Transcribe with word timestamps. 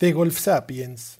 De 0.00 0.12
Golf 0.12 0.38
Sapiens. 0.38 1.18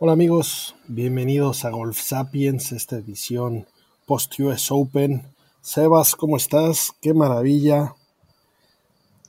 Hola 0.00 0.12
amigos, 0.14 0.74
bienvenidos 0.88 1.64
a 1.64 1.70
Golf 1.70 2.00
Sapiens, 2.00 2.72
esta 2.72 2.96
edición 2.96 3.68
post-US 4.04 4.72
Open. 4.72 5.32
Sebas, 5.60 6.16
¿cómo 6.16 6.36
estás? 6.36 6.92
Qué 7.00 7.14
maravilla. 7.14 7.94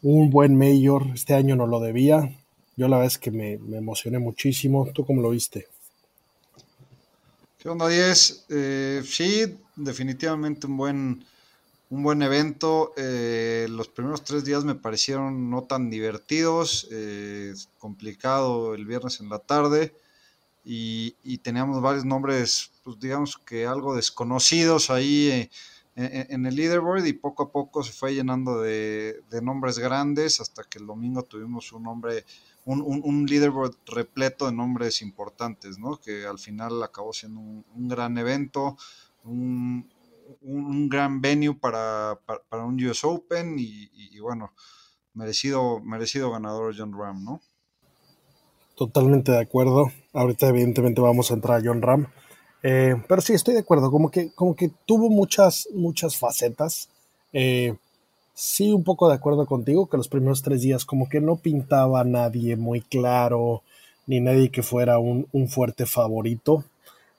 Un 0.01 0.31
buen 0.31 0.57
mayor, 0.57 1.05
este 1.13 1.35
año 1.35 1.55
no 1.55 1.67
lo 1.67 1.79
debía. 1.79 2.35
Yo 2.75 2.87
la 2.87 2.97
verdad 2.97 3.13
es 3.13 3.19
que 3.19 3.29
me, 3.29 3.53
emocioné 3.77 4.17
muchísimo. 4.17 4.89
¿Tú 4.95 5.05
cómo 5.05 5.21
lo 5.21 5.29
viste? 5.29 5.67
¿Qué 7.59 7.69
onda, 7.69 7.87
10? 7.87 8.45
Eh, 8.49 9.03
sí, 9.05 9.59
definitivamente 9.75 10.65
un 10.65 10.77
buen, 10.77 11.25
un 11.91 12.03
buen 12.03 12.21
evento. 12.23 12.93
Eh, 12.97 13.67
los 13.69 13.89
primeros 13.89 14.23
tres 14.23 14.43
días 14.43 14.63
me 14.63 14.75
parecieron 14.75 15.49
no 15.49 15.63
tan 15.63 15.89
divertidos, 15.89 16.87
eh, 16.89 17.53
complicado 17.77 18.73
el 18.73 18.85
viernes 18.85 19.19
en 19.19 19.29
la 19.29 19.39
tarde 19.39 19.93
y, 20.63 21.15
y, 21.21 21.39
teníamos 21.39 21.81
varios 21.81 22.05
nombres, 22.05 22.71
pues 22.83 22.99
digamos 22.99 23.37
que 23.37 23.65
algo 23.67 23.95
desconocidos 23.95 24.89
ahí 24.89 25.27
eh, 25.31 25.49
en, 25.95 26.45
el 26.45 26.55
leaderboard 26.55 27.05
y 27.05 27.13
poco 27.13 27.43
a 27.43 27.51
poco 27.51 27.83
se 27.83 27.91
fue 27.91 28.13
llenando 28.15 28.61
de, 28.61 29.21
de 29.29 29.41
nombres 29.41 29.77
grandes 29.77 30.39
hasta 30.39 30.63
que 30.63 30.79
el 30.79 30.87
domingo 30.87 31.23
tuvimos 31.23 31.73
un 31.73 31.83
nombre, 31.83 32.23
un, 32.63 32.81
un, 32.81 33.01
un, 33.03 33.25
leaderboard 33.25 33.75
repleto 33.87 34.45
de 34.45 34.53
nombres 34.53 35.01
importantes, 35.01 35.77
¿no? 35.77 35.97
Que 35.97 36.25
al 36.25 36.39
final 36.39 36.81
acabó 36.83 37.11
siendo 37.11 37.41
un, 37.41 37.65
un 37.75 37.87
gran 37.89 38.17
evento, 38.17 38.77
un, 39.25 39.89
un, 40.41 40.89
gran 40.89 41.21
venue 41.21 41.55
para, 41.55 42.19
para, 42.25 42.65
un 42.65 42.83
US 42.85 43.03
Open 43.03 43.55
y, 43.57 44.19
bueno, 44.19 44.53
merecido, 45.13 45.79
merecido 45.81 46.31
ganador 46.31 46.73
John 46.77 46.93
Ram, 46.97 47.23
¿no? 47.23 47.41
Totalmente 48.75 49.31
de 49.31 49.39
acuerdo. 49.39 49.91
Ahorita 50.13 50.47
evidentemente 50.47 51.01
vamos 51.01 51.29
a 51.29 51.35
entrar 51.35 51.59
a 51.59 51.63
John 51.63 51.81
Ram. 51.81 52.07
Eh, 52.63 52.95
pero 53.07 53.21
sí, 53.21 53.33
estoy 53.33 53.53
de 53.53 53.59
acuerdo. 53.59 53.91
Como 53.91 54.09
que, 54.09 54.31
como 54.33 54.55
que 54.55 54.71
tuvo 54.85 55.09
muchas, 55.09 55.67
muchas 55.73 56.17
facetas. 56.17 56.89
Eh, 57.33 57.75
sí, 58.33 58.71
un 58.71 58.83
poco 58.83 59.07
de 59.07 59.15
acuerdo 59.15 59.45
contigo 59.45 59.87
que 59.87 59.97
los 59.97 60.07
primeros 60.07 60.41
tres 60.41 60.61
días 60.61 60.85
como 60.85 61.09
que 61.09 61.21
no 61.21 61.37
pintaba 61.37 62.03
nadie 62.03 62.55
muy 62.55 62.81
claro, 62.81 63.61
ni 64.07 64.19
nadie 64.19 64.49
que 64.49 64.63
fuera 64.63 64.99
un, 64.99 65.27
un 65.31 65.47
fuerte 65.47 65.85
favorito. 65.85 66.63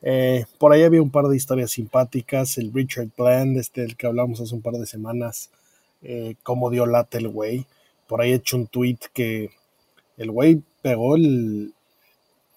Eh, 0.03 0.45
por 0.59 0.73
ahí 0.73 0.83
había 0.83 1.01
un 1.01 1.11
par 1.11 1.27
de 1.27 1.37
historias 1.37 1.71
simpáticas. 1.71 2.59
El 2.59 2.73
Richard 2.73 3.09
Bland, 3.17 3.57
este, 3.57 3.85
el 3.85 3.97
que 3.97 4.07
hablamos 4.07 4.41
hace 4.41 4.55
un 4.55 4.63
par 4.63 4.75
de 4.75 4.87
semanas, 4.87 5.51
eh, 6.03 6.35
cómo 6.43 6.71
dio 6.71 6.87
lata 6.87 7.19
el 7.19 7.29
güey. 7.29 7.67
Por 8.09 8.21
ahí 8.21 8.33
he 8.33 8.35
hecho 8.35 8.57
un 8.57 8.67
tweet 8.67 8.99
que 9.13 9.51
el 10.17 10.31
güey 10.31 10.63
pegó 10.83 11.17
el, 11.17 11.75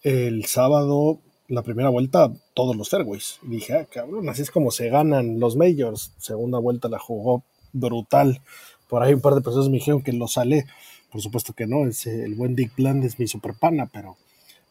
el 0.03 0.45
sábado, 0.45 1.19
la 1.47 1.61
primera 1.61 1.89
vuelta, 1.89 2.31
todos 2.53 2.75
los 2.75 2.89
fairways. 2.89 3.39
Y 3.43 3.47
dije, 3.47 3.73
ah, 3.73 3.85
cabrón, 3.85 4.27
así 4.29 4.41
es 4.41 4.51
como 4.51 4.71
se 4.71 4.89
ganan 4.89 5.39
los 5.39 5.55
majors. 5.55 6.11
Segunda 6.17 6.59
vuelta 6.59 6.89
la 6.89 6.99
jugó 6.99 7.43
brutal. 7.71 8.41
Por 8.89 9.03
ahí 9.03 9.13
un 9.13 9.21
par 9.21 9.35
de 9.35 9.41
personas 9.41 9.69
me 9.69 9.77
dijeron 9.77 10.01
que 10.01 10.13
lo 10.13 10.27
sale. 10.27 10.65
Por 11.11 11.21
supuesto 11.21 11.53
que 11.53 11.67
no, 11.67 11.85
es, 11.87 12.07
el 12.07 12.35
buen 12.35 12.55
Dick 12.55 12.75
Bland 12.75 13.05
es 13.05 13.19
mi 13.19 13.27
super 13.27 13.53
pana, 13.53 13.89
pero, 13.91 14.17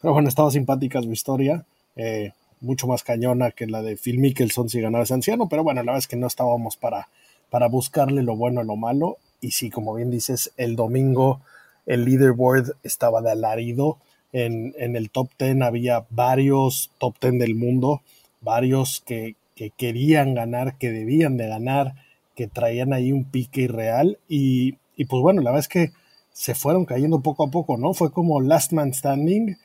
pero 0.01 0.13
bueno, 0.13 0.29
estaba 0.29 0.51
simpática 0.51 1.01
su 1.01 1.11
historia. 1.11 1.65
Eh, 1.97 2.33
mucho 2.65 2.87
más 2.87 3.03
cañona 3.03 3.51
que 3.53 3.67
la 3.67 3.83
de 3.83 3.97
Phil 3.97 4.19
Mickelson 4.19 4.69
si 4.69 4.81
ganaba 4.81 5.05
ese 5.05 5.15
anciano, 5.15 5.49
pero 5.49 5.63
bueno, 5.63 5.83
la 5.83 5.93
verdad 5.93 5.99
es 5.99 6.09
que 6.09 6.17
no 6.17 6.27
estábamos 6.27 6.77
para, 6.77 7.09
para 7.51 7.69
buscarle 7.69 8.23
lo 8.23 8.37
bueno 8.37 8.61
a 8.61 8.65
lo 8.65 8.77
malo. 8.77 9.19
Y 9.41 9.53
sí, 9.53 9.71
como 9.71 9.95
bien 9.95 10.11
dices, 10.11 10.53
el 10.57 10.75
domingo 10.75 11.41
el 11.87 12.05
leaderboard 12.05 12.77
estaba 12.83 13.21
de 13.21 13.33
alarido. 13.33 13.99
En, 14.33 14.75
en 14.79 14.97
el 14.97 15.11
top 15.11 15.29
10 15.39 15.63
había 15.63 16.07
varios 16.11 16.91
top 16.99 17.15
10 17.21 17.39
del 17.39 17.55
mundo, 17.55 18.03
varios 18.41 19.03
que, 19.07 19.37
que, 19.55 19.71
querían 19.71 20.35
ganar, 20.35 20.77
que 20.77 20.91
debían 20.91 21.37
de 21.37 21.47
ganar, 21.47 21.95
que 22.35 22.49
traían 22.49 22.93
ahí 22.93 23.13
un 23.13 23.25
pique 23.25 23.63
irreal. 23.63 24.19
Y, 24.29 24.79
y 24.97 25.05
pues 25.05 25.23
bueno, 25.23 25.41
la 25.41 25.51
verdad 25.51 25.61
es 25.61 25.69
que 25.69 25.93
se 26.33 26.57
fueron 26.57 26.85
cayendo 26.85 27.21
poco 27.21 27.45
a 27.45 27.51
poco, 27.51 27.77
¿no? 27.77 27.95
Fue 27.95 28.11
como 28.11 28.41
last 28.41 28.73
man 28.73 28.93
standing. 28.93 29.57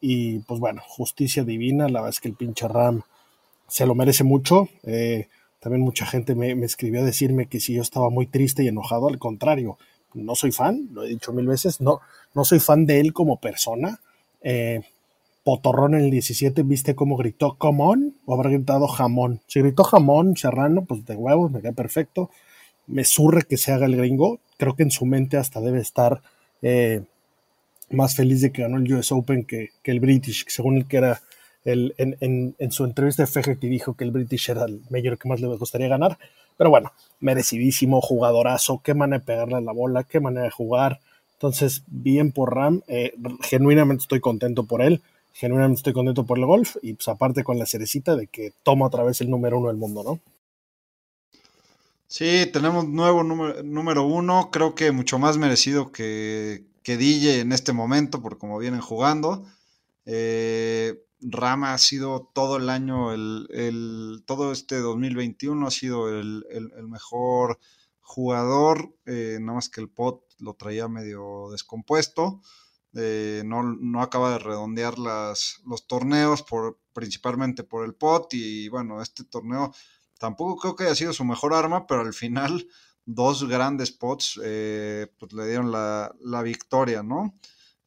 Y 0.00 0.40
pues 0.40 0.60
bueno, 0.60 0.82
justicia 0.86 1.44
divina, 1.44 1.88
la 1.88 2.00
verdad 2.00 2.10
es 2.10 2.20
que 2.20 2.28
el 2.28 2.34
pinche 2.34 2.68
Ram 2.68 3.02
se 3.68 3.86
lo 3.86 3.94
merece 3.94 4.24
mucho. 4.24 4.68
Eh, 4.84 5.28
también 5.60 5.82
mucha 5.82 6.06
gente 6.06 6.34
me, 6.34 6.54
me, 6.54 6.66
escribió 6.66 7.00
a 7.00 7.04
decirme 7.04 7.46
que 7.46 7.60
si 7.60 7.74
yo 7.74 7.82
estaba 7.82 8.10
muy 8.10 8.26
triste 8.26 8.62
y 8.62 8.68
enojado, 8.68 9.08
al 9.08 9.18
contrario, 9.18 9.78
no 10.14 10.34
soy 10.34 10.52
fan, 10.52 10.88
lo 10.92 11.04
he 11.04 11.08
dicho 11.08 11.32
mil 11.32 11.46
veces, 11.46 11.80
no, 11.80 12.00
no 12.34 12.44
soy 12.44 12.60
fan 12.60 12.86
de 12.86 13.00
él 13.00 13.12
como 13.12 13.40
persona. 13.40 14.00
Eh, 14.42 14.80
Potorrón 15.44 15.94
en 15.94 16.00
el 16.00 16.10
17, 16.10 16.64
viste 16.64 16.96
cómo 16.96 17.16
gritó 17.16 17.54
come 17.56 17.84
on 17.84 18.14
o 18.24 18.34
habrá 18.34 18.50
gritado 18.50 18.88
jamón. 18.88 19.42
Si 19.46 19.60
gritó 19.60 19.84
jamón, 19.84 20.36
serrano, 20.36 20.84
pues 20.84 21.06
de 21.06 21.14
huevos, 21.14 21.52
me 21.52 21.60
queda 21.60 21.70
perfecto. 21.70 22.30
Me 22.88 23.04
surre 23.04 23.44
que 23.44 23.56
se 23.56 23.70
haga 23.72 23.86
el 23.86 23.96
gringo. 23.96 24.40
Creo 24.56 24.74
que 24.74 24.82
en 24.82 24.90
su 24.90 25.06
mente 25.06 25.36
hasta 25.36 25.60
debe 25.60 25.78
estar 25.78 26.20
eh, 26.62 27.02
más 27.90 28.16
feliz 28.16 28.40
de 28.40 28.52
que 28.52 28.62
ganó 28.62 28.78
el 28.78 28.92
US 28.92 29.12
Open 29.12 29.44
que, 29.44 29.70
que 29.82 29.90
el 29.90 30.00
British, 30.00 30.44
según 30.48 30.76
el 30.76 30.86
que 30.86 30.96
era 30.98 31.22
el, 31.64 31.94
en, 31.98 32.54
en, 32.58 32.72
su 32.72 32.84
entrevista 32.84 33.24
de 33.24 33.26
Fegerty 33.26 33.68
dijo 33.68 33.94
que 33.94 34.04
el 34.04 34.12
British 34.12 34.50
era 34.50 34.64
el 34.64 34.82
mayor 34.88 35.18
que 35.18 35.28
más 35.28 35.40
le 35.40 35.48
gustaría 35.48 35.88
ganar. 35.88 36.16
Pero 36.56 36.70
bueno, 36.70 36.92
merecidísimo, 37.20 38.00
jugadorazo, 38.00 38.80
qué 38.84 38.94
manera 38.94 39.18
de 39.18 39.26
pegarle 39.26 39.56
a 39.56 39.60
la 39.60 39.72
bola, 39.72 40.04
qué 40.04 40.20
manera 40.20 40.44
de 40.44 40.50
jugar. 40.50 41.00
Entonces, 41.32 41.82
bien 41.88 42.32
por 42.32 42.54
Ram, 42.54 42.82
eh, 42.86 43.12
genuinamente 43.42 44.02
estoy 44.02 44.20
contento 44.20 44.64
por 44.64 44.80
él, 44.80 45.02
genuinamente 45.32 45.80
estoy 45.80 45.92
contento 45.92 46.24
por 46.24 46.38
el 46.38 46.46
golf 46.46 46.76
y 46.82 46.94
pues 46.94 47.08
aparte 47.08 47.44
con 47.44 47.58
la 47.58 47.66
cerecita 47.66 48.16
de 48.16 48.28
que 48.28 48.52
toma 48.62 48.86
otra 48.86 49.02
vez 49.02 49.20
el 49.20 49.28
número 49.28 49.58
uno 49.58 49.68
del 49.68 49.76
mundo, 49.76 50.02
¿no? 50.02 50.20
Sí, 52.06 52.48
tenemos 52.52 52.86
nuevo 52.88 53.24
número, 53.24 53.62
número 53.64 54.04
uno, 54.04 54.50
creo 54.52 54.76
que 54.76 54.92
mucho 54.92 55.18
más 55.18 55.36
merecido 55.36 55.90
que, 55.90 56.62
que 56.86 56.96
DJ 56.96 57.40
en 57.40 57.50
este 57.50 57.72
momento, 57.72 58.22
por 58.22 58.38
como 58.38 58.60
vienen 58.60 58.80
jugando. 58.80 59.44
Eh, 60.04 61.02
Rama 61.20 61.74
ha 61.74 61.78
sido 61.78 62.30
todo 62.32 62.58
el 62.58 62.70
año, 62.70 63.12
el, 63.12 63.48
el, 63.50 64.22
todo 64.24 64.52
este 64.52 64.78
2021 64.78 65.66
ha 65.66 65.70
sido 65.72 66.08
el, 66.08 66.46
el, 66.48 66.86
mejor 66.86 67.58
jugador, 67.98 68.94
eh, 69.04 69.38
nada 69.40 69.56
más 69.56 69.68
que 69.68 69.80
el 69.80 69.88
pot 69.88 70.22
lo 70.38 70.54
traía 70.54 70.86
medio 70.86 71.48
descompuesto, 71.50 72.40
eh, 72.94 73.42
no, 73.44 73.64
no, 73.64 74.00
acaba 74.00 74.30
de 74.30 74.38
redondear 74.38 74.96
las, 74.96 75.62
los 75.66 75.88
torneos, 75.88 76.44
por, 76.44 76.78
principalmente 76.92 77.64
por 77.64 77.84
el 77.84 77.94
pot, 77.96 78.32
y 78.32 78.68
bueno, 78.68 79.02
este 79.02 79.24
torneo 79.24 79.74
tampoco 80.20 80.54
creo 80.56 80.76
que 80.76 80.84
haya 80.84 80.94
sido 80.94 81.12
su 81.12 81.24
mejor 81.24 81.52
arma, 81.52 81.84
pero 81.88 82.02
al 82.02 82.14
final 82.14 82.68
dos 83.06 83.48
grandes 83.48 83.92
pots 83.92 84.38
eh, 84.42 85.06
pues 85.18 85.32
le 85.32 85.46
dieron 85.46 85.70
la, 85.72 86.14
la 86.20 86.42
victoria, 86.42 87.02
¿no? 87.02 87.32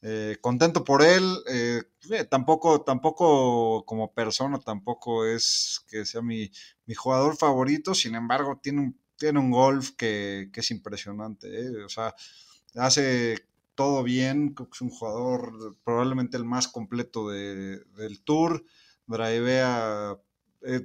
Eh, 0.01 0.38
contento 0.39 0.86
por 0.86 1.01
él, 1.04 1.38
eh, 1.51 1.83
tampoco, 2.30 2.81
tampoco 2.81 3.83
como 3.86 4.13
persona, 4.13 4.57
tampoco 4.60 5.25
es 5.25 5.81
que 5.89 6.06
sea 6.06 6.21
mi, 6.21 6.50
mi 6.86 6.95
jugador 6.95 7.36
favorito, 7.36 7.94
sin 7.94 8.16
embargo, 8.16 8.60
tiene 8.63 8.80
un, 8.80 9.00
tiene 9.18 9.39
un 9.39 9.51
golf 9.51 9.92
que, 9.98 10.50
que 10.54 10.62
es 10.62 10.71
impresionante, 10.71 11.83
o 11.83 11.89
sea, 11.89 12.15
hace 12.75 13.45
todo 13.75 14.01
bien, 14.04 14.56
es 14.72 14.81
un 14.81 14.89
jugador 14.89 15.77
probablemente 15.83 16.38
el 16.38 16.45
más 16.45 16.69
completo 16.69 17.30
de, 17.30 17.80
del 17.98 18.24
tour, 18.24 18.63
drivea 19.06 20.18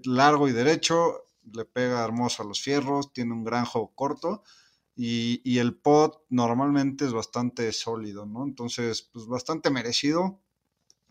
largo 0.05 0.49
y 0.49 0.53
derecho, 0.53 1.25
le 1.53 1.65
pega 1.65 2.05
hermoso 2.05 2.43
a 2.43 2.47
los 2.47 2.61
fierros, 2.61 3.13
tiene 3.13 3.33
un 3.33 3.45
gran 3.45 3.65
juego 3.65 3.93
corto, 3.95 4.43
y, 4.97 5.41
y, 5.45 5.59
el 5.59 5.75
pot 5.75 6.23
normalmente 6.31 7.05
es 7.05 7.13
bastante 7.13 7.73
sólido, 7.73 8.27
¿no? 8.27 8.45
Entonces, 8.45 9.03
pues 9.03 9.27
bastante 9.27 9.69
merecido. 9.69 10.41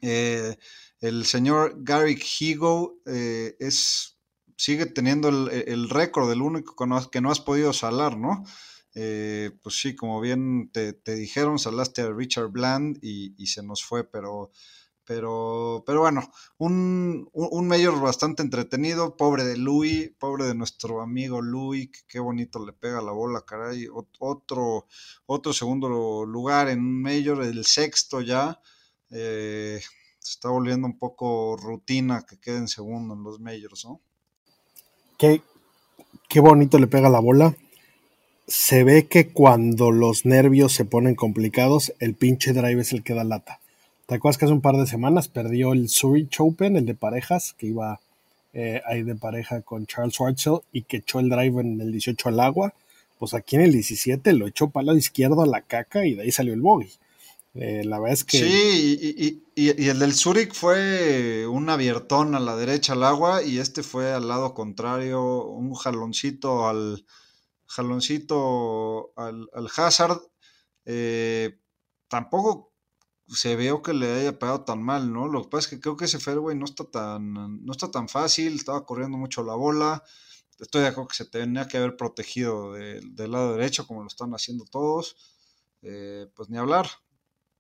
Eh, 0.02 0.58
el 1.02 1.26
señor 1.26 1.76
Garrick 1.78 2.24
Higo 2.40 3.02
eh, 3.06 3.58
es 3.60 4.14
sigue 4.58 4.86
teniendo 4.86 5.30
el, 5.30 5.90
récord, 5.90 6.32
el 6.32 6.42
único 6.42 6.76
que 7.12 7.22
no, 7.22 7.32
has 7.32 7.40
podido 7.40 7.74
salar, 7.74 8.18
¿no? 8.18 8.46
Eh, 8.96 9.52
pues 9.62 9.80
sí, 9.80 9.96
como 9.96 10.22
bien 10.22 10.70
te, 10.72 10.94
dijeron, 11.16 11.60
salaste 11.60 12.02
a 12.02 12.12
Richard 12.12 12.50
Bland 12.50 13.00
y, 13.02 13.34
y, 13.38 13.48
se 13.48 13.64
nos 13.64 13.84
fue, 13.84 14.04
pero 14.04 14.52
pero, 15.06 15.84
pero 15.86 16.02
bueno, 16.02 16.32
un, 16.58 17.30
un, 17.34 17.68
mayor 17.68 18.00
bastante 18.00 18.42
entretenido. 18.42 19.18
Pobre 19.18 19.44
de 19.44 19.58
Louis, 19.58 20.12
pobre 20.18 20.46
de 20.46 20.56
nuestro 20.56 21.02
amigo 21.02 21.42
Louis, 21.42 21.90
que 21.90 22.00
qué 22.08 22.20
bonito 22.20 22.66
le 22.66 22.72
pega 22.74 23.02
la 23.02 23.12
bola, 23.12 23.44
caray. 23.46 23.88
Otro, 24.20 24.88
otro 25.26 25.54
segundo 25.54 26.26
lugar 26.26 26.70
en 26.70 26.80
un 26.80 27.02
mayor, 27.02 27.44
el 27.44 27.66
sexto 27.66 28.22
ya. 28.22 28.62
Eh, 29.10 29.82
se 30.20 30.32
está 30.32 30.50
volviendo 30.50 30.88
un 30.88 30.98
poco 30.98 31.58
rutina 31.58 32.26
que 32.26 32.40
quede 32.40 32.58
en 32.58 32.68
segundo 32.70 33.14
en 33.14 33.24
los 33.24 33.42
majors, 33.42 33.86
¿no? 33.86 34.00
Qué, 35.18 35.42
qué 36.30 36.40
bonito 36.40 36.80
le 36.80 36.88
pega 36.88 37.10
la 37.10 37.20
bola. 37.20 37.56
Se 38.48 38.84
ve 38.84 39.08
que 39.08 39.32
cuando 39.32 39.92
los 39.92 40.26
nervios 40.26 40.74
se 40.74 40.86
ponen 40.86 41.16
complicados, 41.16 41.94
el 42.00 42.16
pinche 42.16 42.54
drive 42.54 42.82
es 42.82 42.94
el 42.94 43.04
que 43.04 43.14
da 43.14 43.24
lata 43.24 43.60
¿Te 44.06 44.16
acuerdas 44.16 44.38
que 44.38 44.46
hace 44.46 44.54
un 44.54 44.62
par 44.62 44.76
de 44.76 44.86
semanas 44.86 45.30
perdió 45.30 45.72
el 45.72 45.90
Zurich 45.90 46.36
Open, 46.40 46.76
el 46.76 46.86
de 46.86 46.94
parejas, 46.94 47.54
que 47.58 47.68
iba 47.68 48.02
eh, 48.52 48.82
ahí 48.86 49.04
de 49.04 49.16
pareja 49.16 49.62
con 49.62 49.86
Charles 49.86 50.16
Schwartzel 50.16 50.60
y 50.74 50.84
que 50.84 50.98
echó 50.98 51.20
el 51.20 51.30
drive 51.30 51.62
en 51.62 51.80
el 51.80 51.92
18 51.92 52.30
al 52.30 52.40
agua? 52.42 52.74
Pues 53.18 53.34
aquí 53.34 53.56
en 53.56 53.62
el 53.62 53.72
17 53.72 54.34
lo 54.34 54.48
echó 54.48 54.70
para 54.70 54.88
lado 54.88 54.98
izquierdo 54.98 55.42
a 55.42 55.48
la 55.48 55.62
caca 55.62 56.06
y 56.06 56.16
de 56.16 56.24
ahí 56.24 56.32
salió 56.32 56.54
el 56.54 56.60
bogey. 56.60 56.92
Eh, 57.56 57.84
la 57.86 58.00
verdad 58.00 58.14
es 58.14 58.24
que. 58.26 58.40
Sí, 58.40 59.42
y, 59.56 59.88
el 59.88 60.00
del 60.00 60.14
Zurich 60.14 60.54
fue 60.54 61.48
un 61.48 61.70
abiertón 61.70 62.36
a 62.36 62.42
la 62.42 62.58
derecha 62.58 62.94
al 62.94 63.04
agua 63.04 63.44
y 63.44 63.60
este 63.60 63.84
fue 63.84 64.12
al 64.12 64.28
lado 64.28 64.54
contrario, 64.54 65.46
un 65.46 65.74
jaloncito 65.76 66.68
al. 66.68 67.06
jaloncito 67.68 69.14
al, 69.16 69.48
al 69.54 69.70
Hazard. 69.78 70.20
Eh, 70.86 71.58
tampoco 72.10 72.73
se 73.34 73.56
veo 73.56 73.82
que 73.82 73.94
le 73.94 74.12
haya 74.20 74.38
pegado 74.40 74.62
tan 74.62 74.82
mal, 74.82 75.12
¿no? 75.12 75.28
Lo 75.28 75.44
que 75.44 75.50
pasa 75.50 75.66
es 75.66 75.68
que 75.68 75.80
creo 75.80 75.98
que 75.98 76.06
ese 76.06 76.20
fairway 76.20 76.58
no 76.58 76.66
está 76.66 76.86
tan, 76.86 77.34
no 77.34 77.72
está 77.72 77.92
tan 77.92 78.10
fácil, 78.10 78.56
estaba 78.56 78.86
corriendo 78.86 79.18
mucho 79.18 79.44
la 79.44 79.56
bola. 79.56 80.04
Estoy 80.60 80.82
de 80.82 80.88
acuerdo 80.88 81.10
que 81.10 81.16
se 81.16 81.26
tenía 81.26 81.68
que 81.68 81.78
haber 81.78 81.98
protegido 81.98 82.74
del 82.74 83.32
lado 83.32 83.54
derecho, 83.56 83.88
como 83.88 84.02
lo 84.02 84.08
están 84.08 84.34
haciendo 84.34 84.66
todos. 84.66 85.16
Eh, 85.82 86.28
pues 86.36 86.50
ni 86.50 86.58
hablar, 86.58 86.88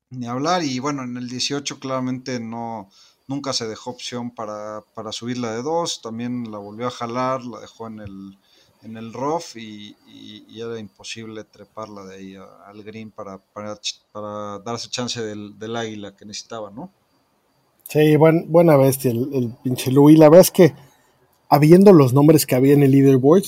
ni 0.10 0.28
hablar. 0.28 0.64
Y 0.64 0.80
bueno, 0.80 1.04
en 1.04 1.18
el 1.18 1.28
18 1.30 1.80
claramente 1.80 2.40
no, 2.40 2.90
nunca 3.28 3.54
se 3.54 3.68
dejó 3.68 3.92
opción 3.92 4.32
para, 4.34 4.82
para 4.94 5.12
subirla 5.12 5.52
de 5.52 5.64
dos. 5.64 6.02
También 6.02 6.52
la 6.52 6.60
volvió 6.60 6.88
a 6.88 6.92
jalar, 6.92 7.44
la 7.44 7.60
dejó 7.60 7.88
en 7.88 8.00
el, 8.00 8.38
en 8.84 8.98
el 8.98 9.14
rough 9.14 9.56
y, 9.56 9.96
era 10.56 10.80
imposible 10.80 11.44
treparla 11.44 12.06
de 12.06 12.16
ahí 12.16 12.36
al 12.36 12.84
green 12.84 13.12
para, 13.12 13.38
para, 13.38 13.78
para 14.12 14.60
darse 14.60 14.90
chance 14.90 15.22
del, 15.22 15.76
águila 15.76 16.16
que 16.16 16.26
necesitaba, 16.26 16.72
¿no? 16.72 16.92
Sí, 17.90 18.16
buena 18.16 18.78
bestia 18.78 19.12
el, 19.12 19.54
pinche 19.64 19.92
Louis. 19.92 20.18
La 20.18 20.30
verdad 20.30 20.42
es 20.42 20.52
que, 20.52 20.74
habiendo 21.50 21.92
los 21.92 22.14
nombres 22.14 22.46
que 22.46 22.56
había 22.56 22.74
en 22.74 22.84
el 22.84 22.92
leaderboard, 22.92 23.44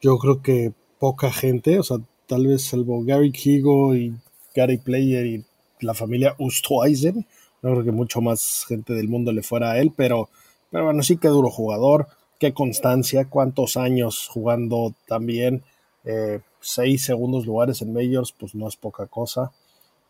yo 0.00 0.18
creo 0.18 0.42
que 0.42 0.72
poca 0.98 1.30
gente, 1.30 1.78
o 1.78 1.82
sea, 1.82 1.98
tal 2.26 2.46
vez 2.46 2.64
salvo 2.64 3.04
Gary 3.04 3.30
Kigo 3.30 3.94
y 3.94 4.14
Gary 4.54 4.78
Player 4.78 5.26
y 5.26 5.44
la 5.80 5.94
familia 5.94 6.34
Ustweisen, 6.38 7.26
no 7.62 7.70
creo 7.70 7.84
que 7.84 7.92
mucho 7.92 8.20
más 8.20 8.64
gente 8.66 8.94
del 8.94 9.08
mundo 9.08 9.32
le 9.32 9.42
fuera 9.42 9.72
a 9.72 9.78
él, 9.78 9.92
pero, 9.96 10.28
pero 10.70 10.84
bueno, 10.84 11.02
sí 11.02 11.16
que 11.16 11.28
duro 11.28 11.50
jugador 11.50 12.08
qué 12.38 12.52
constancia, 12.52 13.26
cuántos 13.26 13.76
años 13.76 14.28
jugando 14.28 14.94
también. 15.06 15.62
Eh, 16.04 16.40
seis 16.60 17.04
segundos 17.04 17.46
lugares 17.46 17.82
en 17.82 17.92
Majors, 17.92 18.32
pues 18.32 18.54
no 18.54 18.68
es 18.68 18.76
poca 18.76 19.06
cosa. 19.06 19.52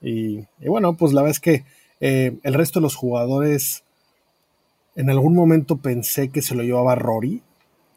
Y, 0.00 0.44
bueno, 0.60 0.96
pues 0.96 1.12
la 1.12 1.22
verdad 1.22 1.36
es 1.36 1.40
que 1.40 1.64
eh, 2.00 2.38
el 2.42 2.54
resto 2.54 2.78
de 2.78 2.84
los 2.84 2.94
jugadores, 2.94 3.84
en 4.94 5.10
algún 5.10 5.34
momento 5.34 5.78
pensé 5.78 6.30
que 6.30 6.42
se 6.42 6.54
lo 6.54 6.62
llevaba 6.62 6.94
Rory. 6.94 7.42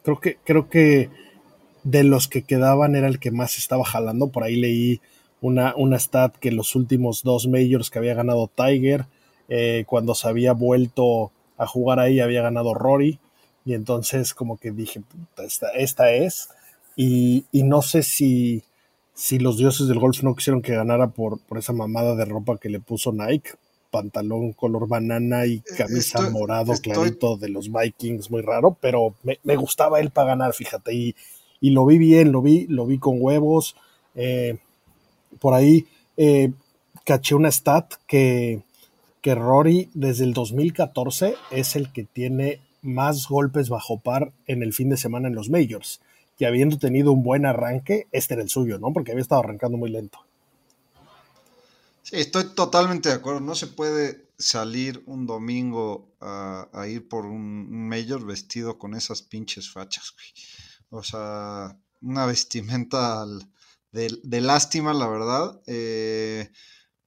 Creo 0.04 0.20
que, 0.20 0.38
creo 0.44 0.70
que 0.70 1.10
de 1.84 2.04
los 2.04 2.28
que 2.28 2.44
quedaban 2.44 2.96
era 2.96 3.08
el 3.08 3.20
que 3.20 3.32
más 3.32 3.58
estaba 3.58 3.86
jalando. 3.86 4.30
Por 4.30 4.44
ahí 4.44 4.56
leí 4.56 5.02
una, 5.42 5.76
una 5.76 6.00
stat 6.00 6.36
que 6.38 6.52
los 6.52 6.76
últimos 6.76 7.24
dos 7.24 7.48
majors 7.48 7.90
que 7.90 8.00
había 8.00 8.14
ganado 8.14 8.50
Tiger, 8.54 9.06
eh, 9.50 9.84
cuando 9.88 10.16
se 10.16 10.28
había 10.28 10.54
vuelto 10.54 11.32
a 11.58 11.68
jugar 11.68 12.00
ahí, 12.00 12.20
había 12.20 12.42
ganado 12.42 12.74
Rory. 12.74 13.20
Y 13.66 13.74
entonces 13.74 14.34
como 14.34 14.58
que 14.58 14.72
dije, 14.72 15.02
esta, 15.38 15.70
esta 15.72 16.12
es. 16.12 16.50
Y, 16.96 17.46
no 17.54 17.82
sé 17.82 18.04
si, 18.04 18.64
si 19.14 19.40
los 19.40 19.58
dioses 19.58 19.88
del 19.88 20.00
golf 20.00 20.22
no 20.24 20.36
quisieron 20.36 20.62
que 20.62 20.76
ganara 20.76 21.08
por, 21.08 21.40
por 21.40 21.58
esa 21.58 21.74
mamada 21.74 22.16
de 22.16 22.26
ropa 22.26 22.58
que 22.58 22.70
le 22.70 22.80
puso 22.80 23.12
Nike. 23.12 23.52
Pantalón 23.90 24.54
color 24.54 24.88
banana 24.88 25.46
y 25.46 25.56
eh, 25.56 25.64
camisa 25.78 26.30
morado 26.30 26.72
clarito 26.82 27.36
de 27.36 27.50
los 27.50 27.70
Vikings, 27.70 28.32
muy 28.32 28.42
raro, 28.42 28.78
pero 28.80 29.16
me, 29.24 29.56
gustaba 29.58 30.00
él 30.00 30.12
para 30.12 30.30
ganar, 30.30 30.54
fíjate, 30.54 30.94
y, 30.94 31.14
y, 31.60 31.72
lo 31.72 31.86
vi 31.86 31.98
bien, 31.98 32.32
lo 32.32 32.42
vi, 32.42 32.68
lo 32.68 32.86
vi 32.86 33.00
con 33.00 33.18
huevos. 33.20 33.76
Eh, 34.16 34.58
por 35.40 35.54
ahí 35.54 35.86
eh, 36.16 36.54
caché 37.04 37.36
una 37.36 37.52
stat 37.52 37.96
que, 38.08 38.62
que 39.22 39.36
Rory 39.36 39.90
desde 39.94 40.24
el 40.24 40.34
2014 40.34 41.36
es 41.52 41.76
el 41.76 41.92
que 41.92 42.04
tiene 42.04 42.60
más 42.82 43.28
golpes 43.28 43.70
bajo 43.70 44.00
par 44.00 44.34
en 44.48 44.64
el 44.64 44.74
fin 44.74 44.90
de 44.90 44.98
semana 44.98 45.28
en 45.28 45.36
los 45.36 45.50
majors. 45.50 46.02
Y 46.38 46.46
habiendo 46.46 46.78
tenido 46.80 47.12
un 47.12 47.24
buen 47.24 47.46
arranque, 47.46 48.08
este 48.12 48.34
era 48.34 48.44
el 48.44 48.50
suyo, 48.50 48.80
¿no? 48.80 48.92
Porque 48.94 49.12
había 49.12 49.22
estado 49.22 49.42
arrancando 49.42 49.78
muy 49.78 49.92
lento. 49.92 50.26
Sí, 52.02 52.16
estoy 52.16 52.56
totalmente 52.56 53.10
de 53.10 53.16
acuerdo. 53.16 53.42
No 53.42 53.54
se 53.54 53.68
puede 53.68 54.26
salir 54.40 55.04
un 55.06 55.28
domingo 55.28 56.16
a, 56.20 56.68
ir 56.88 57.08
por 57.08 57.26
un, 57.26 57.88
major 57.88 58.26
vestido 58.26 58.78
con 58.78 58.96
esas 58.96 59.22
pinches 59.22 59.72
fachas, 59.72 60.16
O 60.90 61.04
sea, 61.04 61.78
una 62.02 62.26
vestimenta 62.26 63.26
de, 63.92 64.20
de, 64.24 64.42
lástima, 64.42 64.94
la 64.94 65.08
verdad. 65.08 65.62
Eh, 65.68 66.50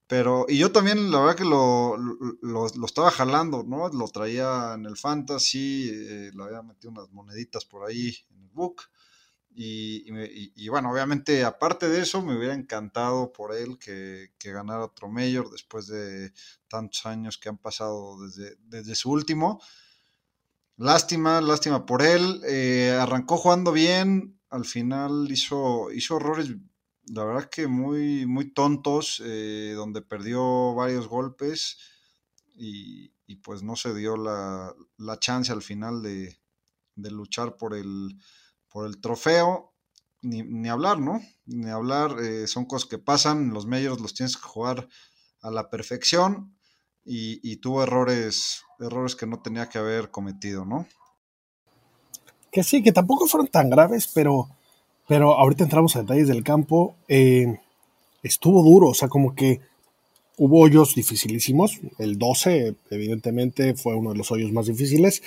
pero, 0.06 0.44
y 0.48 0.58
yo 0.58 0.70
también, 0.70 1.10
la 1.10 1.20
verdad 1.20 1.36
que 1.36 1.44
lo, 1.44 1.96
lo, 1.96 2.66
estaba 2.86 3.10
jalando, 3.10 3.62
¿no? 3.62 3.88
Lo 3.88 4.08
traía 4.08 4.74
en 4.74 4.84
el 4.84 4.96
Fantasy, 4.96 5.90
eh, 5.90 6.30
le 6.34 6.42
había 6.44 6.62
metido 6.62 6.90
unas 6.90 7.10
moneditas 7.10 7.64
por 7.64 7.88
ahí 7.88 8.14
en 8.30 8.42
el 8.42 8.50
book. 8.50 8.82
Y, 9.56 10.04
y, 10.56 10.68
bueno, 10.68 10.90
obviamente, 10.90 11.44
aparte 11.44 11.88
de 11.88 12.02
eso, 12.02 12.20
me 12.22 12.36
hubiera 12.36 12.54
encantado 12.54 13.32
por 13.32 13.54
él 13.54 13.78
que, 13.78 14.32
que, 14.36 14.50
ganara 14.50 14.84
otro 14.84 15.08
Mayor 15.08 15.48
después 15.48 15.86
de 15.86 16.32
tantos 16.66 17.06
años 17.06 17.38
que 17.38 17.50
han 17.50 17.58
pasado 17.58 18.20
desde, 18.20 18.56
desde 18.66 18.96
su 18.96 19.12
último. 19.12 19.60
Lástima, 20.76 21.40
lástima 21.40 21.86
por 21.86 22.02
él. 22.02 22.42
Eh, 22.48 22.98
arrancó 23.00 23.36
jugando 23.36 23.70
bien, 23.70 24.40
al 24.50 24.64
final 24.64 25.28
hizo, 25.30 25.92
hizo 25.92 26.16
errores 26.16 26.48
la 27.06 27.24
verdad 27.24 27.50
que 27.50 27.66
muy, 27.66 28.26
muy 28.26 28.52
tontos, 28.52 29.22
eh, 29.24 29.72
donde 29.76 30.02
perdió 30.02 30.74
varios 30.74 31.08
golpes 31.08 31.78
y, 32.54 33.12
pues 33.42 33.62
no 33.62 33.76
se 33.76 33.94
dio 33.94 34.16
la, 34.16 34.74
chance 35.18 35.52
al 35.52 35.62
final 35.62 36.02
de, 36.02 36.38
luchar 36.96 37.56
por 37.56 37.74
el, 37.74 38.18
por 38.68 38.86
el 38.86 39.00
trofeo. 39.00 39.72
Ni, 40.22 40.68
hablar, 40.70 41.00
¿no? 41.00 41.20
Ni 41.44 41.68
hablar, 41.68 42.16
eh, 42.20 42.46
son 42.46 42.64
cosas 42.64 42.88
que 42.88 42.96
pasan, 42.96 43.52
los 43.52 43.66
medios 43.66 44.00
los 44.00 44.14
tienes 44.14 44.38
que 44.38 44.48
jugar 44.48 44.88
a 45.42 45.50
la 45.50 45.68
perfección 45.68 46.56
y, 47.04 47.56
tuvo 47.56 47.82
errores, 47.82 48.62
errores 48.80 49.14
que 49.14 49.26
no 49.26 49.42
tenía 49.42 49.68
que 49.68 49.76
haber 49.76 50.10
cometido, 50.10 50.64
¿no? 50.64 50.86
Que 52.50 52.62
sí, 52.62 52.82
que 52.82 52.92
tampoco 52.92 53.26
fueron 53.26 53.48
tan 53.48 53.68
graves, 53.68 54.10
pero 54.14 54.48
pero 55.06 55.34
ahorita 55.34 55.64
entramos 55.64 55.96
a 55.96 56.00
detalles 56.00 56.28
del 56.28 56.42
campo. 56.42 56.96
Eh, 57.08 57.58
estuvo 58.22 58.62
duro, 58.62 58.88
o 58.88 58.94
sea, 58.94 59.08
como 59.08 59.34
que 59.34 59.60
hubo 60.36 60.60
hoyos 60.60 60.94
dificilísimos. 60.94 61.80
El 61.98 62.18
12, 62.18 62.74
evidentemente, 62.90 63.74
fue 63.74 63.94
uno 63.94 64.10
de 64.12 64.18
los 64.18 64.30
hoyos 64.30 64.52
más 64.52 64.66
difíciles. 64.66 65.22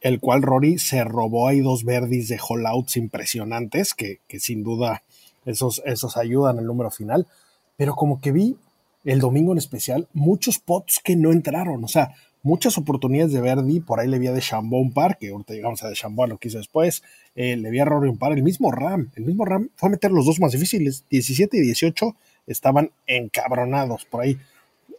El 0.00 0.18
cual 0.18 0.42
Rory 0.42 0.78
se 0.78 1.04
robó 1.04 1.46
ahí 1.46 1.60
dos 1.60 1.84
verdis 1.84 2.28
de 2.28 2.40
holdouts 2.40 2.96
impresionantes, 2.96 3.94
que, 3.94 4.20
que 4.26 4.40
sin 4.40 4.64
duda 4.64 5.04
esos, 5.44 5.80
esos 5.84 6.16
ayudan 6.16 6.58
al 6.58 6.66
número 6.66 6.90
final. 6.90 7.28
Pero 7.76 7.94
como 7.94 8.20
que 8.20 8.32
vi 8.32 8.56
el 9.04 9.20
domingo 9.20 9.52
en 9.52 9.58
especial, 9.58 10.08
muchos 10.12 10.58
pots 10.58 11.00
que 11.02 11.16
no 11.16 11.32
entraron. 11.32 11.84
O 11.84 11.88
sea, 11.88 12.14
muchas 12.42 12.76
oportunidades 12.78 13.32
de 13.32 13.40
Verdi, 13.40 13.80
por 13.80 14.00
ahí 14.00 14.08
le 14.08 14.18
vi 14.18 14.26
a 14.26 14.32
de 14.32 14.40
Chambó 14.40 14.78
un 14.78 14.92
par, 14.92 15.18
que 15.18 15.30
ahorita 15.30 15.54
llegamos 15.54 15.82
a 15.82 15.88
de 15.88 15.94
Chambó 15.94 16.26
lo 16.26 16.38
que 16.38 16.48
hizo 16.48 16.58
después, 16.58 17.02
eh, 17.34 17.56
le 17.56 17.70
vi 17.70 17.78
a 17.78 17.84
Rory 17.84 18.08
un 18.08 18.18
par, 18.18 18.32
el 18.32 18.42
mismo 18.42 18.70
Ram, 18.70 19.10
el 19.14 19.24
mismo 19.24 19.44
Ram 19.44 19.70
fue 19.76 19.88
a 19.88 19.90
meter 19.90 20.10
los 20.10 20.26
dos 20.26 20.40
más 20.40 20.52
difíciles, 20.52 21.04
17 21.10 21.56
y 21.56 21.60
18 21.60 22.16
estaban 22.46 22.90
encabronados, 23.06 24.04
por 24.04 24.22
ahí 24.22 24.38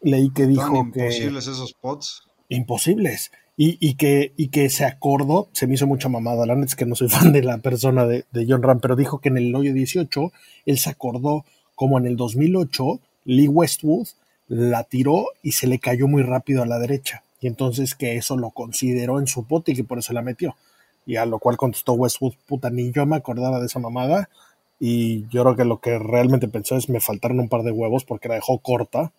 leí 0.02 0.30
que 0.32 0.48
dijo 0.48 0.76
imposibles 0.76 1.48
esos 1.48 1.74
pots. 1.74 2.24
Imposibles. 2.50 3.32
y, 3.56 3.94
que, 3.96 4.34
y 4.36 4.48
que 4.48 4.70
se 4.70 4.84
acordó, 4.84 5.48
se 5.52 5.68
me 5.68 5.76
hizo 5.76 5.86
mucha 5.86 6.10
mamada, 6.10 6.46
la 6.46 6.56
neta 6.56 6.68
es 6.68 6.76
que 6.76 6.86
no 6.86 6.96
soy 6.96 7.08
fan 7.10 7.32
de 7.32 7.44
la 7.44 7.60
persona 7.60 8.06
de, 8.06 8.26
de 8.32 8.46
John 8.48 8.64
Ram, 8.64 8.80
pero 8.80 8.96
dijo 8.96 9.20
que 9.20 9.30
en 9.30 9.38
el 9.38 9.56
hoyo 9.56 9.74
18 9.74 10.32
él 10.66 10.78
se 10.78 10.90
acordó 10.90 11.46
como 11.76 11.98
en 11.98 12.06
el 12.06 12.16
2008 12.16 13.00
Lee 13.26 13.48
Westwood 13.48 14.08
la 14.48 14.84
tiró 14.84 15.26
y 15.42 15.54
se 15.54 15.68
le 15.68 15.80
cayó 15.80 16.08
muy 16.08 16.22
rápido 16.22 16.64
a 16.64 16.66
la 16.66 16.80
derecha. 16.80 17.24
Y 17.44 17.48
entonces 17.48 17.94
que 17.94 18.16
eso 18.16 18.38
lo 18.38 18.52
consideró 18.52 19.20
en 19.20 19.28
su 19.28 19.46
pote 19.46 19.74
y 19.74 19.76
que 19.76 19.84
por 19.84 20.00
eso 20.00 20.14
la 20.14 20.22
metió. 20.22 20.56
Y 21.06 21.18
a 21.18 21.26
lo 21.26 21.40
cual 21.40 21.58
contestó 21.58 21.92
Westwood, 21.92 22.36
puta, 22.48 22.70
ni 22.70 22.94
yo 22.94 23.06
me 23.06 23.18
acordaba 23.18 23.60
de 23.60 23.66
esa 23.66 23.80
mamada. 23.80 24.30
Y 24.80 25.28
yo 25.28 25.44
creo 25.44 25.56
que 25.58 25.66
lo 25.66 25.82
que 25.82 26.00
realmente 26.00 26.48
pensó 26.48 26.78
es 26.78 26.88
me 26.88 27.02
faltaron 27.02 27.42
un 27.42 27.50
par 27.50 27.64
de 27.64 27.72
huevos 27.72 28.06
porque 28.06 28.30
la 28.30 28.36
dejó 28.36 28.60
corta. 28.60 29.12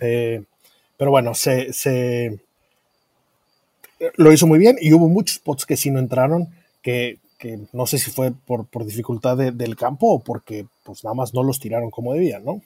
Eh, 0.00 0.42
pero 0.96 1.10
bueno, 1.10 1.34
se, 1.34 1.74
se, 1.74 2.40
lo 4.16 4.32
hizo 4.32 4.46
muy 4.46 4.58
bien 4.58 4.78
y 4.80 4.94
hubo 4.94 5.10
muchos 5.10 5.38
pots 5.38 5.66
que 5.66 5.76
sí 5.76 5.90
no 5.90 5.98
entraron, 5.98 6.48
que, 6.80 7.18
que 7.38 7.60
no 7.74 7.86
sé 7.86 7.98
si 7.98 8.10
fue 8.10 8.32
por, 8.32 8.64
por 8.64 8.86
dificultad 8.86 9.36
del 9.36 9.76
campo 9.76 10.14
o 10.14 10.18
porque 10.20 10.64
pues 10.82 11.04
nada 11.04 11.12
más 11.12 11.34
no 11.34 11.42
los 11.42 11.60
tiraron 11.60 11.90
como 11.90 12.14
debían, 12.14 12.42
¿no? 12.42 12.62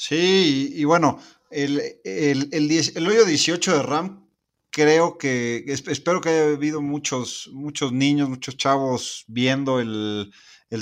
Sí, 0.00 0.74
y, 0.76 0.84
bueno, 0.84 1.18
el, 1.50 1.82
el, 2.04 2.48
el, 2.52 3.08
hoyo 3.08 3.24
18 3.24 3.78
de 3.78 3.82
Ram, 3.82 4.28
creo 4.70 5.18
que, 5.18 5.64
espero 5.66 6.20
que 6.20 6.28
haya 6.28 6.44
habido 6.54 6.80
muchos, 6.80 7.50
muchos 7.52 7.92
niños, 7.92 8.28
muchos 8.28 8.56
chavos 8.56 9.24
viendo 9.26 9.80
el, 9.80 10.32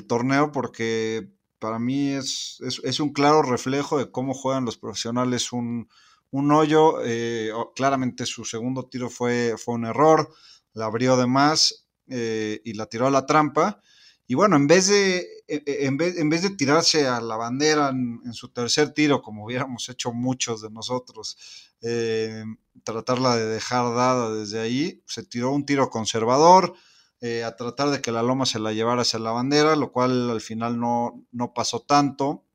torneo, 0.07 0.53
porque 0.53 1.31
para 1.59 1.79
mí 1.79 2.11
es, 2.11 2.59
es, 2.61 3.01
un 3.01 3.15
claro 3.15 3.41
reflejo 3.41 3.97
de 3.97 4.11
cómo 4.11 4.35
juegan 4.35 4.67
los 4.67 4.77
profesionales 4.77 5.51
un, 5.51 5.89
un 6.31 6.53
hoyo. 6.53 6.99
Eh, 7.03 7.53
claramente 7.75 8.27
su 8.27 8.45
segundo 8.45 8.85
tiro 8.85 9.09
fue, 9.09 9.55
fue 9.57 9.77
un 9.77 9.87
error, 9.87 10.29
la 10.75 10.85
abrió 10.85 11.17
de 11.17 11.27
más 11.27 11.87
eh, 12.07 12.61
y 12.67 12.75
la 12.75 12.85
tiró 12.85 13.07
a 13.07 13.11
la 13.11 13.25
trampa. 13.25 13.81
Y 14.27 14.35
bueno, 14.35 14.57
en 14.57 14.67
vez 14.67 14.89
de, 14.89 15.19
e, 15.47 15.63
e, 15.67 15.87
en 15.87 15.97
vez, 15.97 16.19
en 16.19 16.29
vez 16.29 16.43
de 16.43 16.51
tirarse 16.51 17.07
a 17.07 17.21
la 17.21 17.37
bandera 17.37 17.91
en, 17.91 18.33
su 18.33 18.49
tercer 18.49 18.93
tiro, 18.93 19.23
como 19.23 19.45
hubiéramos 19.45 19.89
hecho 19.89 20.13
muchos 20.13 20.63
de 20.63 20.71
nosotros, 20.71 21.39
eh, 21.83 22.45
tratarla 22.83 23.37
de 23.37 23.47
dejar 23.47 23.95
dada 23.95 24.35
desde 24.35 24.61
ahí, 24.61 25.03
se 25.07 25.23
tiró 25.23 25.53
un 25.53 25.65
tiro 25.65 25.91
conservador, 25.91 26.75
eh, 27.21 27.45
a 27.45 27.57
tratar 27.57 27.91
de 27.91 28.01
que 28.01 28.13
la 28.13 28.23
loma 28.23 28.47
se 28.47 28.59
la 28.59 28.73
llevara 28.73 29.03
hacia 29.03 29.19
la 29.19 29.31
bandera, 29.31 29.77
lo 29.77 29.93
cual 29.93 30.31
al 30.31 30.41
final 30.41 30.79
no, 30.79 31.25
no 31.33 31.55
pasó 31.55 31.81
tanto. 31.81 32.46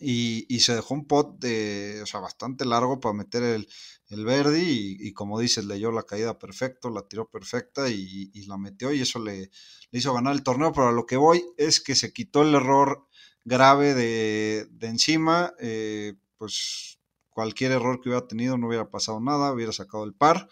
Y, 0.00 0.46
y, 0.48 0.60
se 0.60 0.74
dejó 0.74 0.94
un 0.94 1.06
pot 1.06 1.38
de, 1.38 2.00
o 2.02 2.06
sea, 2.06 2.20
bastante 2.20 2.64
largo 2.64 2.98
para 2.98 3.12
meter 3.12 3.42
el, 3.42 3.68
el 4.12 4.26
Verdi 4.26 4.98
y, 5.00 5.12
como 5.14 5.40
dices, 5.40 5.64
leyó 5.64 5.90
la 5.90 6.02
caída 6.02 6.38
perfecto, 6.38 6.90
la 6.90 7.08
tiró 7.08 7.30
perfecta 7.30 7.88
y, 7.88 8.30
la 8.46 8.58
metió 8.58 8.92
y 8.92 9.00
eso 9.00 9.18
le, 9.18 9.50
hizo 9.90 10.12
ganar 10.12 10.34
el 10.34 10.42
torneo, 10.42 10.70
pero 10.72 10.88
a 10.88 10.92
lo 10.92 11.06
que 11.06 11.16
voy 11.16 11.42
es 11.56 11.80
que 11.80 11.94
se 11.94 12.12
quitó 12.12 12.42
el 12.42 12.54
error 12.54 13.06
grave 13.44 13.94
de, 13.94 14.68
encima, 14.82 15.54
eh, 15.58 16.14
pues 16.36 16.98
cualquier 17.30 17.72
error 17.72 18.00
que 18.00 18.10
hubiera 18.10 18.28
tenido 18.28 18.58
no 18.58 18.68
hubiera 18.68 18.90
pasado 18.90 19.18
nada, 19.18 19.52
hubiera 19.52 19.72
sacado 19.72 20.04
el 20.04 20.12
par 20.12 20.46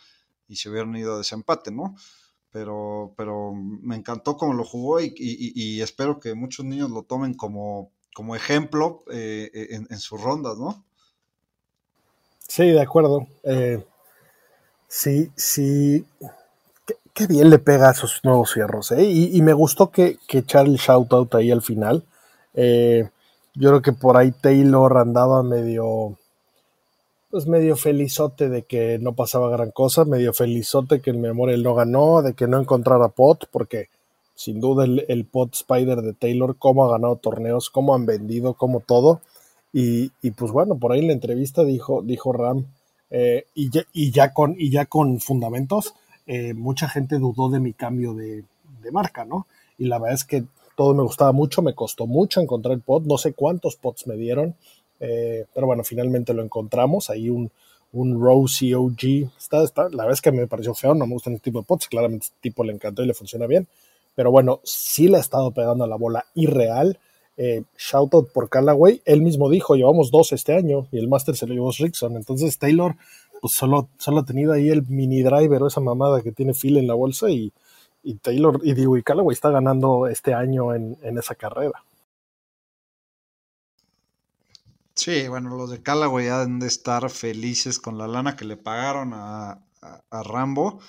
y 0.48 0.56
se 0.56 0.70
hubieran 0.70 0.96
ido 0.96 1.14
a 1.14 1.18
desempate, 1.18 1.70
¿no? 1.70 1.94
Pero, 2.50 3.12
pero 3.14 3.52
me 3.52 3.94
encantó 3.94 4.38
cómo 4.38 4.54
lo 4.54 4.64
jugó 4.64 5.00
y, 5.02 5.80
espero 5.82 6.18
que 6.18 6.34
muchos 6.34 6.64
niños 6.64 6.90
lo 6.90 7.02
tomen 7.02 7.34
como, 7.34 7.92
como 8.14 8.36
ejemplo 8.36 9.04
eh, 9.12 9.50
en, 9.70 9.86
en 9.90 9.98
sus 9.98 10.20
rondas, 10.20 10.58
¿no? 10.58 10.84
Sí, 12.50 12.68
de 12.68 12.82
acuerdo. 12.82 13.28
Eh, 13.44 13.80
sí, 14.88 15.30
sí. 15.36 16.04
Qué, 17.14 17.26
bien 17.28 17.48
le 17.48 17.60
pega 17.60 17.88
a 17.88 17.92
esos 17.92 18.20
nuevos 18.24 18.52
fierros. 18.52 18.90
¿eh? 18.90 19.04
Y, 19.04 19.40
me 19.40 19.52
gustó 19.52 19.92
que, 19.92 20.18
que 20.26 20.44
Charlie 20.44 20.76
shoutout 20.76 21.32
ahí 21.36 21.52
al 21.52 21.62
final. 21.62 22.02
Eh, 22.54 23.08
yo 23.54 23.68
creo 23.68 23.82
que 23.82 23.92
por 23.92 24.16
ahí 24.16 24.32
Taylor 24.32 24.98
andaba 24.98 25.44
medio. 25.44 26.18
Pues 27.30 27.46
medio 27.46 27.76
felizote 27.76 28.48
de 28.48 28.64
que 28.64 28.98
no 28.98 29.12
pasaba 29.14 29.48
gran 29.48 29.70
cosa, 29.70 30.04
medio 30.04 30.32
felizote 30.32 31.00
que 31.00 31.10
el 31.10 31.18
Memorial 31.18 31.62
no 31.62 31.76
ganó, 31.76 32.20
de 32.22 32.34
que 32.34 32.48
no 32.48 32.58
encontrara 32.58 33.06
pot, 33.10 33.46
porque 33.52 33.90
sin 34.40 34.58
duda 34.58 34.86
el, 34.86 35.04
el 35.08 35.26
pot 35.26 35.52
Spider 35.52 36.00
de 36.00 36.14
Taylor, 36.14 36.56
cómo 36.56 36.86
ha 36.86 36.92
ganado 36.92 37.16
torneos, 37.16 37.68
cómo 37.68 37.94
han 37.94 38.06
vendido, 38.06 38.54
cómo 38.54 38.80
todo. 38.80 39.20
Y, 39.70 40.12
y, 40.22 40.30
pues 40.30 40.50
bueno, 40.50 40.78
por 40.78 40.92
ahí 40.92 41.00
en 41.00 41.08
la 41.08 41.12
entrevista 41.12 41.62
dijo, 41.62 42.00
dijo 42.00 42.32
Ram, 42.32 42.64
eh, 43.10 43.44
y, 43.54 44.10
ya, 44.10 44.32
con, 44.32 44.56
y 44.58 44.70
ya 44.70 44.86
con 44.86 45.20
fundamentos, 45.20 45.92
eh, 46.26 46.54
mucha 46.54 46.88
gente 46.88 47.18
dudó 47.18 47.50
de 47.50 47.60
mi 47.60 47.74
cambio 47.74 48.14
de, 48.14 48.44
marca, 48.90 49.26
¿no? 49.26 49.46
Y 49.76 49.84
la 49.84 49.98
verdad 49.98 50.14
es 50.14 50.24
que 50.24 50.44
todo 50.74 50.94
me 50.94 51.02
gustaba 51.02 51.32
mucho, 51.32 51.60
me 51.60 51.74
costó 51.74 52.06
mucho 52.06 52.40
encontrar 52.40 52.72
el 52.72 52.80
pod, 52.80 53.04
no 53.04 53.18
sé 53.18 53.34
cuántos 53.34 53.76
pods 53.76 54.06
me 54.06 54.16
dieron, 54.16 54.54
eh, 55.00 55.44
pero 55.52 55.66
bueno, 55.66 55.84
finalmente 55.84 56.32
lo 56.32 56.42
encontramos, 56.42 57.10
ahí 57.10 57.28
un, 57.28 57.50
un 57.92 58.18
Rose 58.18 58.74
OG, 58.74 59.30
está, 59.38 59.62
está, 59.62 59.82
la 59.90 60.04
verdad 60.04 60.12
es 60.12 60.22
que 60.22 60.32
me 60.32 60.46
pareció 60.46 60.72
feo, 60.72 60.94
no 60.94 61.06
me 61.06 61.12
gustan 61.12 61.34
este 61.34 61.50
tipo 61.50 61.60
de 61.60 61.66
pods, 61.66 61.88
claramente 61.88 62.24
este 62.26 62.38
tipo 62.40 62.64
le 62.64 62.72
encantó 62.72 63.02
y 63.02 63.06
le 63.06 63.12
funciona 63.12 63.46
bien, 63.46 63.68
pero 64.14 64.30
bueno, 64.30 64.60
sí 64.64 65.08
le 65.08 65.16
ha 65.16 65.20
estado 65.20 65.52
pegando 65.52 65.84
a 65.84 65.88
la 65.88 65.96
bola 65.96 66.26
irreal, 66.34 66.98
eh, 67.36 67.62
shoutout 67.78 68.32
por 68.32 68.50
Callaway, 68.50 69.02
él 69.04 69.22
mismo 69.22 69.48
dijo, 69.48 69.74
llevamos 69.74 70.10
dos 70.10 70.32
este 70.32 70.54
año 70.54 70.88
y 70.92 70.98
el 70.98 71.08
Master 71.08 71.36
se 71.36 71.46
lo 71.46 71.54
llevó 71.54 71.70
Rickson, 71.70 72.16
entonces 72.16 72.58
Taylor 72.58 72.96
pues 73.40 73.54
solo, 73.54 73.88
solo 73.98 74.20
ha 74.20 74.24
tenido 74.24 74.52
ahí 74.52 74.68
el 74.68 74.86
mini 74.86 75.22
driver 75.22 75.62
o 75.62 75.66
esa 75.66 75.80
mamada 75.80 76.22
que 76.22 76.32
tiene 76.32 76.52
Phil 76.54 76.76
en 76.76 76.86
la 76.86 76.94
bolsa 76.94 77.30
y, 77.30 77.52
Taylor, 78.22 78.60
y 78.62 78.74
digo, 78.74 78.96
y 78.96 79.02
Callaway 79.02 79.34
está 79.34 79.50
ganando 79.50 80.06
este 80.06 80.34
año 80.34 80.74
en, 80.74 80.96
esa 81.18 81.34
carrera. 81.34 81.82
Sí, 84.94 85.28
bueno, 85.28 85.56
los 85.56 85.70
de 85.70 85.82
Callaway 85.82 86.28
han 86.28 86.58
de 86.58 86.66
estar 86.66 87.08
felices 87.10 87.78
con 87.78 87.96
la 87.96 88.06
lana 88.06 88.36
que 88.36 88.44
le 88.44 88.56
pagaron 88.56 89.12
a, 89.14 89.58
Rambo. 90.10 90.80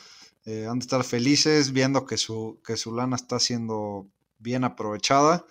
Eh, 0.45 0.65
han 0.67 0.79
de 0.79 0.83
estar 0.83 1.03
felices 1.03 1.71
viendo 1.71 2.05
que 2.05 2.17
su, 2.17 2.60
que 2.65 2.77
su 2.77 2.93
lana 2.95 3.15
está 3.15 3.39
siendo 3.39 4.07
bien 4.39 4.63
aprovechada. 4.63 5.45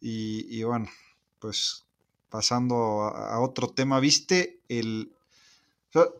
Y, 0.00 0.62
bueno, 0.62 0.88
pues 1.38 1.84
pasando 2.30 3.02
a, 3.02 3.38
otro 3.40 3.68
tema, 3.68 4.00
¿viste 4.00 4.60
el... 4.68 5.12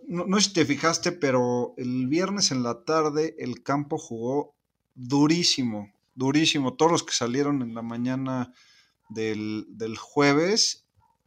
no, 0.07 0.41
sé 0.41 0.49
si 0.49 0.53
te 0.53 0.65
fijaste, 0.67 1.13
pero 1.13 1.75
el 1.79 2.07
viernes 2.07 2.51
en 2.51 2.63
la 2.63 2.85
tarde 2.85 3.37
el 3.39 3.63
campo 3.63 3.97
jugó 3.97 4.55
durísimo, 4.95 5.93
durísimo. 6.15 6.75
Todos 6.75 6.93
los 6.93 7.03
que 7.03 7.13
salieron 7.13 7.63
en 7.63 7.75
la 7.75 7.83
mañana 7.83 8.53
del, 9.09 9.97
jueves 9.99 10.85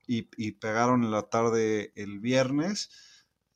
y, 0.08 0.51
pegaron 0.53 1.03
en 1.03 1.12
la 1.12 1.24
tarde 1.24 1.92
el 1.96 2.20
viernes, 2.20 2.89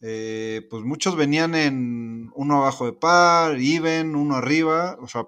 eh, 0.01 0.67
pues 0.69 0.83
muchos 0.83 1.15
venían 1.15 1.55
en 1.55 2.31
uno 2.35 2.57
abajo 2.57 2.85
de 2.85 2.93
par, 2.93 3.55
even, 3.59 4.15
uno 4.15 4.35
arriba, 4.35 4.97
o 5.01 5.07
sea, 5.07 5.27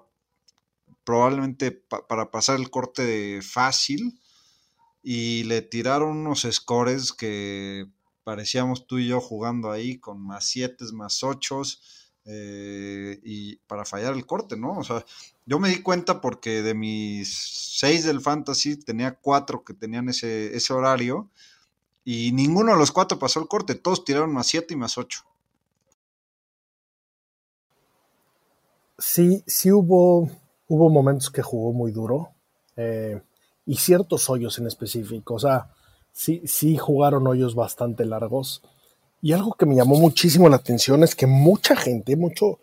probablemente 1.04 1.72
para 1.72 2.30
pasar 2.30 2.60
el 2.60 2.70
corte 2.70 3.40
fácil 3.42 4.20
y 5.02 5.44
le 5.44 5.62
tiraron 5.62 6.18
unos 6.18 6.46
scores 6.50 7.12
que 7.12 7.86
parecíamos 8.22 8.86
tú 8.86 8.98
y 8.98 9.08
yo 9.08 9.20
jugando 9.20 9.72
ahí 9.72 9.98
con 9.98 10.20
más 10.20 10.44
7, 10.44 10.84
más 10.92 11.22
8 11.24 11.62
eh, 12.26 13.18
y 13.24 13.56
para 13.66 13.84
fallar 13.84 14.14
el 14.14 14.26
corte, 14.26 14.56
¿no? 14.56 14.78
O 14.78 14.84
sea, 14.84 15.04
yo 15.46 15.58
me 15.58 15.70
di 15.70 15.82
cuenta 15.82 16.20
porque 16.20 16.62
de 16.62 16.74
mis 16.74 17.34
6 17.78 18.04
del 18.04 18.20
fantasy 18.20 18.76
tenía 18.76 19.16
4 19.16 19.64
que 19.64 19.74
tenían 19.74 20.08
ese, 20.08 20.54
ese 20.54 20.72
horario 20.72 21.30
y 22.04 22.32
ninguno 22.32 22.72
de 22.72 22.78
los 22.78 22.92
4 22.92 23.18
pasó 23.18 23.40
el 23.40 23.48
corte, 23.48 23.74
todos 23.74 24.04
tiraron 24.04 24.32
más 24.32 24.46
7 24.46 24.74
y 24.74 24.76
más 24.76 24.98
8. 24.98 25.24
Sí, 28.98 29.42
sí 29.46 29.72
hubo 29.72 30.30
hubo 30.70 30.88
momentos 30.88 31.30
que 31.30 31.42
jugó 31.42 31.72
muy 31.72 31.90
duro 31.90 32.30
eh, 32.76 33.20
y 33.66 33.76
ciertos 33.76 34.30
hoyos 34.30 34.58
en 34.58 34.68
específico. 34.68 35.34
O 35.34 35.38
sea, 35.38 35.68
sí, 36.12 36.42
sí 36.46 36.78
jugaron 36.78 37.26
hoyos 37.26 37.54
bastante 37.54 38.06
largos. 38.06 38.62
Y 39.20 39.32
algo 39.32 39.54
que 39.54 39.66
me 39.66 39.74
llamó 39.74 39.96
muchísimo 39.96 40.48
la 40.48 40.56
atención 40.56 41.02
es 41.02 41.14
que 41.14 41.26
mucha 41.26 41.74
gente, 41.74 42.16
mucho, 42.16 42.60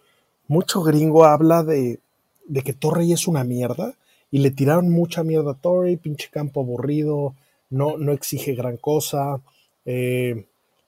mucho 0.47 0.81
gringo 0.81 1.25
habla 1.25 1.63
de, 1.63 1.99
de 2.47 2.61
que 2.61 2.73
Torrey 2.73 3.11
es 3.11 3.27
una 3.27 3.43
mierda 3.43 3.93
y 4.31 4.39
le 4.39 4.51
tiraron 4.51 4.89
mucha 4.89 5.23
mierda 5.23 5.51
a 5.51 5.55
Torrey, 5.55 5.97
pinche 5.97 6.29
campo 6.31 6.61
aburrido, 6.61 7.35
no, 7.69 7.97
no 7.97 8.11
exige 8.11 8.53
gran 8.55 8.77
cosa. 8.77 9.41
Eh, 9.85 10.45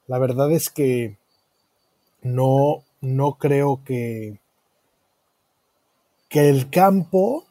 la 0.07 0.19
verdad 0.19 0.51
es 0.51 0.69
que 0.69 1.17
no, 2.21 2.83
no 3.01 3.33
creo 3.33 3.81
que, 3.83 4.39
que 6.29 6.49
el 6.49 6.69
campo, 6.69 7.45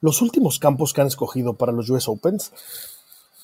los 0.00 0.22
últimos 0.22 0.58
campos 0.58 0.92
que 0.92 1.00
han 1.00 1.06
escogido 1.06 1.54
para 1.54 1.72
los 1.72 1.88
US 1.90 2.08
Opens 2.08 2.52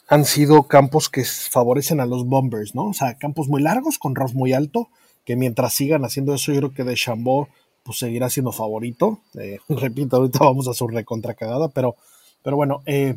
han 0.08 0.24
sido 0.24 0.62
campos 0.64 1.08
que 1.10 1.24
favorecen 1.24 2.00
a 2.00 2.06
los 2.06 2.24
Bombers, 2.24 2.74
¿no? 2.74 2.86
O 2.86 2.94
sea, 2.94 3.18
campos 3.18 3.48
muy 3.48 3.60
largos 3.60 3.98
con 3.98 4.14
rough 4.14 4.32
muy 4.32 4.54
alto, 4.54 4.88
que 5.24 5.36
mientras 5.36 5.74
sigan 5.74 6.04
haciendo 6.04 6.34
eso, 6.34 6.52
yo 6.52 6.58
creo 6.60 6.74
que 6.74 6.84
de 6.84 6.94
Chambó 6.94 7.48
pues 7.82 7.98
seguirá 7.98 8.30
siendo 8.30 8.52
favorito. 8.52 9.20
Eh, 9.38 9.58
repito, 9.68 10.16
ahorita 10.16 10.40
vamos 10.40 10.66
a 10.68 10.74
su 10.74 10.88
recontracagada, 10.88 11.68
pero, 11.68 11.96
pero 12.42 12.56
bueno, 12.56 12.82
eh, 12.86 13.16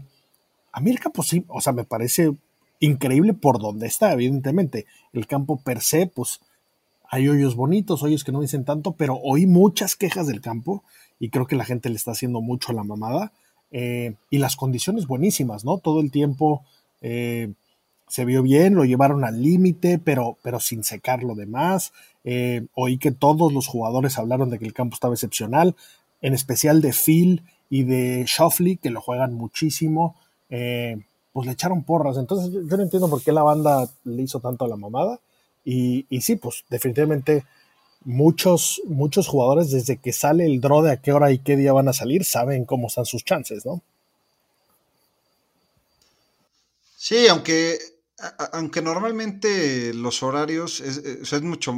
a 0.72 0.80
mí 0.80 0.92
el 0.92 1.00
campo 1.00 1.24
sí, 1.24 1.46
o 1.48 1.62
sea, 1.62 1.74
me 1.74 1.84
parece 1.84 2.34
increíble 2.80 3.34
por 3.34 3.60
donde 3.60 3.88
está, 3.88 4.12
evidentemente. 4.14 4.86
El 5.14 5.28
campo 5.28 5.58
per 5.58 5.82
se, 5.82 6.08
pues 6.08 6.40
hay 7.10 7.28
hoyos 7.28 7.56
bonitos, 7.56 8.04
hoyos 8.04 8.24
que 8.24 8.32
no 8.32 8.42
dicen 8.42 8.66
tanto, 8.66 8.94
pero 8.94 9.18
oí 9.22 9.46
muchas 9.46 9.96
quejas 9.96 10.28
del 10.28 10.42
campo 10.42 10.84
y 11.20 11.30
creo 11.30 11.46
que 11.46 11.56
la 11.56 11.66
gente 11.66 11.90
le 11.90 11.96
está 11.96 12.12
haciendo 12.12 12.42
mucho 12.42 12.72
a 12.72 12.76
la 12.76 12.84
mamada. 12.84 13.32
Eh, 13.72 14.16
y 14.30 14.38
las 14.38 14.56
condiciones 14.56 15.08
buenísimas, 15.08 15.64
¿no? 15.64 15.78
Todo 15.78 16.02
el 16.02 16.12
tiempo 16.12 16.64
eh, 17.02 17.54
se 18.08 18.26
vio 18.26 18.44
bien, 18.44 18.76
lo 18.76 18.84
llevaron 18.84 19.24
al 19.24 19.42
límite, 19.42 19.98
pero, 19.98 20.38
pero 20.42 20.60
sin 20.60 20.84
secar 20.84 21.24
lo 21.24 21.36
demás. 21.36 21.94
Eh, 22.24 22.66
oí 22.76 22.98
que 22.98 23.12
todos 23.12 23.54
los 23.54 23.68
jugadores 23.68 24.18
hablaron 24.18 24.50
de 24.50 24.60
que 24.60 24.66
el 24.66 24.74
campo 24.74 24.96
estaba 24.96 25.14
excepcional, 25.14 25.76
en 26.22 26.34
especial 26.34 26.82
de 26.82 26.92
Phil 26.94 27.44
y 27.70 27.84
de 27.84 28.26
Shoffley, 28.28 28.78
que 28.78 28.90
lo 28.90 29.00
juegan 29.00 29.34
muchísimo. 29.34 30.16
Pues 31.34 31.46
le 31.46 31.54
echaron 31.54 31.84
porras. 31.84 32.18
Entonces 32.18 32.52
yo 32.52 32.78
no 32.78 32.84
entiendo 32.84 33.10
por 33.10 33.22
qué 33.22 33.32
la 33.32 33.44
banda 33.44 33.90
le 34.04 34.22
hizo 34.22 34.40
tanto 34.40 34.66
a 34.66 34.68
la 34.68 34.76
mamada. 34.76 35.20
Y, 35.64 36.06
y 36.10 36.22
sí, 36.22 36.36
pues 36.36 36.66
definitivamente 36.70 37.46
muchos, 38.04 38.82
muchos 38.86 39.28
jugadores 39.28 39.72
desde 39.72 39.98
que 39.98 40.14
sale 40.14 40.46
el 40.46 40.60
draw 40.60 40.82
de 40.82 40.92
a 40.92 41.02
qué 41.02 41.12
hora 41.12 41.32
y 41.32 41.40
qué 41.40 41.56
día 41.56 41.74
van 41.74 41.88
a 41.88 41.94
salir, 41.94 42.26
saben 42.26 42.66
cómo 42.66 42.88
están 42.88 43.06
sus 43.06 43.24
chances, 43.24 43.66
¿no? 43.66 43.82
Sí, 46.98 47.28
aunque, 47.28 47.80
aunque 48.54 48.82
normalmente 48.82 49.94
los 49.94 50.22
horarios 50.22 50.82
es, 50.82 50.98
es, 50.98 51.42
mucho 51.42 51.74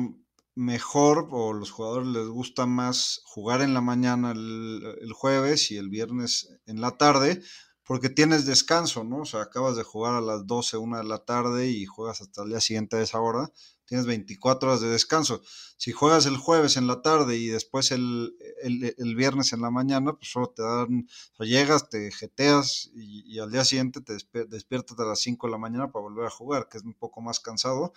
mejor 0.55 1.29
o 1.31 1.53
los 1.53 1.71
jugadores 1.71 2.09
les 2.09 2.27
gusta 2.27 2.65
más 2.65 3.21
jugar 3.25 3.61
en 3.61 3.73
la 3.73 3.81
mañana 3.81 4.33
el, 4.33 4.81
el, 5.01 5.13
jueves 5.13 5.71
y 5.71 5.77
el 5.77 5.89
viernes 5.89 6.49
en 6.67 6.81
la 6.81 6.91
tarde 6.91 7.41
porque 7.85 8.09
tienes 8.09 8.45
descanso, 8.45 9.03
¿no? 9.03 9.21
O 9.21 9.25
sea, 9.25 9.41
acabas 9.41 9.75
de 9.75 9.83
jugar 9.83 10.15
a 10.15 10.21
las 10.21 10.47
12, 10.47 10.77
1 10.77 10.97
de 10.97 11.03
la 11.03 11.25
tarde 11.25 11.69
y 11.69 11.85
juegas 11.85 12.21
hasta 12.21 12.43
el 12.43 12.49
día 12.49 12.61
siguiente 12.61 12.97
a 12.97 13.01
esa 13.01 13.19
hora 13.19 13.51
tienes 13.85 14.05
24 14.05 14.69
horas 14.69 14.81
de 14.81 14.89
descanso. 14.89 15.41
Si 15.77 15.91
juegas 15.91 16.25
el 16.25 16.37
jueves 16.37 16.77
en 16.77 16.87
la 16.87 17.01
tarde 17.01 17.37
y 17.37 17.47
después 17.47 17.91
el, 17.91 18.35
el, 18.61 19.15
viernes 19.15 19.53
en 19.53 19.61
la 19.61 19.69
mañana, 19.69 20.13
pues 20.13 20.31
solo 20.31 20.49
te 20.49 20.63
dan, 20.63 21.07
o 21.37 21.43
llegas, 21.43 21.89
te 21.89 22.11
jeteas 22.11 22.89
y, 22.95 23.39
al 23.39 23.51
día 23.51 23.63
siguiente 23.65 24.01
te 24.01 24.13
despiertas 24.47 24.97
a 24.99 25.05
las 25.05 25.19
5 25.19 25.47
de 25.47 25.51
la 25.51 25.57
mañana 25.57 25.91
para 25.91 26.03
volver 26.03 26.25
a 26.25 26.31
jugar, 26.31 26.69
que 26.69 26.77
es 26.77 26.83
un 26.83 26.93
poco 26.93 27.21
más 27.21 27.39
cansado. 27.39 27.93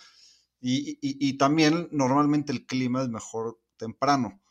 Y, 0.59 0.99
y, 1.01 1.17
y 1.19 1.37
también 1.37 1.87
normalmente 1.91 2.51
el 2.51 2.65
clima 2.65 3.01
es 3.01 3.09
mejor 3.09 3.59
temprano. 3.77 4.41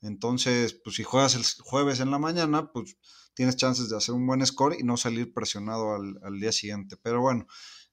Entonces, 0.00 0.74
pues 0.74 0.96
si 0.96 1.04
juegas 1.04 1.34
el 1.34 1.44
jueves 1.62 2.00
en 2.00 2.10
la 2.10 2.18
mañana, 2.18 2.72
pues 2.72 2.96
tienes 3.34 3.56
chances 3.56 3.88
de 3.88 3.96
hacer 3.96 4.14
un 4.14 4.26
buen 4.26 4.44
score 4.46 4.76
y 4.78 4.82
no 4.82 4.96
salir 4.96 5.32
presionado 5.32 5.94
al, 5.94 6.18
al 6.22 6.40
día 6.40 6.52
siguiente. 6.52 6.96
Pero 7.02 7.20
bueno, 7.20 7.46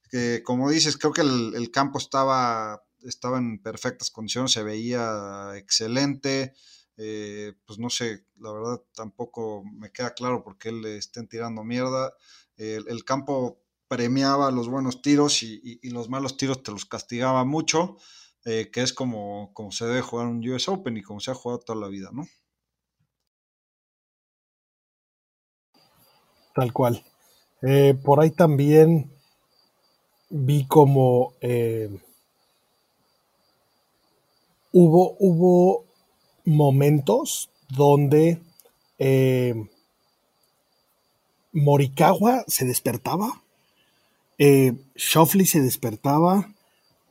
que 0.09 0.41
como 0.43 0.69
dices, 0.69 0.97
creo 0.97 1.13
que 1.13 1.21
el, 1.21 1.53
el 1.55 1.71
campo 1.71 1.97
estaba 1.99 2.83
estaba 3.03 3.37
en 3.37 3.61
perfectas 3.61 4.11
condiciones, 4.11 4.51
se 4.51 4.63
veía 4.63 5.51
excelente. 5.55 6.53
Eh, 6.97 7.53
pues 7.65 7.79
no 7.79 7.89
sé, 7.89 8.25
la 8.37 8.51
verdad 8.51 8.81
tampoco 8.93 9.63
me 9.63 9.91
queda 9.91 10.13
claro 10.13 10.43
por 10.43 10.57
qué 10.57 10.71
le 10.71 10.97
estén 10.97 11.27
tirando 11.27 11.63
mierda. 11.63 12.13
el, 12.57 13.05
campo 13.05 13.61
premiaba 13.87 14.51
los 14.51 14.67
buenos 14.67 15.01
tiros 15.01 15.41
y, 15.43 15.79
los 15.89 16.09
malos 16.09 16.35
tiros 16.35 16.61
te 16.61 16.71
los 16.71 16.85
castigaba 16.85 17.45
mucho, 17.45 17.97
eh, 18.43 18.69
que 18.71 18.81
es 18.81 18.91
como, 18.93 19.53
como 19.53 19.71
se 19.71 19.85
debe 19.85 20.01
jugar 20.01 20.27
un 20.27 20.47
US 20.49 20.67
Open 20.67 20.97
y 20.97 21.01
como 21.01 21.21
se 21.21 21.31
ha 21.31 21.35
jugado 21.35 21.59
toda 21.61 21.79
la 21.79 21.87
vida, 21.87 22.09
¿no? 22.11 22.27
Tal 26.53 26.73
cual. 26.73 27.03
Eh, 27.61 27.93
por 28.03 28.19
ahí 28.19 28.31
también 28.31 29.11
vi 30.29 30.65
como 30.65 31.33
hubo, 34.71 35.15
hubo 35.19 35.85
momentos 36.45 37.49
donde 37.69 38.39
eh, 38.97 39.55
Morikawa 41.51 42.43
se 42.47 42.65
despertaba, 42.65 43.41
eh, 44.37 44.73
Shoffley 44.95 45.45
se 45.45 45.61
despertaba 45.61 46.53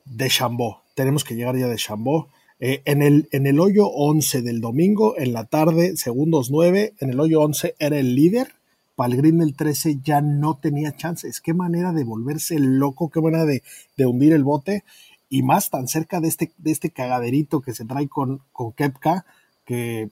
de 0.04 0.28
Chambó. 0.28 0.82
Tenemos 0.94 1.24
que 1.24 1.34
llegar 1.34 1.56
ya 1.56 1.68
de 1.68 1.76
Chambó. 1.76 2.28
Eh, 2.60 2.82
en, 2.86 3.02
el, 3.02 3.28
en 3.30 3.46
el 3.46 3.60
hoyo 3.60 3.86
11 3.86 4.42
del 4.42 4.60
domingo, 4.60 5.16
en 5.16 5.32
la 5.32 5.44
tarde, 5.44 5.96
segundos 5.96 6.50
9, 6.50 6.94
en 6.98 7.10
el 7.10 7.20
hoyo 7.20 7.40
11 7.42 7.76
era 7.78 7.98
el 7.98 8.14
líder. 8.16 8.54
Para 8.98 9.12
el 9.12 9.18
green 9.18 9.38
del 9.38 9.54
13 9.54 10.00
ya 10.02 10.20
no 10.20 10.56
tenía 10.56 10.96
chances. 10.96 11.40
Qué 11.40 11.54
manera 11.54 11.92
de 11.92 12.02
volverse 12.02 12.58
loco, 12.58 13.10
qué 13.10 13.20
manera 13.20 13.44
de, 13.44 13.62
de 13.96 14.06
hundir 14.06 14.32
el 14.32 14.42
bote 14.42 14.82
y 15.28 15.44
más 15.44 15.70
tan 15.70 15.86
cerca 15.86 16.20
de 16.20 16.26
este, 16.26 16.50
de 16.58 16.72
este 16.72 16.90
cagaderito 16.90 17.60
que 17.60 17.74
se 17.74 17.84
trae 17.84 18.08
con, 18.08 18.40
con 18.50 18.72
Kepka, 18.72 19.24
que 19.64 20.10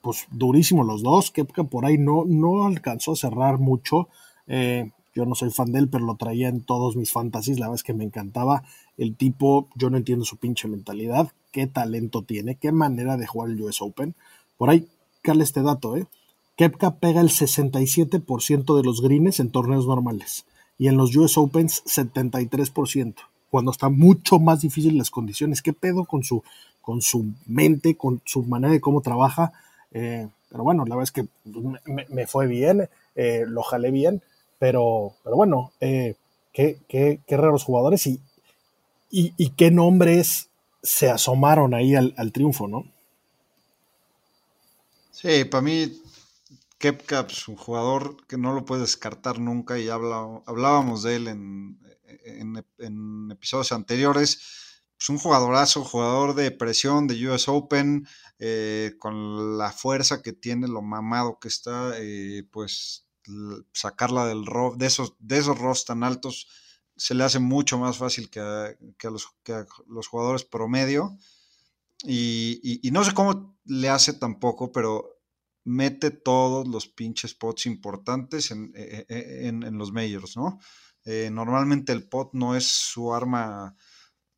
pues 0.00 0.24
durísimo 0.30 0.84
los 0.84 1.02
dos. 1.02 1.30
Kepka 1.32 1.64
por 1.64 1.84
ahí 1.84 1.98
no, 1.98 2.24
no 2.24 2.64
alcanzó 2.64 3.12
a 3.12 3.16
cerrar 3.16 3.58
mucho. 3.58 4.08
Eh, 4.46 4.90
yo 5.14 5.26
no 5.26 5.34
soy 5.34 5.50
fan 5.50 5.70
de 5.72 5.80
él, 5.80 5.90
pero 5.90 6.06
lo 6.06 6.14
traía 6.14 6.48
en 6.48 6.62
todos 6.62 6.96
mis 6.96 7.12
fantasies. 7.12 7.58
La 7.58 7.66
verdad 7.66 7.80
es 7.80 7.82
que 7.82 7.92
me 7.92 8.04
encantaba. 8.04 8.62
El 8.96 9.16
tipo, 9.16 9.68
yo 9.74 9.90
no 9.90 9.98
entiendo 9.98 10.24
su 10.24 10.38
pinche 10.38 10.66
mentalidad. 10.66 11.30
Qué 11.52 11.66
talento 11.66 12.22
tiene, 12.22 12.54
qué 12.54 12.72
manera 12.72 13.18
de 13.18 13.26
jugar 13.26 13.50
el 13.50 13.60
US 13.60 13.82
Open. 13.82 14.14
Por 14.56 14.70
ahí, 14.70 14.88
cale 15.20 15.44
este 15.44 15.60
dato, 15.60 15.94
¿eh? 15.94 16.06
Kepka 16.56 16.96
pega 16.96 17.20
el 17.20 17.30
67% 17.30 18.76
de 18.76 18.82
los 18.82 19.00
greens 19.02 19.40
en 19.40 19.50
torneos 19.50 19.86
normales 19.86 20.46
y 20.78 20.88
en 20.88 20.96
los 20.96 21.14
US 21.16 21.36
Opens 21.38 21.84
73% 21.84 23.14
cuando 23.54 23.70
está 23.70 23.88
mucho 23.88 24.40
más 24.40 24.62
difícil 24.62 24.98
las 24.98 25.12
condiciones. 25.12 25.62
¿Qué 25.62 25.72
pedo 25.72 26.06
con 26.06 26.24
su, 26.24 26.42
con 26.80 27.00
su 27.02 27.26
mente, 27.46 27.96
con 27.96 28.20
su 28.24 28.42
manera 28.42 28.72
de 28.72 28.80
cómo 28.80 29.00
trabaja? 29.00 29.52
Eh, 29.92 30.26
pero 30.50 30.64
bueno, 30.64 30.84
la 30.84 30.96
verdad 30.96 31.04
es 31.04 31.12
que 31.12 31.28
me, 31.84 32.26
fue 32.26 32.48
bien, 32.48 32.88
eh, 33.14 33.44
lo 33.46 33.62
jalé 33.62 33.92
bien, 33.92 34.22
pero, 34.58 35.12
pero 35.22 35.36
bueno, 35.36 35.70
eh, 35.80 36.16
qué, 36.52 36.78
qué, 36.88 37.20
qué, 37.28 37.36
raros 37.36 37.62
jugadores 37.62 38.08
y, 38.08 38.20
y, 39.08 39.50
qué 39.50 39.70
nombres 39.70 40.48
se 40.82 41.08
asomaron 41.08 41.74
ahí 41.74 41.94
al, 41.94 42.32
triunfo, 42.32 42.66
¿no? 42.66 42.84
Sí, 45.12 45.44
para 45.44 45.62
mí 45.62 45.92
Kepka 46.84 47.20
es 47.20 47.24
pues, 47.24 47.48
un 47.48 47.56
jugador 47.56 48.26
que 48.26 48.36
no 48.36 48.52
lo 48.52 48.66
puedes 48.66 48.82
descartar 48.82 49.38
nunca 49.38 49.78
y 49.78 49.88
hablábamos 49.88 51.02
de 51.02 51.16
él 51.16 51.28
en, 51.28 53.32
episodios 53.32 53.72
anteriores. 53.72 54.38
Es 55.00 55.08
un 55.08 55.16
jugadorazo, 55.16 55.82
jugador 55.82 56.34
de 56.34 56.50
presión 56.50 57.06
de 57.06 57.26
US 57.26 57.48
Open, 57.48 58.06
eh, 58.38 58.96
con 58.98 59.56
la 59.56 59.72
fuerza 59.72 60.20
que 60.20 60.34
tiene, 60.34 60.68
lo 60.68 60.82
mamado 60.82 61.38
que 61.40 61.48
está, 61.48 61.94
eh, 61.96 62.46
pues 62.52 63.06
sacarla 63.72 64.26
del 64.26 64.44
de 64.76 64.86
esos, 64.86 65.14
de 65.18 65.42
tan 65.86 66.04
altos, 66.04 66.48
se 66.96 67.14
le 67.14 67.24
hace 67.24 67.38
mucho 67.38 67.78
más 67.78 67.96
fácil 67.96 68.28
que 68.28 68.40
a, 68.40 68.76
los, 69.86 70.06
jugadores 70.06 70.44
promedio. 70.44 71.16
Y, 72.02 72.90
no 72.92 73.04
sé 73.04 73.14
cómo 73.14 73.56
le 73.64 73.88
hace 73.88 74.12
tampoco, 74.12 74.70
pero 74.70 75.14
mete 75.64 76.10
todos 76.10 76.68
los 76.68 76.86
pinches 76.86 77.32
spots 77.32 77.66
importantes 77.66 78.50
en, 78.50 78.72
eh, 78.76 79.06
en, 79.08 79.62
en 79.62 79.78
los 79.78 79.92
majors, 79.92 80.36
¿no? 80.36 80.58
Eh, 81.04 81.28
normalmente 81.30 81.92
el 81.92 82.08
pot 82.08 82.30
no 82.32 82.56
es 82.56 82.66
su 82.66 83.12
arma 83.12 83.76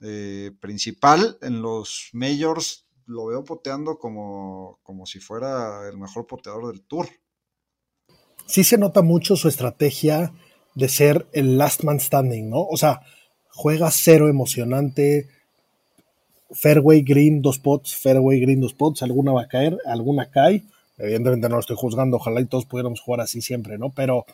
eh, 0.00 0.52
principal. 0.60 1.38
En 1.42 1.62
los 1.62 2.10
majors 2.12 2.86
lo 3.06 3.26
veo 3.26 3.44
poteando 3.44 3.98
como, 3.98 4.80
como 4.82 5.06
si 5.06 5.20
fuera 5.20 5.88
el 5.88 5.96
mejor 5.96 6.26
poteador 6.26 6.72
del 6.72 6.82
tour. 6.82 7.08
Sí 8.46 8.64
se 8.64 8.78
nota 8.78 9.02
mucho 9.02 9.36
su 9.36 9.48
estrategia 9.48 10.32
de 10.74 10.88
ser 10.88 11.26
el 11.32 11.56
last 11.56 11.84
man 11.84 12.00
standing, 12.00 12.50
¿no? 12.50 12.62
O 12.62 12.76
sea, 12.76 13.00
juega 13.48 13.90
cero 13.90 14.28
emocionante, 14.28 15.28
fairway 16.50 17.02
green, 17.02 17.42
dos 17.42 17.58
pots, 17.58 17.96
fairway 17.96 18.40
green, 18.40 18.60
dos 18.60 18.74
pots, 18.74 19.02
alguna 19.02 19.32
va 19.32 19.42
a 19.42 19.48
caer, 19.48 19.78
alguna 19.86 20.30
cae. 20.30 20.64
Evidentemente 20.98 21.48
no 21.48 21.56
lo 21.56 21.60
estoy 21.60 21.76
juzgando, 21.76 22.16
ojalá 22.16 22.40
y 22.40 22.46
todos 22.46 22.66
pudiéramos 22.66 23.00
jugar 23.00 23.20
así 23.20 23.42
siempre, 23.42 23.78
¿no? 23.78 23.90
Pero 23.90 24.26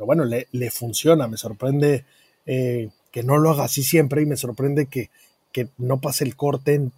pero 0.00 0.06
bueno, 0.06 0.24
le, 0.24 0.48
le 0.52 0.70
funciona, 0.70 1.28
me 1.28 1.36
sorprende 1.36 2.04
eh, 2.46 2.90
que 3.10 3.22
no 3.22 3.38
lo 3.38 3.50
haga 3.50 3.64
así 3.64 3.82
siempre 3.82 4.22
y 4.22 4.26
me 4.26 4.36
sorprende 4.36 4.86
que, 4.86 5.10
que 5.52 5.68
no 5.78 6.00
pase 6.00 6.24
el 6.24 6.36
corte 6.36 6.74
en, 6.74 6.92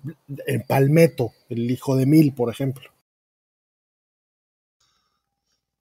en, 0.47 0.63
Palmetto, 0.63 1.33
el 1.49 1.71
hijo 1.71 1.97
de 1.97 2.07
Mil, 2.07 2.33
por 2.33 2.49
ejemplo. 2.49 2.91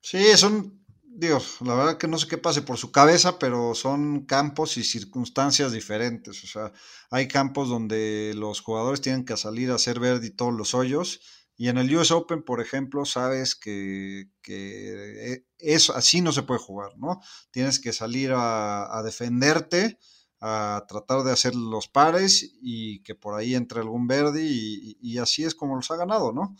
Sí, 0.02 0.36
son, 0.36 0.82
digo, 1.04 1.40
la 1.64 1.76
verdad 1.76 1.98
que 1.98 2.08
no 2.08 2.18
sé 2.18 2.28
qué 2.28 2.40
pase 2.40 2.64
por 2.64 2.78
su 2.78 2.92
cabeza, 2.92 3.38
pero 3.38 3.76
son 3.76 4.26
campos 4.26 4.78
y 4.78 4.84
circunstancias 4.84 5.72
diferentes. 5.72 6.44
O 6.44 6.48
sea, 6.48 6.74
hay 7.12 7.28
campos 7.28 7.70
donde 7.70 8.34
los 8.36 8.62
jugadores 8.62 9.02
tienen 9.02 9.26
que 9.26 9.38
salir 9.38 9.70
a 9.70 9.76
hacer 9.76 10.00
verde 10.00 10.28
y 10.28 10.32
todos 10.32 10.54
los 10.54 10.74
hoyos. 10.74 11.22
Y 11.62 11.70
en 11.70 11.78
el 11.78 11.96
US 11.96 12.10
Open, 12.10 12.42
por 12.42 12.60
ejemplo, 12.60 13.06
sabes 13.06 13.54
que, 13.54 14.32
que 14.42 15.46
eso 15.60 15.96
así 15.96 16.20
no 16.20 16.32
se 16.32 16.42
puede 16.42 16.60
jugar, 16.60 16.98
¿no? 16.98 17.22
Tienes 17.52 17.80
que 17.80 17.94
salir 17.94 18.32
a, 18.34 19.00
defenderte 19.06 20.00
a 20.40 20.84
tratar 20.88 21.22
de 21.22 21.32
hacer 21.32 21.54
los 21.54 21.88
pares 21.88 22.52
y 22.64 23.04
que 23.04 23.14
por 23.14 23.36
ahí 23.36 23.54
entre 23.54 23.82
algún 23.82 24.08
verde 24.08 24.42
y, 24.44 25.20
así 25.20 25.44
es 25.44 25.54
como 25.54 25.76
los 25.76 25.92
ha 25.92 25.98
ganado, 25.98 26.34
¿no? 26.34 26.56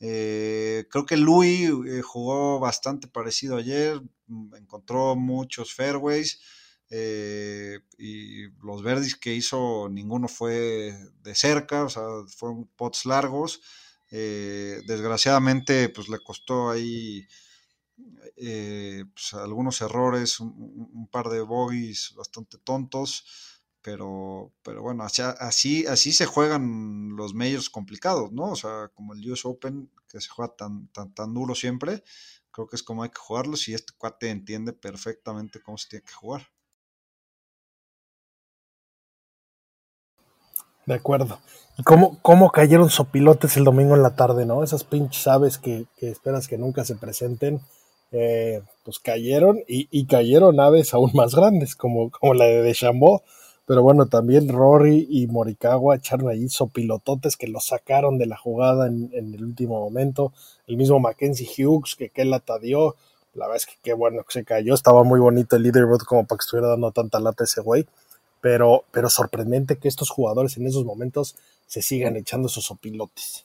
Eh, 0.00 0.86
creo 0.90 1.04
que 1.04 1.18
Louis 1.18 1.68
eh, 1.86 2.00
jugó 2.00 2.58
bastante 2.58 3.06
parecido 3.06 3.58
ayer, 3.58 4.00
mm, 4.28 4.54
encontró 4.54 5.14
muchos 5.14 5.74
fairways 5.74 6.40
eh, 6.88 7.80
y 7.98 8.44
los 8.64 8.82
verdes 8.82 9.14
que 9.14 9.34
hizo 9.34 9.90
ninguno 9.90 10.26
fue 10.26 10.96
de 11.22 11.34
cerca, 11.34 11.84
o 11.84 11.90
sea, 11.90 12.04
fueron 12.34 12.66
pots 12.76 13.04
largos. 13.04 13.60
Desgraciadamente, 14.10 15.88
pues 15.90 16.08
le 16.08 16.18
costó 16.18 16.70
ahí 16.70 17.26
eh, 18.36 19.04
pues, 19.12 19.34
algunos 19.34 19.80
errores, 19.80 20.40
un, 20.40 21.08
par 21.10 21.28
de 21.28 21.40
bogies 21.40 22.14
bastante 22.16 22.58
tontos, 22.58 23.24
pero, 23.82 24.52
pero 24.62 24.82
bueno, 24.82 25.04
así, 25.04 25.86
así, 25.86 26.12
se 26.12 26.26
juegan 26.26 27.16
los 27.16 27.34
medios 27.34 27.70
complicados, 27.70 28.32
¿no? 28.32 28.52
O 28.52 28.56
sea, 28.56 28.90
como 28.94 29.14
el 29.14 29.30
US 29.30 29.44
Open, 29.44 29.90
que 30.08 30.20
se 30.20 30.28
juega 30.28 30.54
tan, 30.56 30.88
tan, 30.88 31.12
tan 31.14 31.34
duro 31.34 31.54
siempre, 31.54 32.04
creo 32.50 32.66
que 32.68 32.76
es 32.76 32.82
como 32.82 33.02
hay 33.02 33.10
que 33.10 33.18
jugarlos 33.18 33.68
y 33.68 33.74
este 33.74 33.92
cuate 33.96 34.30
entiende 34.30 34.72
perfectamente 34.72 35.60
cómo 35.60 35.78
se 35.78 35.88
tiene 35.88 36.04
que 36.04 36.12
jugar. 36.12 36.48
De 40.88 40.94
acuerdo. 40.94 41.38
¿Y 41.76 41.82
cómo, 41.82 42.18
cómo 42.22 42.50
cayeron 42.50 42.88
sopilotes 42.88 43.56
el 43.58 43.64
domingo 43.64 43.94
en 43.94 44.02
la 44.02 44.16
tarde, 44.16 44.46
no? 44.46 44.64
Esas 44.64 44.84
pinches 44.84 45.26
aves 45.28 45.58
que, 45.58 45.84
que 45.98 46.10
esperas 46.10 46.48
que 46.48 46.56
nunca 46.56 46.84
se 46.84 46.96
presenten 46.96 47.60
eh, 48.10 48.62
pues 48.84 48.98
cayeron 48.98 49.60
y, 49.66 50.06
cayeron 50.06 50.60
aves 50.60 50.94
aún 50.94 51.10
más 51.14 51.34
grandes, 51.34 51.76
como, 51.76 52.10
como 52.10 52.34
la 52.34 52.46
de 52.46 52.62
Deschambault. 52.62 53.22
Pero 53.66 53.82
bueno, 53.82 54.06
también 54.06 54.48
Rory 54.48 55.06
y 55.10 55.26
Morikawa 55.26 55.96
echaron 55.96 56.30
ahí 56.30 56.48
sopilototes 56.48 57.36
que 57.36 57.48
lo 57.48 57.60
sacaron 57.60 58.16
de 58.16 58.24
la 58.24 58.38
jugada 58.38 58.86
en, 58.86 59.10
el 59.12 59.44
último 59.44 59.78
momento. 59.78 60.32
El 60.66 60.78
mismo 60.78 61.00
Mackenzie 61.00 61.46
Hughes, 61.46 61.96
que 61.96 62.08
qué 62.08 62.24
lata 62.24 62.58
dio. 62.58 62.96
La 63.34 63.46
verdad 63.46 63.58
es 63.58 63.66
que 63.66 63.74
qué 63.82 63.92
bueno 63.92 64.22
que 64.24 64.32
se 64.32 64.44
cayó. 64.44 64.72
Estaba 64.72 65.04
muy 65.04 65.20
bonito 65.20 65.56
el 65.56 65.64
leaderboard 65.64 66.04
como 66.04 66.24
para 66.24 66.38
que 66.38 66.44
estuviera 66.44 66.68
dando 66.68 66.92
tanta 66.92 67.20
lata 67.20 67.44
ese 67.44 67.60
güey. 67.60 67.86
Pero, 68.40 68.84
pero 68.92 69.10
sorprendente 69.10 69.78
que 69.78 69.88
estos 69.88 70.10
jugadores 70.10 70.56
en 70.56 70.66
esos 70.66 70.84
momentos 70.84 71.36
se 71.66 71.82
sigan 71.82 72.16
echando 72.16 72.48
esos 72.48 72.64
sopilotes. 72.64 73.44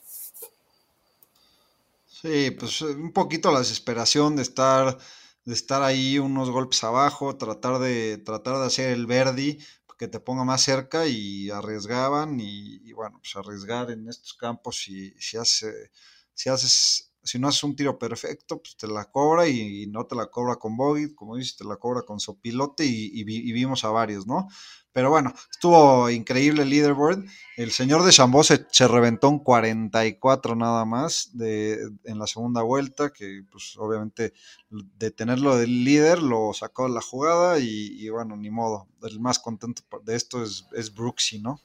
Sí, 2.06 2.50
pues 2.52 2.80
eh, 2.80 2.86
un 2.86 3.12
poquito 3.12 3.52
la 3.52 3.58
desesperación 3.58 4.36
de 4.36 4.42
estar, 4.42 4.96
de 5.44 5.54
estar 5.54 5.82
ahí 5.82 6.18
unos 6.18 6.50
golpes 6.50 6.82
abajo, 6.84 7.36
tratar 7.36 7.78
de, 7.80 8.18
tratar 8.18 8.58
de 8.58 8.66
hacer 8.66 8.90
el 8.90 9.06
Verdi 9.06 9.58
que 9.98 10.08
te 10.08 10.20
ponga 10.20 10.44
más 10.44 10.62
cerca 10.62 11.06
y 11.06 11.50
arriesgaban 11.50 12.38
y, 12.40 12.92
bueno, 12.92 13.18
pues 13.20 13.36
arriesgar 13.36 13.90
en 13.90 14.08
estos 14.08 14.34
campos 14.34 14.76
si, 14.82 15.12
si, 15.18 15.36
hace, 15.36 15.90
si 16.34 16.48
haces 16.48 17.12
si 17.24 17.38
no 17.38 17.48
haces 17.48 17.64
un 17.64 17.74
tiro 17.74 17.98
perfecto, 17.98 18.60
pues 18.60 18.76
te 18.76 18.86
la 18.86 19.06
cobra 19.10 19.48
y, 19.48 19.86
no 19.86 20.06
te 20.06 20.14
la 20.14 20.26
cobra 20.26 20.56
con 20.56 20.76
bogey, 20.76 21.14
como 21.14 21.36
dices, 21.36 21.56
te 21.56 21.64
la 21.64 21.76
cobra 21.76 22.02
con 22.02 22.20
sopilote 22.20 22.84
y, 22.84 23.10
y, 23.14 23.52
vimos 23.52 23.84
a 23.84 23.90
varios, 23.90 24.26
¿no? 24.26 24.48
Pero 24.92 25.10
bueno, 25.10 25.34
estuvo 25.50 26.08
increíble 26.08 26.62
el 26.62 26.70
leaderboard. 26.70 27.24
El 27.56 27.72
señor 27.72 28.04
de 28.04 28.12
Chambó 28.12 28.44
se, 28.44 28.64
reventó 28.86 29.28
un 29.28 29.40
44 29.40 30.54
nada 30.54 30.84
más 30.84 31.30
de, 31.32 31.80
en 32.04 32.18
la 32.20 32.28
segunda 32.28 32.62
vuelta, 32.62 33.10
que 33.10 33.42
pues 33.50 33.74
obviamente 33.76 34.34
de 34.70 35.10
tenerlo 35.10 35.56
del 35.56 35.82
líder 35.82 36.22
lo 36.22 36.52
sacó 36.52 36.84
de 36.84 36.94
la 36.94 37.00
jugada 37.00 37.58
y, 37.58 38.08
bueno, 38.10 38.36
ni 38.36 38.50
modo. 38.50 38.86
El 39.02 39.18
más 39.18 39.40
contento 39.40 39.82
de 40.04 40.14
esto 40.14 40.44
es, 40.44 40.66
es 40.72 40.94
Brooksy, 40.94 41.40
¿no? 41.40 41.60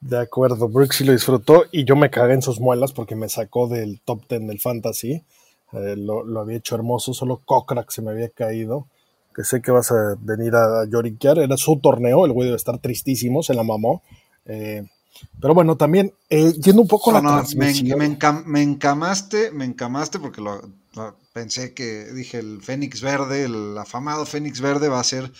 De 0.00 0.18
acuerdo, 0.18 0.68
Brooksy 0.68 1.04
lo 1.04 1.12
disfrutó 1.12 1.64
y 1.72 1.84
yo 1.84 1.96
me 1.96 2.10
cagué 2.10 2.34
en 2.34 2.42
sus 2.42 2.60
muelas 2.60 2.92
porque 2.92 3.16
me 3.16 3.28
sacó 3.28 3.68
del 3.68 4.00
top 4.00 4.28
10 4.28 4.46
del 4.46 4.60
fantasy. 4.60 5.24
Eh, 5.72 5.96
lo, 5.96 6.24
lo, 6.24 6.40
había 6.40 6.58
hecho 6.58 6.74
hermoso, 6.76 7.12
solo 7.12 7.42
Kokrak 7.44 7.90
se 7.90 8.00
me 8.00 8.12
había 8.12 8.30
caído 8.30 8.86
que 9.38 9.44
sé 9.44 9.62
que 9.62 9.70
vas 9.70 9.92
a 9.92 10.16
venir 10.18 10.52
a 10.56 10.84
lloriquear, 10.90 11.38
era 11.38 11.56
su 11.56 11.78
torneo, 11.78 12.26
el 12.26 12.32
güey 12.32 12.46
debe 12.46 12.56
estar 12.56 12.76
tristísimo, 12.80 13.44
se 13.44 13.54
la 13.54 13.62
mamó. 13.62 14.02
Eh, 14.46 14.84
pero 15.40 15.54
bueno, 15.54 15.76
también, 15.76 16.12
eh, 16.28 16.54
yendo 16.54 16.82
un 16.82 16.88
poco 16.88 17.10
a 17.10 17.14
la 17.14 17.20
transmisión. 17.20 18.00
Me, 18.46 18.62
encamaste, 18.62 19.52
me 19.52 19.64
encamaste 19.64 20.18
porque 20.18 20.40
lo, 20.40 20.60
pensé 21.32 21.72
que, 21.72 22.06
dije, 22.06 22.38
el 22.40 22.62
Fénix 22.62 23.00
Verde, 23.00 23.44
el 23.44 23.78
afamado 23.78 24.26
Fénix 24.26 24.60
Verde 24.60 24.88
va 24.88 24.98
a 24.98 25.04
ser 25.04 25.30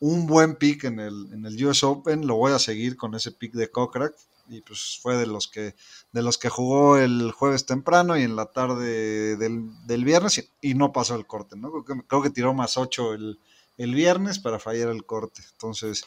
un 0.00 0.26
buen 0.26 0.56
pick 0.56 0.84
en 0.84 1.00
el, 1.00 1.32
en 1.32 1.44
el 1.44 1.64
US 1.66 1.82
Open, 1.82 2.26
lo 2.26 2.36
voy 2.36 2.52
a 2.52 2.58
seguir 2.58 2.96
con 2.96 3.14
ese 3.14 3.32
pick 3.32 3.52
de 3.54 3.70
Kokrak 3.70 4.14
y 4.48 4.62
pues 4.62 4.98
fue 5.02 5.16
de 5.16 5.26
los 5.26 5.48
que 5.48 5.74
de 6.12 6.22
los 6.22 6.38
que 6.38 6.48
jugó 6.48 6.96
el 6.96 7.32
jueves 7.32 7.66
temprano 7.66 8.16
y 8.16 8.22
en 8.22 8.34
la 8.34 8.46
tarde 8.46 9.36
del, 9.36 10.04
viernes 10.04 10.50
y, 10.60 10.74
no 10.74 10.92
pasó 10.92 11.16
el 11.16 11.26
corte, 11.26 11.56
¿no? 11.56 11.70
Creo 11.84 12.22
que, 12.22 12.30
tiró 12.30 12.54
más 12.54 12.78
8 12.78 13.14
el, 13.14 13.38
el, 13.76 13.94
viernes 13.94 14.38
para 14.38 14.58
fallar 14.58 14.88
el 14.88 15.04
corte. 15.04 15.42
Entonces, 15.52 16.04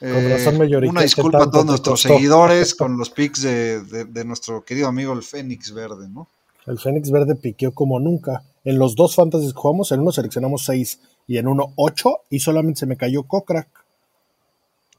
eh, 0.00 0.48
una 0.88 1.02
disculpa 1.02 1.44
a 1.44 1.50
todos 1.50 1.66
nuestros 1.66 2.02
seguidores 2.02 2.74
con 2.74 2.96
los 2.96 3.10
picks 3.10 3.42
de, 3.42 3.82
de, 3.82 4.24
nuestro 4.24 4.64
querido 4.64 4.88
amigo 4.88 5.12
el 5.12 5.22
Fénix 5.22 5.72
Verde, 5.72 6.08
¿no? 6.08 6.28
El 6.66 6.78
Fénix 6.78 7.10
Verde 7.10 7.34
piqueó 7.34 7.72
como 7.72 7.98
nunca. 7.98 8.44
En 8.64 8.78
los 8.78 8.94
dos 8.94 9.14
fantasies 9.14 9.52
que 9.52 9.58
jugamos, 9.58 9.90
en 9.90 10.00
uno 10.00 10.12
seleccionamos 10.12 10.64
6 10.66 11.00
y 11.30 11.38
en 11.38 11.46
uno 11.46 11.72
8 11.76 12.22
y 12.30 12.40
solamente 12.40 12.80
se 12.80 12.86
me 12.86 12.96
cayó 12.96 13.22
Kokrak. 13.22 13.68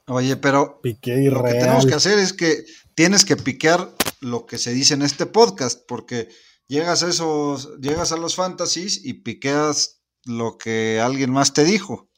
Oye, 0.06 0.34
pero 0.38 0.80
lo 0.82 1.42
que 1.44 1.52
tenemos 1.52 1.84
que 1.84 1.92
hacer 1.92 2.18
es 2.18 2.32
que 2.32 2.64
tienes 2.94 3.26
que 3.26 3.36
piquear 3.36 3.90
lo 4.22 4.46
que 4.46 4.56
se 4.56 4.72
dice 4.72 4.94
en 4.94 5.02
este 5.02 5.26
podcast, 5.26 5.82
porque 5.86 6.30
llegas 6.68 7.02
a 7.02 7.10
esos, 7.10 7.78
llegas 7.82 8.12
a 8.12 8.16
los 8.16 8.34
fantasies 8.34 9.04
y 9.04 9.12
piqueas 9.12 10.00
lo 10.24 10.56
que 10.56 11.00
alguien 11.02 11.30
más 11.30 11.52
te 11.52 11.64
dijo. 11.64 12.08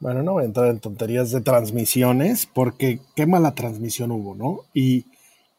Bueno, 0.00 0.22
no 0.22 0.32
voy 0.32 0.44
a 0.44 0.46
entrar 0.46 0.70
en 0.70 0.80
tonterías 0.80 1.30
de 1.30 1.42
transmisiones, 1.42 2.46
porque 2.46 3.00
qué 3.14 3.26
mala 3.26 3.54
transmisión 3.54 4.10
hubo, 4.12 4.34
¿no? 4.34 4.62
Y, 4.72 5.04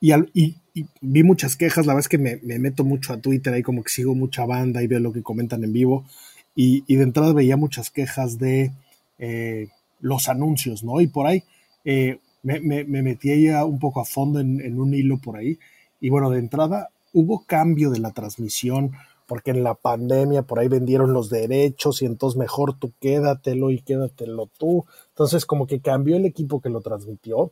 y, 0.02 0.56
vi 1.02 1.24
muchas 1.24 1.58
quejas, 1.58 1.86
la 1.86 1.94
verdad 1.94 2.06
es 2.06 2.10
que 2.10 2.18
me, 2.18 2.38
meto 2.58 2.84
mucho 2.84 3.14
a 3.14 3.22
Twitter, 3.22 3.54
ahí 3.54 3.62
como 3.62 3.84
que 3.84 3.92
sigo 3.92 4.16
mucha 4.16 4.48
banda 4.48 4.82
y 4.82 4.88
veo 4.88 5.00
lo 5.00 5.14
que 5.14 5.22
comentan 5.22 5.64
en 5.64 5.72
vivo, 5.72 6.06
y, 6.56 6.96
de 6.96 7.04
entrada 7.04 7.34
veía 7.34 7.58
muchas 7.58 7.90
quejas 7.92 8.40
de 8.40 8.72
eh, 9.20 9.68
los 10.00 10.30
anuncios, 10.30 10.84
¿no? 10.84 11.02
Y 11.02 11.08
por 11.08 11.28
ahí 11.28 11.44
eh, 11.84 12.20
me, 12.44 12.60
me, 12.60 12.84
metí 12.86 13.44
ya 13.44 13.66
un 13.66 13.80
poco 13.80 14.00
a 14.00 14.06
fondo 14.06 14.40
en, 14.40 14.80
un 14.80 14.94
hilo 14.94 15.18
por 15.18 15.38
ahí. 15.38 15.60
Y 16.00 16.10
bueno, 16.10 16.30
de 16.30 16.40
entrada 16.40 16.90
hubo 17.14 17.44
cambio 17.46 17.90
de 17.90 18.00
la 18.00 18.12
transmisión 18.12 18.92
porque 19.28 19.52
en 19.52 19.64
la 19.64 19.74
pandemia 19.74 20.44
por 20.44 20.60
ahí 20.60 20.68
vendieron 20.68 21.12
los 21.12 21.30
derechos 21.30 22.02
y 22.02 22.06
entonces 22.06 22.38
mejor 22.38 22.78
tú 22.78 22.92
quédatelo 23.02 23.72
y 23.72 23.82
quédatelo 23.82 24.48
tú. 24.58 24.86
Entonces 25.10 25.46
como 25.46 25.66
que 25.66 25.82
cambió 25.82 26.16
el 26.16 26.26
equipo 26.26 26.62
que 26.62 26.70
lo 26.70 26.82
transmitió. 26.82 27.52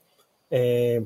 Eh, 0.52 1.06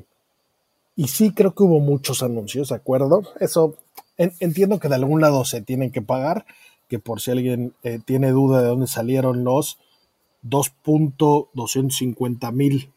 y 0.94 1.08
sí 1.08 1.32
creo 1.32 1.54
que 1.54 1.62
hubo 1.62 1.80
muchos 1.80 2.22
anuncios, 2.22 2.68
¿de 2.68 2.74
acuerdo? 2.74 3.22
Eso 3.40 3.76
entiendo 4.16 4.78
que 4.78 4.88
de 4.88 4.96
algún 4.96 5.20
lado 5.20 5.44
se 5.44 5.62
tienen 5.62 5.92
que 5.92 6.02
pagar, 6.02 6.44
que 6.88 6.98
por 6.98 7.20
si 7.20 7.30
alguien 7.30 7.74
eh, 7.82 8.00
tiene 8.04 8.30
duda 8.30 8.62
de 8.62 8.68
dónde 8.68 8.86
salieron 8.86 9.44
los 9.44 9.78
2.250 10.44 12.52
mil 12.52 12.90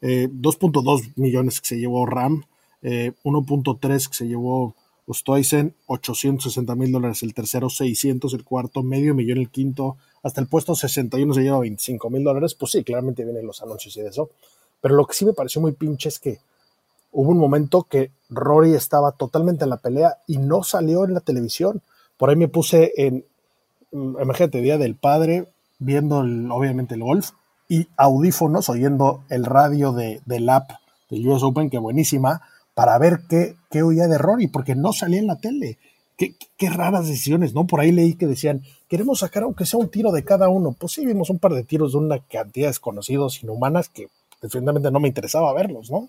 2.2 0.00 1.02
eh, 1.02 1.12
millones 1.16 1.60
que 1.60 1.68
se 1.68 1.78
llevó 1.78 2.04
RAM, 2.04 2.44
1.3 2.82 2.84
eh, 2.84 4.08
que 4.08 4.14
se 4.14 4.28
llevó 4.28 4.74
Ostoisen, 5.06 5.74
860 5.86 6.74
mil 6.74 6.92
dólares 6.92 7.22
el 7.22 7.34
tercero, 7.34 7.68
600 7.68 8.32
el 8.34 8.44
cuarto, 8.44 8.82
medio 8.82 9.14
millón 9.14 9.38
el 9.38 9.50
quinto, 9.50 9.96
hasta 10.22 10.40
el 10.40 10.46
puesto 10.46 10.74
61 10.74 11.34
se 11.34 11.42
lleva 11.42 11.60
25 11.60 12.10
mil 12.10 12.24
dólares. 12.24 12.54
Pues 12.54 12.72
sí, 12.72 12.84
claramente 12.84 13.24
vienen 13.24 13.46
los 13.46 13.62
anuncios 13.62 13.96
y 13.96 14.02
de 14.02 14.08
eso. 14.08 14.30
Pero 14.80 14.94
lo 14.94 15.06
que 15.06 15.14
sí 15.14 15.24
me 15.24 15.34
pareció 15.34 15.60
muy 15.60 15.72
pinche 15.72 16.08
es 16.08 16.18
que 16.18 16.38
hubo 17.12 17.30
un 17.30 17.38
momento 17.38 17.84
que 17.84 18.10
Rory 18.30 18.74
estaba 18.74 19.12
totalmente 19.12 19.64
en 19.64 19.70
la 19.70 19.76
pelea 19.76 20.18
y 20.26 20.38
no 20.38 20.62
salió 20.62 21.04
en 21.04 21.14
la 21.14 21.20
televisión. 21.20 21.82
Por 22.16 22.30
ahí 22.30 22.36
me 22.36 22.48
puse 22.48 22.92
en, 22.96 23.24
mm, 23.92 24.20
imagínate, 24.20 24.60
Día 24.60 24.78
del 24.78 24.94
Padre, 24.94 25.48
viendo 25.78 26.18
obviamente 26.18 26.94
el 26.94 27.02
golf, 27.02 27.30
y 27.68 27.88
audífonos 27.96 28.68
oyendo 28.68 29.24
el 29.30 29.44
radio 29.44 29.92
de, 29.92 30.20
del 30.26 30.48
app 30.48 30.70
del 31.10 31.26
US 31.28 31.42
Open, 31.42 31.70
que 31.70 31.78
buenísima, 31.78 32.42
para 32.74 32.98
ver 32.98 33.20
qué, 33.28 33.56
qué 33.70 33.82
oía 33.82 34.06
de 34.06 34.18
Rory, 34.18 34.48
porque 34.48 34.74
no 34.74 34.92
salía 34.92 35.20
en 35.20 35.26
la 35.26 35.36
tele. 35.36 35.78
qué, 36.16 36.34
qué, 36.56 36.70
raras 36.70 37.08
decisiones, 37.08 37.54
¿no? 37.54 37.66
Por 37.66 37.80
ahí 37.80 37.92
leí 37.92 38.14
que 38.14 38.26
decían, 38.26 38.62
queremos 38.88 39.20
sacar 39.20 39.42
aunque 39.44 39.66
sea 39.66 39.80
un 39.80 39.88
tiro 39.88 40.12
de 40.12 40.24
cada 40.24 40.48
uno. 40.48 40.72
Pues 40.78 40.92
sí, 40.92 41.06
vimos 41.06 41.30
un 41.30 41.38
par 41.38 41.52
de 41.52 41.64
tiros 41.64 41.92
de 41.92 41.98
una 41.98 42.18
cantidad 42.18 42.66
de 42.66 42.70
desconocidos 42.70 43.42
inhumanas 43.42 43.88
que 43.88 44.08
definitivamente 44.42 44.90
no 44.90 45.00
me 45.00 45.08
interesaba 45.08 45.52
verlos, 45.52 45.90
¿no? 45.90 46.08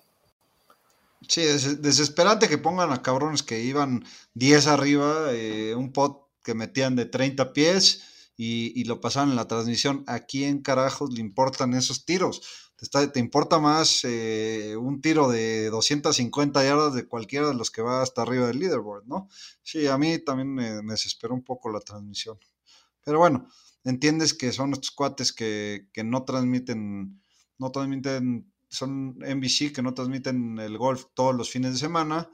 Sí, 1.27 1.41
es 1.41 1.81
desesperante 1.81 2.47
que 2.47 2.57
pongan 2.57 2.91
a 2.91 3.01
cabrones 3.01 3.43
que 3.43 3.63
iban 3.63 4.05
10 4.33 4.67
arriba, 4.67 5.31
eh, 5.31 5.73
un 5.75 5.91
pot 5.91 6.29
que 6.43 6.53
metían 6.53 6.95
de 6.95 7.05
30 7.05 7.53
pies 7.53 8.03
y, 8.37 8.83
lo 8.85 9.01
pasaban 9.01 9.29
en 9.31 9.35
la 9.35 9.47
transmisión. 9.47 10.03
¿A 10.07 10.19
quién 10.21 10.61
carajos 10.61 11.11
le 11.11 11.21
importan 11.21 11.73
esos 11.73 12.05
tiros? 12.05 12.41
Te, 12.75 13.07
te 13.07 13.19
importa 13.19 13.59
más 13.59 14.01
eh, 14.03 14.75
un 14.77 15.01
tiro 15.01 15.29
de 15.29 15.69
250 15.69 16.63
yardas 16.63 16.93
de 16.93 17.07
cualquiera 17.07 17.47
de 17.47 17.55
los 17.55 17.71
que 17.71 17.81
va 17.81 18.01
hasta 18.01 18.21
arriba 18.21 18.47
del 18.47 18.59
leaderboard, 18.59 19.05
¿no? 19.05 19.29
Sí, 19.63 19.87
a 19.87 19.97
mí 19.97 20.19
también 20.19 20.53
me, 20.53 20.81
me 20.83 20.93
desesperó 20.93 21.33
un 21.33 21.43
poco 21.43 21.69
la 21.71 21.79
transmisión. 21.79 22.37
Pero 23.03 23.19
bueno, 23.19 23.47
entiendes 23.85 24.33
que 24.33 24.51
son 24.51 24.73
estos 24.73 24.91
cuates 24.91 25.31
que, 25.31 25.87
que 25.93 26.03
no 26.03 26.25
transmiten, 26.25 27.21
no 27.57 27.71
transmiten 27.71 28.51
son 28.69 29.17
NBC 29.19 29.73
que 29.73 29.81
no 29.81 29.93
transmiten 29.93 30.59
el 30.59 30.77
golf 30.77 31.05
todos 31.13 31.35
los 31.35 31.49
fines 31.49 31.73
de 31.73 31.79
semana 31.79 32.29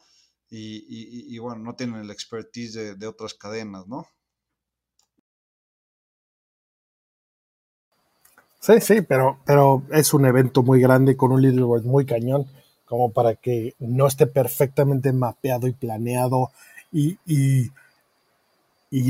y, 0.53 1.37
bueno, 1.39 1.63
no 1.63 1.75
tienen 1.75 2.01
el 2.01 2.11
expertise 2.11 2.97
de, 2.99 3.07
otras 3.07 3.33
cadenas, 3.33 3.87
¿no? 3.87 4.05
Sí, 8.59 8.73
sí, 8.81 9.01
pero, 9.01 9.39
pero 9.45 9.83
es 9.91 10.13
un 10.13 10.25
evento 10.25 10.61
muy 10.61 10.81
grande 10.81 11.15
con 11.15 11.31
un 11.31 11.41
leaderboard 11.41 11.83
muy 11.83 12.05
cañón, 12.05 12.47
como 12.85 13.11
para 13.11 13.35
que 13.35 13.75
no 13.79 14.07
esté 14.07 14.27
perfectamente 14.27 15.13
mapeado 15.13 15.67
y 15.67 15.71
planeado 15.71 16.51
y, 16.91 17.17
y, 17.25 17.71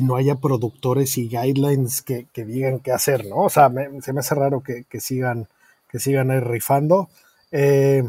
no 0.03 0.15
haya 0.15 0.35
productores 0.35 1.17
y 1.17 1.27
guidelines 1.27 2.03
que, 2.03 2.27
digan 2.35 2.79
qué 2.79 2.91
hacer, 2.91 3.25
¿no? 3.25 3.37
O 3.37 3.49
sea, 3.49 3.71
se 4.01 4.13
me 4.13 4.19
hace 4.19 4.35
raro 4.35 4.61
que, 4.61 4.83
que 4.83 4.99
sigan 4.99 5.47
que 5.91 5.99
sigan 5.99 6.31
ahí 6.31 6.39
rifando. 6.39 7.09
Eh, 7.51 8.03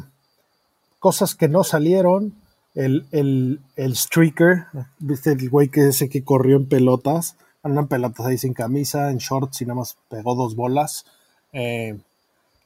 cosas 0.99 1.35
que 1.35 1.49
no 1.49 1.65
salieron. 1.65 2.35
El, 2.75 3.07
el, 3.13 3.61
el, 3.77 3.97
streaker, 3.97 4.65
viste 4.99 5.33
el 5.33 5.51
güey 5.51 5.69
que 5.69 5.89
ese 5.89 6.09
que 6.09 6.25
corrió 6.25 6.57
en 6.57 6.67
pelotas, 6.67 7.37
andan 7.63 7.87
pelotas 7.87 8.25
ahí 8.25 8.39
sin 8.39 8.55
camisa, 8.55 9.11
en 9.11 9.19
shorts 9.19 9.61
y 9.61 9.67
nada 9.67 9.81
más 9.81 9.99
pegó 10.09 10.35
dos 10.35 10.57
bolas. 10.57 11.05
Eh, 11.53 11.99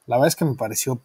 la 0.07 0.17
verdad 0.17 0.29
es 0.29 0.37
que 0.37 0.45
me 0.45 0.55
pareció, 0.55 1.01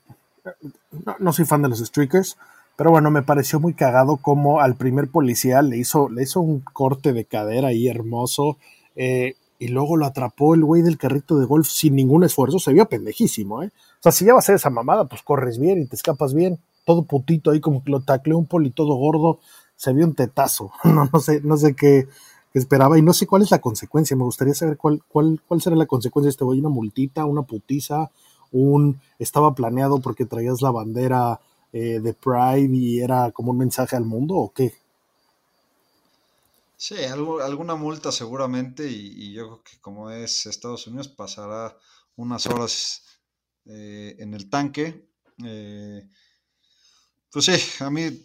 no, 1.17 1.33
soy 1.33 1.45
fan 1.45 1.63
de 1.63 1.69
los 1.69 1.79
streakers, 1.79 2.37
pero 2.75 2.91
bueno, 2.91 3.09
me 3.09 3.23
pareció 3.23 3.59
muy 3.59 3.73
cagado 3.73 4.17
como 4.17 4.61
al 4.61 4.75
primer 4.75 5.07
policía 5.07 5.63
le 5.63 5.77
hizo, 5.77 6.07
le 6.07 6.21
hizo 6.21 6.39
un 6.39 6.59
corte 6.59 7.11
de 7.11 7.25
cadera 7.25 7.69
ahí 7.69 7.87
hermoso. 7.87 8.57
Eh, 8.95 9.33
y 9.57 9.67
luego 9.67 9.95
lo 9.95 10.07
atrapó 10.07 10.55
el 10.55 10.65
güey 10.65 10.81
del 10.81 10.97
carrito 10.97 11.37
de 11.37 11.45
golf 11.45 11.67
sin 11.67 11.95
ningún 11.95 12.23
esfuerzo. 12.23 12.57
Se 12.57 12.73
vio 12.73 12.87
pendejísimo, 12.87 13.61
¿eh? 13.61 13.71
O 14.01 14.03
sea, 14.03 14.11
si 14.11 14.25
ya 14.25 14.33
vas 14.33 14.43
a 14.43 14.45
hacer 14.45 14.55
esa 14.55 14.71
mamada, 14.71 15.05
pues 15.05 15.21
corres 15.21 15.59
bien 15.59 15.79
y 15.79 15.85
te 15.85 15.95
escapas 15.95 16.33
bien. 16.33 16.59
Todo 16.85 17.03
putito 17.03 17.51
ahí, 17.51 17.59
como 17.59 17.83
que 17.83 17.91
lo 17.91 18.01
tacleó 18.01 18.35
un 18.35 18.47
poli 18.47 18.71
todo 18.71 18.95
gordo. 18.95 19.39
Se 19.75 19.93
vio 19.93 20.05
un 20.05 20.15
tetazo. 20.15 20.71
No, 20.83 21.07
no 21.13 21.19
sé, 21.19 21.41
no 21.41 21.55
sé 21.55 21.75
qué, 21.75 22.07
esperaba 22.55 22.97
y 22.97 23.03
no 23.03 23.13
sé 23.13 23.27
cuál 23.27 23.43
es 23.43 23.51
la 23.51 23.59
consecuencia. 23.59 24.17
Me 24.17 24.23
gustaría 24.23 24.55
saber 24.55 24.77
cuál, 24.77 25.03
cuál, 25.07 25.39
cuál 25.47 25.61
será 25.61 25.75
la 25.75 25.85
consecuencia 25.85 26.29
de 26.29 26.31
este 26.31 26.43
güey. 26.43 26.59
Una 26.59 26.69
multita, 26.69 27.25
una 27.25 27.43
putiza, 27.43 28.09
un 28.51 28.99
estaba 29.19 29.53
planeado 29.53 30.01
porque 30.01 30.25
traías 30.25 30.63
la 30.63 30.71
bandera 30.71 31.39
eh, 31.71 31.99
de 31.99 32.13
Pride 32.15 32.75
y 32.75 33.01
era 33.01 33.31
como 33.31 33.51
un 33.51 33.59
mensaje 33.59 33.95
al 33.95 34.05
mundo 34.05 34.35
o 34.35 34.51
qué? 34.51 34.73
Sí, 36.75 36.95
algo, 37.05 37.41
alguna 37.41 37.75
multa 37.75 38.11
seguramente 38.11 38.89
y, 38.89 39.31
yo 39.33 39.45
creo 39.45 39.63
que 39.63 39.79
como 39.79 40.09
es 40.09 40.47
Estados 40.47 40.87
Unidos 40.87 41.07
pasará 41.07 41.77
unas 42.17 42.47
horas 42.47 43.03
eh, 43.65 44.15
en 44.19 44.33
el 44.33 44.49
tanque. 44.49 45.09
Eh, 45.43 46.07
pues 47.31 47.45
sí, 47.45 47.83
a 47.83 47.89
mí 47.89 48.21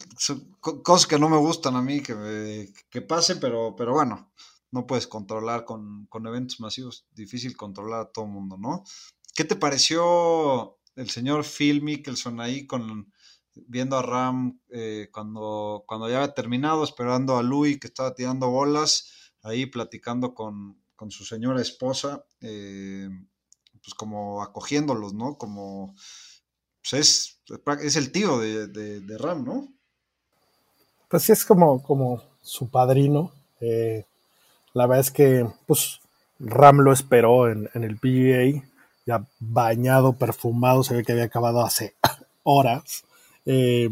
cosas 0.61 1.07
que 1.07 1.19
no 1.19 1.29
me 1.29 1.37
gustan 1.37 1.77
a 1.77 1.83
mí 1.83 2.01
que, 2.01 2.73
que 2.91 3.03
pase, 3.03 3.37
pero, 3.37 3.75
pero 3.77 3.93
bueno, 3.93 4.33
no 4.73 4.87
puedes 4.87 5.07
controlar 5.07 5.65
con, 5.65 6.07
con, 6.07 6.27
eventos 6.27 6.59
masivos, 6.61 7.07
difícil 7.13 7.57
controlar 7.57 8.01
a 8.01 8.13
todo 8.13 8.25
el 8.25 8.33
mundo, 8.33 8.57
¿no? 8.59 8.83
¿Qué 9.35 9.45
te 9.45 9.55
pareció 9.55 10.79
el 10.97 11.11
señor 11.11 11.45
Phil 11.45 11.83
Mickelson 11.83 12.41
ahí 12.41 12.67
con 12.67 13.13
viendo 13.67 13.97
a 13.97 14.03
Ram 14.03 14.61
eh, 14.71 15.09
cuando, 15.13 15.85
cuando 15.87 16.09
ya 16.09 16.17
había 16.17 16.35
terminado, 16.35 16.85
esperando 16.85 17.37
a 17.37 17.43
Louis 17.43 17.79
que 17.79 17.87
estaba 17.87 18.15
tirando 18.15 18.51
bolas, 18.51 19.33
ahí 19.43 19.67
platicando 19.67 20.35
con, 20.35 20.83
su 21.09 21.25
señora 21.25 21.61
esposa, 21.61 22.25
pues 23.87 23.95
como 23.95 24.43
acogiéndolos, 24.43 25.15
¿no? 25.15 25.39
Como, 25.39 25.95
pues 26.83 26.93
es, 26.93 27.41
es 27.83 27.95
el 27.95 28.11
tío 28.11 28.41
de, 28.41 29.17
Ram, 29.17 29.45
¿no? 29.45 29.69
Pues 31.09 31.23
sí, 31.23 31.31
es 31.31 31.45
como, 31.45 31.81
como 31.85 32.21
su 32.43 32.69
padrino. 32.69 33.31
Eh, 33.61 34.05
la 34.75 34.89
verdad 34.89 35.07
es 35.07 35.13
que, 35.13 35.49
pues, 35.69 36.01
Ram 36.41 36.79
lo 36.79 36.93
esperó 36.93 37.49
en, 37.49 37.71
en 37.75 37.85
el 37.85 37.97
PGA, 37.97 38.67
ya 39.07 39.25
bañado, 39.39 40.15
perfumado, 40.15 40.83
se 40.83 40.97
ve 40.97 41.05
que 41.05 41.13
había 41.13 41.25
acabado 41.25 41.65
hace 41.65 41.95
horas. 42.43 43.05
Eh, 43.45 43.89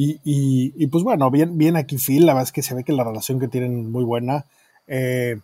y, 0.00 0.86
pues 0.88 1.04
bueno, 1.04 1.30
bien, 1.30 1.58
bien 1.58 1.76
aquí 1.76 1.96
Phil, 1.96 2.26
la 2.26 2.32
verdad 2.32 2.48
es 2.48 2.52
que 2.52 2.62
se 2.62 2.74
ve 2.74 2.84
que 2.84 2.92
la 2.92 3.04
relación 3.04 3.38
que 3.38 3.48
tienen 3.48 3.90
muy 3.90 4.04
buena. 4.04 4.46
Eh, 4.88 5.40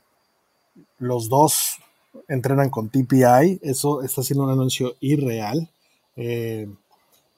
los 0.99 1.29
dos 1.29 1.79
entrenan 2.29 2.70
con 2.70 2.88
TPI, 2.88 3.61
eso 3.62 4.03
está 4.03 4.22
siendo 4.22 4.44
un 4.44 4.50
anuncio 4.50 4.94
irreal. 5.00 5.68
Eh, 6.16 6.68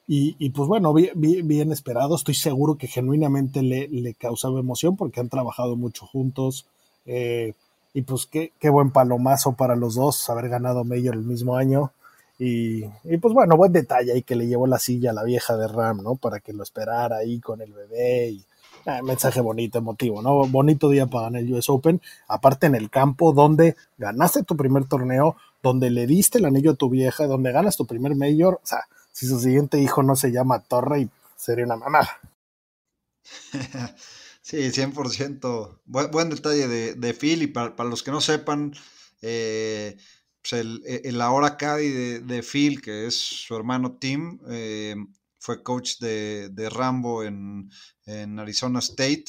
y, 0.08 0.50
pues 0.50 0.68
bueno, 0.68 0.94
bien, 0.94 1.72
esperado, 1.72 2.14
estoy 2.14 2.34
seguro 2.34 2.76
que 2.78 2.86
genuinamente 2.86 3.62
le, 3.62 3.88
le 3.88 4.14
causaba 4.14 4.60
emoción 4.60 4.96
porque 4.96 5.18
han 5.18 5.28
trabajado 5.28 5.74
mucho 5.76 6.06
juntos. 6.06 6.66
y 7.04 8.02
pues 8.02 8.26
qué, 8.26 8.52
qué, 8.60 8.70
buen 8.70 8.92
palomazo 8.92 9.54
para 9.56 9.74
los 9.74 9.96
dos 9.96 10.28
haber 10.30 10.48
ganado 10.48 10.84
Mayor 10.84 11.14
el 11.14 11.24
mismo 11.24 11.56
año. 11.56 11.92
Y, 12.38 12.82
pues 13.20 13.32
bueno, 13.32 13.56
buen 13.56 13.72
detalle 13.72 14.12
ahí 14.12 14.22
que 14.22 14.36
le 14.36 14.46
llevó 14.46 14.66
la 14.66 14.78
silla 14.78 15.10
a 15.10 15.14
la 15.14 15.24
vieja 15.24 15.56
de 15.56 15.68
Ram, 15.68 16.02
¿no? 16.02 16.16
Para 16.16 16.40
que 16.40 16.52
lo 16.52 16.62
esperara 16.62 17.16
ahí 17.18 17.40
con 17.40 17.62
el 17.62 17.72
bebé 17.72 18.30
y 18.30 18.44
ah, 18.86 19.02
mensaje 19.02 19.40
bonito, 19.40 19.78
emotivo, 19.78 20.22
¿no? 20.22 20.46
Bonito 20.46 20.88
día 20.88 21.06
para 21.06 21.24
ganar 21.24 21.42
el 21.42 21.52
US 21.52 21.68
Open, 21.68 22.00
aparte 22.28 22.66
en 22.66 22.74
el 22.74 22.90
campo 22.90 23.32
donde 23.32 23.76
ganaste 23.98 24.42
tu 24.42 24.56
primer 24.56 24.86
torneo, 24.86 25.36
donde 25.62 25.90
le 25.90 26.06
diste 26.06 26.38
el 26.38 26.46
anillo 26.46 26.72
a 26.72 26.76
tu 26.76 26.88
vieja, 26.88 27.26
donde 27.26 27.52
ganas 27.52 27.76
tu 27.76 27.86
primer 27.86 28.14
mayor, 28.14 28.60
o 28.62 28.66
sea, 28.66 28.84
si 29.12 29.26
su 29.26 29.38
siguiente 29.40 29.78
hijo 29.80 30.02
no 30.02 30.16
se 30.16 30.32
llama 30.32 30.60
Torre, 30.60 31.08
sería 31.36 31.64
una 31.64 31.76
mamada. 31.76 32.20
Sí, 34.46 34.58
100%. 34.58 35.80
Buen, 35.86 36.10
buen 36.12 36.30
detalle 36.30 36.68
de, 36.68 36.94
de 36.94 37.14
Phil 37.14 37.42
y 37.42 37.48
para, 37.48 37.74
para 37.74 37.88
los 37.88 38.04
que 38.04 38.12
no 38.12 38.20
sepan, 38.20 38.72
eh, 39.20 39.96
pues, 40.40 40.52
el, 40.52 41.20
ahora 41.20 41.56
Caddy 41.56 42.20
de, 42.20 42.42
Phil, 42.44 42.80
que 42.80 43.06
es 43.08 43.16
su 43.16 43.56
hermano 43.56 43.96
Tim, 43.98 44.38
eh, 44.48 44.94
fue 45.46 45.62
coach 45.62 46.00
de, 46.00 46.68
Rambo 46.72 47.22
en, 47.22 47.70
Arizona 48.40 48.80
State, 48.80 49.26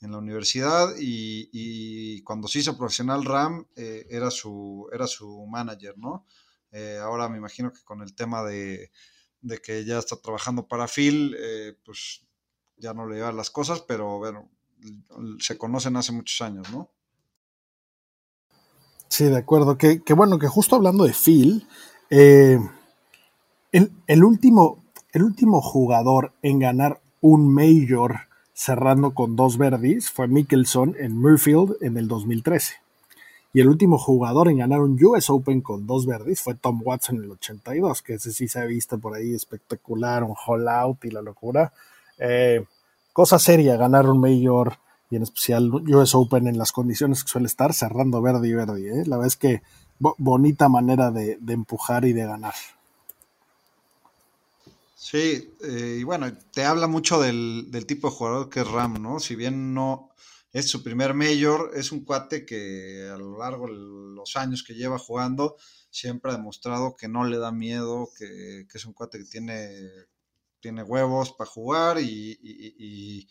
en 0.00 0.12
la 0.12 0.18
universidad, 0.18 0.94
y, 0.98 2.22
cuando 2.22 2.48
se 2.48 2.60
hizo 2.60 2.78
profesional 2.78 3.22
Ram, 3.22 3.66
eh, 3.76 4.06
era, 4.08 4.30
su, 4.30 4.88
era 4.90 5.06
su 5.06 5.46
manager, 5.46 5.98
¿no? 5.98 6.24
Eh, 6.70 6.98
ahora 7.02 7.28
me 7.28 7.36
imagino 7.36 7.70
que 7.70 7.82
con 7.84 8.00
el 8.00 8.14
tema 8.14 8.42
de, 8.44 8.90
que 9.62 9.84
ya 9.84 9.98
está 9.98 10.16
trabajando 10.16 10.66
para 10.66 10.88
Phil, 10.88 11.36
pues 11.84 12.26
ya 12.78 12.94
no 12.94 13.06
le 13.06 13.16
lleva 13.16 13.32
las 13.32 13.50
cosas, 13.50 13.82
pero 13.82 14.16
bueno, 14.16 14.50
se 15.38 15.58
conocen 15.58 15.96
hace 15.96 16.12
muchos 16.12 16.40
años, 16.40 16.70
¿no? 16.70 16.90
Sí, 19.08 19.24
de 19.24 19.36
acuerdo. 19.36 19.76
Que, 19.76 20.00
bueno, 20.16 20.38
que 20.38 20.48
justo 20.48 20.76
hablando 20.76 21.04
de 21.04 21.12
Phil, 21.12 21.66
eh, 22.08 22.58
el, 23.72 24.24
último, 24.24 24.84
el 25.12 25.22
último 25.22 25.60
jugador 25.60 26.32
en 26.42 26.58
ganar 26.58 27.00
un 27.20 27.52
Major 27.52 28.20
cerrando 28.52 29.14
con 29.14 29.36
dos 29.36 29.56
verdis 29.56 30.10
fue 30.10 30.28
Mickelson 30.28 30.96
en 30.98 31.20
Murfield 31.20 31.76
en 31.80 31.96
el 31.96 32.08
2013. 32.08 32.74
Y 33.52 33.60
el 33.60 33.68
último 33.68 33.98
jugador 33.98 34.48
en 34.48 34.58
ganar 34.58 34.80
un 34.80 35.02
US 35.02 35.30
Open 35.30 35.62
con 35.62 35.86
dos 35.86 36.06
verdis 36.06 36.42
fue 36.42 36.54
Tom 36.54 36.80
Watson 36.84 37.16
en 37.16 37.24
el 37.24 37.30
82, 37.32 38.02
que 38.02 38.14
ese 38.14 38.32
sí 38.32 38.46
se 38.46 38.60
ha 38.60 38.64
visto 38.64 38.98
por 38.98 39.14
ahí 39.14 39.34
espectacular, 39.34 40.22
un 40.22 40.34
hole 40.46 40.70
out 40.70 41.04
y 41.04 41.10
la 41.10 41.22
locura. 41.22 41.72
Eh, 42.18 42.64
cosa 43.12 43.38
seria, 43.38 43.76
ganar 43.76 44.06
un 44.08 44.20
Major 44.20 44.78
y 45.10 45.16
en 45.16 45.22
especial 45.22 45.70
US 45.72 46.14
Open 46.14 46.46
en 46.46 46.58
las 46.58 46.72
condiciones 46.72 47.24
que 47.24 47.30
suele 47.30 47.46
estar, 47.46 47.72
cerrando 47.72 48.20
verde 48.20 48.48
y 48.48 48.52
verde. 48.52 49.00
¿eh? 49.00 49.04
La 49.06 49.16
verdad 49.16 49.28
es 49.28 49.36
que 49.36 49.62
bonita 50.18 50.68
manera 50.68 51.10
de, 51.10 51.38
empujar 51.48 52.04
y 52.04 52.12
de 52.12 52.26
ganar. 52.26 52.54
Sí, 55.00 55.54
eh, 55.62 55.98
y 56.00 56.02
bueno, 56.02 56.36
te 56.52 56.64
habla 56.64 56.88
mucho 56.88 57.20
del, 57.20 57.70
tipo 57.86 58.10
de 58.10 58.16
jugador 58.16 58.48
que 58.50 58.60
es 58.60 58.68
Ram, 58.68 59.00
¿no? 59.00 59.20
Si 59.20 59.36
bien 59.36 59.72
no 59.72 60.10
es 60.52 60.68
su 60.68 60.82
primer 60.82 61.14
mayor, 61.14 61.70
es 61.76 61.92
un 61.92 62.04
cuate 62.04 62.44
que 62.44 63.08
a 63.08 63.16
lo 63.16 63.38
largo 63.38 63.68
de 63.68 63.74
los 63.74 64.34
años 64.36 64.64
que 64.64 64.74
lleva 64.74 64.98
jugando 64.98 65.56
siempre 65.88 66.32
ha 66.32 66.36
demostrado 66.36 66.96
que 66.96 67.06
no 67.06 67.24
le 67.24 67.38
da 67.38 67.52
miedo, 67.52 68.08
que, 68.18 68.66
es 68.74 68.84
un 68.86 68.92
cuate 68.92 69.18
que 69.18 69.24
tiene, 69.26 69.88
tiene 70.58 70.82
huevos 70.82 71.32
para 71.32 71.48
jugar 71.48 71.98
y, 72.00 73.28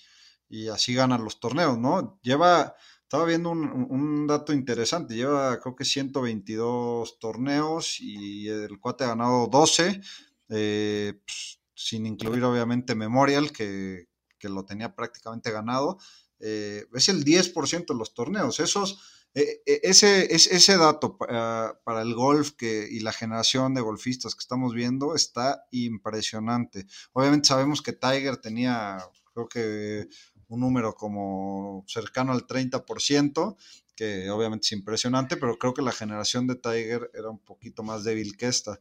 así 0.71 0.93
ganan 0.93 1.23
los 1.25 1.39
torneos, 1.41 1.77
¿no? 1.77 2.17
Lleva, 2.23 2.75
estaba 3.03 3.25
viendo 3.25 3.49
un, 3.51 4.25
dato 4.25 4.53
interesante, 4.53 5.15
lleva 5.15 5.59
creo 5.59 5.75
que 5.75 5.83
122 5.83 7.19
torneos 7.19 7.99
y 7.99 8.47
el 8.47 8.79
cuate 8.79 9.03
ha 9.03 9.07
ganado 9.09 9.47
12. 9.47 10.01
Eh, 10.49 11.13
pues, 11.25 11.56
sin 11.77 12.07
incluir 12.07 12.43
obviamente 12.43 12.95
Memorial, 12.95 13.51
que, 13.51 14.07
lo 14.41 14.65
tenía 14.65 14.95
prácticamente 14.95 15.51
ganado. 15.51 15.99
Eh, 16.39 16.85
es 16.93 17.09
el 17.09 17.23
10% 17.23 17.85
de 17.87 17.95
los 17.95 18.13
torneos. 18.13 18.59
Esos, 18.59 18.99
eh, 19.33 19.61
eh, 19.65 19.81
ese, 19.83 20.33
ese 20.33 20.77
dato 20.77 21.17
para, 21.17 22.01
el 22.01 22.15
golf 22.15 22.51
que, 22.51 22.87
y 22.89 22.99
la 23.01 23.13
generación 23.13 23.73
de 23.73 23.81
golfistas 23.81 24.33
que 24.35 24.41
estamos 24.41 24.73
viendo 24.73 25.15
está 25.15 25.65
impresionante. 25.71 26.87
Obviamente 27.13 27.49
sabemos 27.49 27.81
que 27.81 27.93
Tiger 27.93 28.37
tenía, 28.37 28.97
creo 29.33 29.47
que 29.47 30.07
un 30.47 30.61
número 30.61 30.95
como 30.95 31.83
cercano 31.87 32.31
al 32.31 32.47
30%, 32.47 33.55
que 33.95 34.29
obviamente 34.29 34.65
es 34.65 34.71
impresionante, 34.71 35.37
pero 35.37 35.57
creo 35.57 35.73
que 35.73 35.81
la 35.81 35.91
generación 35.91 36.47
de 36.47 36.55
Tiger 36.55 37.11
era 37.13 37.29
un 37.29 37.39
poquito 37.39 37.83
más 37.83 38.03
débil 38.03 38.35
que 38.37 38.47
esta 38.47 38.79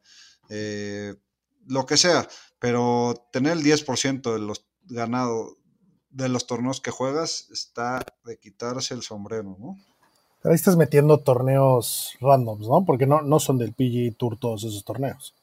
lo 1.67 1.87
que 1.87 1.97
sea, 1.97 2.29
pero 2.59 3.15
tener 3.33 3.53
el 3.53 3.63
10% 3.63 4.33
de 4.33 4.39
los 4.39 4.67
ganados 4.85 5.57
de 6.11 6.29
los 6.29 6.47
torneos 6.47 6.81
que 6.81 6.91
juegas 6.91 7.49
está 7.51 8.05
de 8.25 8.39
quitarse 8.39 8.95
el 8.95 9.03
sombrero, 9.03 9.57
¿no? 9.59 9.77
Ahí 10.45 10.55
estás 10.55 10.77
metiendo 10.77 11.19
torneos 11.19 12.13
randoms, 12.21 12.69
¿no? 12.69 12.85
Porque 12.85 13.07
no, 13.07 13.21
no 13.23 13.41
son 13.41 13.59
del 13.59 13.75
PGA 13.75 14.17
Tour 14.17 14.39
todos 14.39 14.65
esos 14.65 14.85
torneos. 14.85 15.35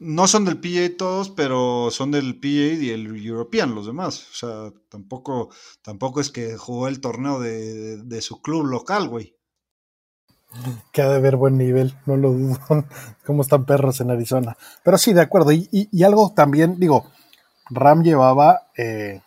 No 0.00 0.26
son 0.26 0.44
del 0.44 0.58
PGA 0.58 0.96
todos, 0.98 1.30
pero 1.30 1.90
son 1.92 2.10
del 2.10 2.40
PGA 2.40 2.82
y 2.82 2.90
el 2.90 3.24
European 3.24 3.74
los 3.74 3.86
demás. 3.86 4.26
O 4.32 4.34
sea, 4.34 4.72
tampoco, 4.88 5.50
tampoco 5.80 6.20
es 6.20 6.30
que 6.30 6.56
jugó 6.56 6.88
el 6.88 7.00
torneo 7.00 7.38
de, 7.38 7.98
de 7.98 8.20
su 8.20 8.42
club 8.42 8.64
local, 8.64 9.08
güey 9.08 9.36
que 10.92 11.02
ha 11.02 11.08
de 11.08 11.16
haber 11.16 11.36
buen 11.36 11.56
nivel, 11.56 11.94
no 12.06 12.16
lo 12.16 12.32
dudo, 12.32 12.58
cómo 13.26 13.42
están 13.42 13.64
perros 13.64 14.00
en 14.00 14.10
Arizona. 14.10 14.56
Pero 14.82 14.98
sí, 14.98 15.12
de 15.12 15.22
acuerdo. 15.22 15.52
Y, 15.52 16.02
algo 16.04 16.32
también, 16.34 16.78
digo, 16.78 17.06
Ram 17.70 18.02
llevaba 18.02 18.68
eh, 18.76 19.20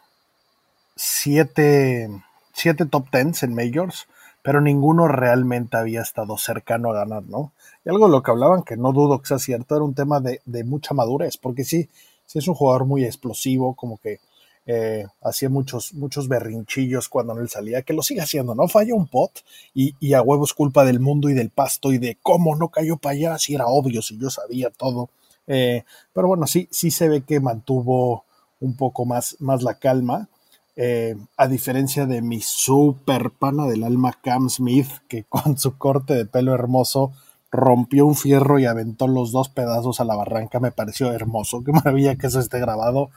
siete, 0.95 2.09
siete, 2.53 2.85
top 2.85 3.09
tens 3.09 3.43
en 3.43 3.55
majors, 3.55 4.07
pero 4.41 4.61
ninguno 4.61 5.07
realmente 5.07 5.77
había 5.77 6.01
estado 6.01 6.37
cercano 6.37 6.91
a 6.91 6.95
ganar, 6.95 7.23
¿no? 7.23 7.51
Y 7.83 7.89
algo 7.89 8.05
de 8.05 8.11
lo 8.11 8.23
que 8.23 8.31
hablaban, 8.31 8.63
que 8.63 8.77
no 8.77 8.91
dudo 8.93 9.19
que 9.19 9.27
sea 9.27 9.39
cierto, 9.39 9.75
era 9.75 9.83
un 9.83 9.95
tema 9.95 10.19
de, 10.19 10.41
de 10.45 10.63
mucha 10.63 10.93
madurez, 10.93 11.37
porque 11.37 11.63
sí, 11.63 11.89
sí 12.25 12.39
es 12.39 12.47
un 12.47 12.55
jugador 12.55 12.85
muy 12.85 13.03
explosivo, 13.03 13.75
como 13.75 13.97
que 13.97 14.19
eh, 14.67 15.05
hacía 15.21 15.47
muchos, 15.47 15.93
muchos 15.93 16.27
berrinchillos 16.27 17.07
cuando 17.07 17.35
no 17.35 17.41
él 17.41 17.49
salía, 17.49 17.83
que 17.83 17.93
lo 17.93 18.01
sigue 18.01 18.21
haciendo, 18.21 18.55
¿no? 18.55 18.67
Falla 18.67 18.95
un 18.95 19.07
pot 19.07 19.43
y, 19.75 20.13
a 20.13 20.23
huevos 20.23 20.53
culpa 20.55 20.83
del 20.83 20.99
mundo 20.99 21.29
y 21.29 21.33
del 21.35 21.51
pasto 21.51 21.93
y 21.93 21.99
de 21.99 22.17
cómo 22.21 22.55
no 22.55 22.69
cayó 22.69 22.97
para 22.97 23.13
allá, 23.13 23.37
si 23.37 23.53
era 23.53 23.67
obvio, 23.67 24.01
si 24.01 24.17
yo 24.17 24.29
sabía 24.31 24.71
todo. 24.71 25.09
Eh, 25.45 25.83
pero 26.13 26.27
bueno, 26.27 26.47
sí, 26.47 26.67
sí 26.71 26.89
se 26.89 27.09
ve 27.09 27.21
que 27.21 27.39
mantuvo 27.39 28.25
un 28.59 28.75
poco 28.75 29.05
más, 29.05 29.37
más 29.39 29.61
la 29.61 29.75
calma. 29.75 30.29
Eh, 30.77 31.15
a 31.37 31.47
diferencia 31.47 32.05
de 32.07 32.21
mi 32.21 32.41
super 32.41 33.31
pana 33.31 33.67
del 33.67 33.83
alma 33.83 34.17
Cam 34.21 34.49
Smith, 34.49 34.89
que 35.07 35.23
con 35.29 35.59
su 35.59 35.77
corte 35.77 36.15
de 36.15 36.25
pelo 36.25 36.55
hermoso 36.55 37.13
rompió 37.51 38.05
un 38.05 38.15
fierro 38.15 38.57
y 38.57 38.65
aventó 38.65 39.07
los 39.07 39.31
dos 39.31 39.47
pedazos 39.49 39.99
a 40.01 40.05
la 40.05 40.15
barranca, 40.15 40.59
me 40.59 40.71
pareció 40.71 41.11
hermoso. 41.13 41.63
Qué 41.63 41.71
maravilla 41.71 42.15
que 42.15 42.27
eso 42.27 42.39
esté 42.39 42.59
grabado. 42.59 43.11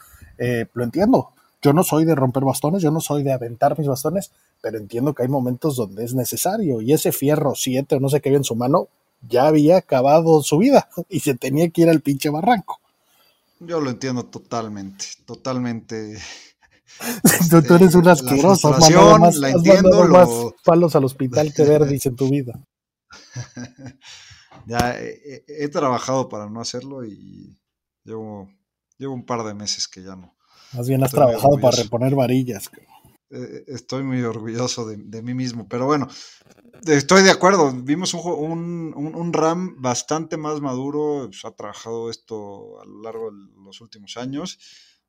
lo 0.75 0.85
entiendo, 0.85 1.33
yo 1.61 1.73
no 1.73 1.83
soy 1.83 2.05
de 2.05 2.15
romper 2.15 2.45
bastones, 2.45 2.83
yo 2.83 2.91
no 2.91 3.01
soy 3.01 3.23
de 3.23 3.33
aventar 3.33 3.79
mis 3.79 3.89
bastones, 3.89 4.31
pero 4.61 4.79
entiendo 4.79 5.15
que 5.15 5.23
hay 5.23 5.29
momentos 5.29 5.77
donde 5.77 6.05
es 6.05 6.15
necesario. 6.15 6.81
Y 6.81 6.93
ese 6.93 7.13
fierro 7.13 7.55
7 7.55 7.97
o 7.97 8.01
no 8.01 8.09
sé 8.09 8.21
qué 8.21 8.29
había 8.29 8.39
en 8.39 8.45
su 8.45 8.55
mano, 8.55 8.89
ya 9.29 9.47
había 9.47 9.79
acabado 9.79 10.43
su 10.43 10.59
vida 10.59 10.89
y 11.09 11.21
se 11.21 11.35
tenía 11.35 11.69
que 11.71 11.83
ir 11.83 11.89
al 11.89 12.01
pinche 12.01 12.31
barranco. 12.31 12.81
Yo 13.61 13.81
lo 13.81 13.91
entiendo 13.91 14.25
totalmente, 14.25 15.05
totalmente. 15.25 16.19
tú, 17.51 17.75
eres 17.75 17.95
un 17.97 18.07
asqueroso. 18.07 18.71
La, 18.71 19.19
más, 19.19 19.37
la 19.37 19.51
entiendo. 19.51 20.05
Más 20.07 20.29
palos 20.65 20.95
al 20.95 21.05
hospital 21.05 21.53
que 21.53 21.63
Verdis 21.65 22.07
en 22.07 22.15
tu 22.15 22.31
vida. 22.31 22.53
ya 24.67 24.97
he, 24.97 25.45
he, 25.49 25.69
trabajado 25.69 26.29
para 26.29 26.49
no 26.49 26.61
hacerlo 26.61 27.05
y 27.05 27.59
llevo, 28.05 28.49
llevo 28.97 29.15
un 29.15 29.27
par 29.27 29.43
de 29.43 29.55
meses 29.55 29.89
que 29.89 30.05
ya 30.05 30.15
no. 30.15 30.38
Más 30.73 30.89
bien 30.89 31.03
has 31.03 31.13
trabajado 31.13 31.59
para 31.61 31.77
reponer 31.77 32.15
varillas. 32.15 32.71
Eh, 33.31 33.65
estoy 33.69 34.03
muy 34.03 34.23
orgulloso 34.23 34.87
de, 34.87 35.23
mí 35.23 35.35
mismo, 35.35 35.69
pero 35.69 35.87
bueno, 35.87 36.09
estoy 36.87 37.23
de 37.23 37.31
acuerdo. 37.31 37.73
Vimos 37.73 38.15
un, 38.15 38.95
un, 38.95 39.33
RAM 39.33 39.81
bastante 39.81 40.37
más 40.37 40.61
maduro, 40.61 41.27
pues, 41.27 41.45
ha 41.45 41.51
trabajado 41.51 42.11
esto 42.11 42.81
a 42.81 42.87
lo 42.87 43.03
largo 43.03 43.31
de 43.31 43.39
los 43.65 43.81
últimos 43.81 44.17
años 44.17 44.59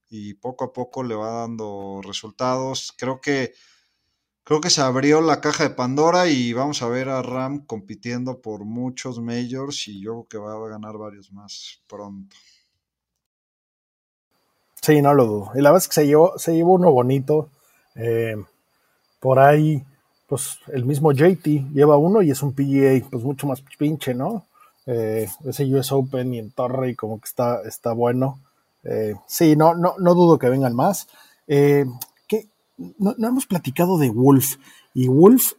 y 0.09 0.33
poco 0.33 0.65
a 0.65 0.73
poco 0.73 1.03
le 1.03 1.15
va 1.15 1.41
dando 1.41 2.01
resultados. 2.03 2.93
Creo 2.97 3.21
que 3.21 3.53
creo 4.43 4.61
que 4.61 4.71
se 4.71 4.81
abrió 4.81 5.21
la 5.21 5.41
caja 5.41 5.63
de 5.63 5.75
Pandora 5.75 6.27
y 6.27 6.53
vamos 6.53 6.81
a 6.81 6.89
ver 6.89 7.07
a 7.07 7.21
Ram 7.21 7.65
compitiendo 7.65 8.41
por 8.41 8.65
muchos 8.65 9.19
majors 9.19 9.87
y 9.87 10.01
yo 10.01 10.25
creo 10.25 10.27
que 10.27 10.37
va 10.39 10.53
a 10.53 10.69
ganar 10.69 10.97
varios 10.97 11.31
más 11.31 11.83
pronto. 11.87 12.35
Sí, 14.81 15.01
no 15.01 15.13
lo 15.13 15.25
dudo. 15.25 15.51
Y 15.55 15.61
la 15.61 15.71
verdad 15.71 15.83
es 15.83 15.87
que 15.87 15.95
se 15.95 16.07
llevó, 16.07 16.37
se 16.37 16.53
llevó 16.55 16.73
uno 16.73 16.91
bonito. 16.91 17.49
Eh, 17.95 18.35
por 19.19 19.39
ahí, 19.39 19.83
pues 20.27 20.59
el 20.71 20.85
mismo 20.85 21.11
JT 21.11 21.71
lleva 21.73 21.97
uno 21.97 22.21
y 22.21 22.31
es 22.31 22.41
un 22.41 22.53
PGA, 22.53 23.05
pues 23.09 23.23
mucho 23.23 23.47
más 23.47 23.61
pinche, 23.77 24.13
¿no? 24.13 24.45
Eh, 24.85 25.27
ese 25.45 25.65
US 25.75 25.91
Open 25.91 26.33
y 26.33 26.39
en 26.39 26.51
Torre 26.51 26.91
y 26.91 26.95
como 26.95 27.19
que 27.19 27.27
está, 27.27 27.61
está 27.63 27.91
bueno. 27.93 28.39
Eh, 28.83 29.15
sí, 29.27 29.55
no, 29.55 29.75
no, 29.75 29.95
no 29.99 30.15
dudo 30.15 30.39
que 30.39 30.49
vengan 30.49 30.75
más. 30.75 31.07
que 31.47 32.47
no, 32.77 33.15
hemos 33.19 33.45
platicado 33.45 33.97
de 33.97 34.09
Wolf. 34.09 34.55
Y 34.93 35.07
Wolf, 35.07 35.53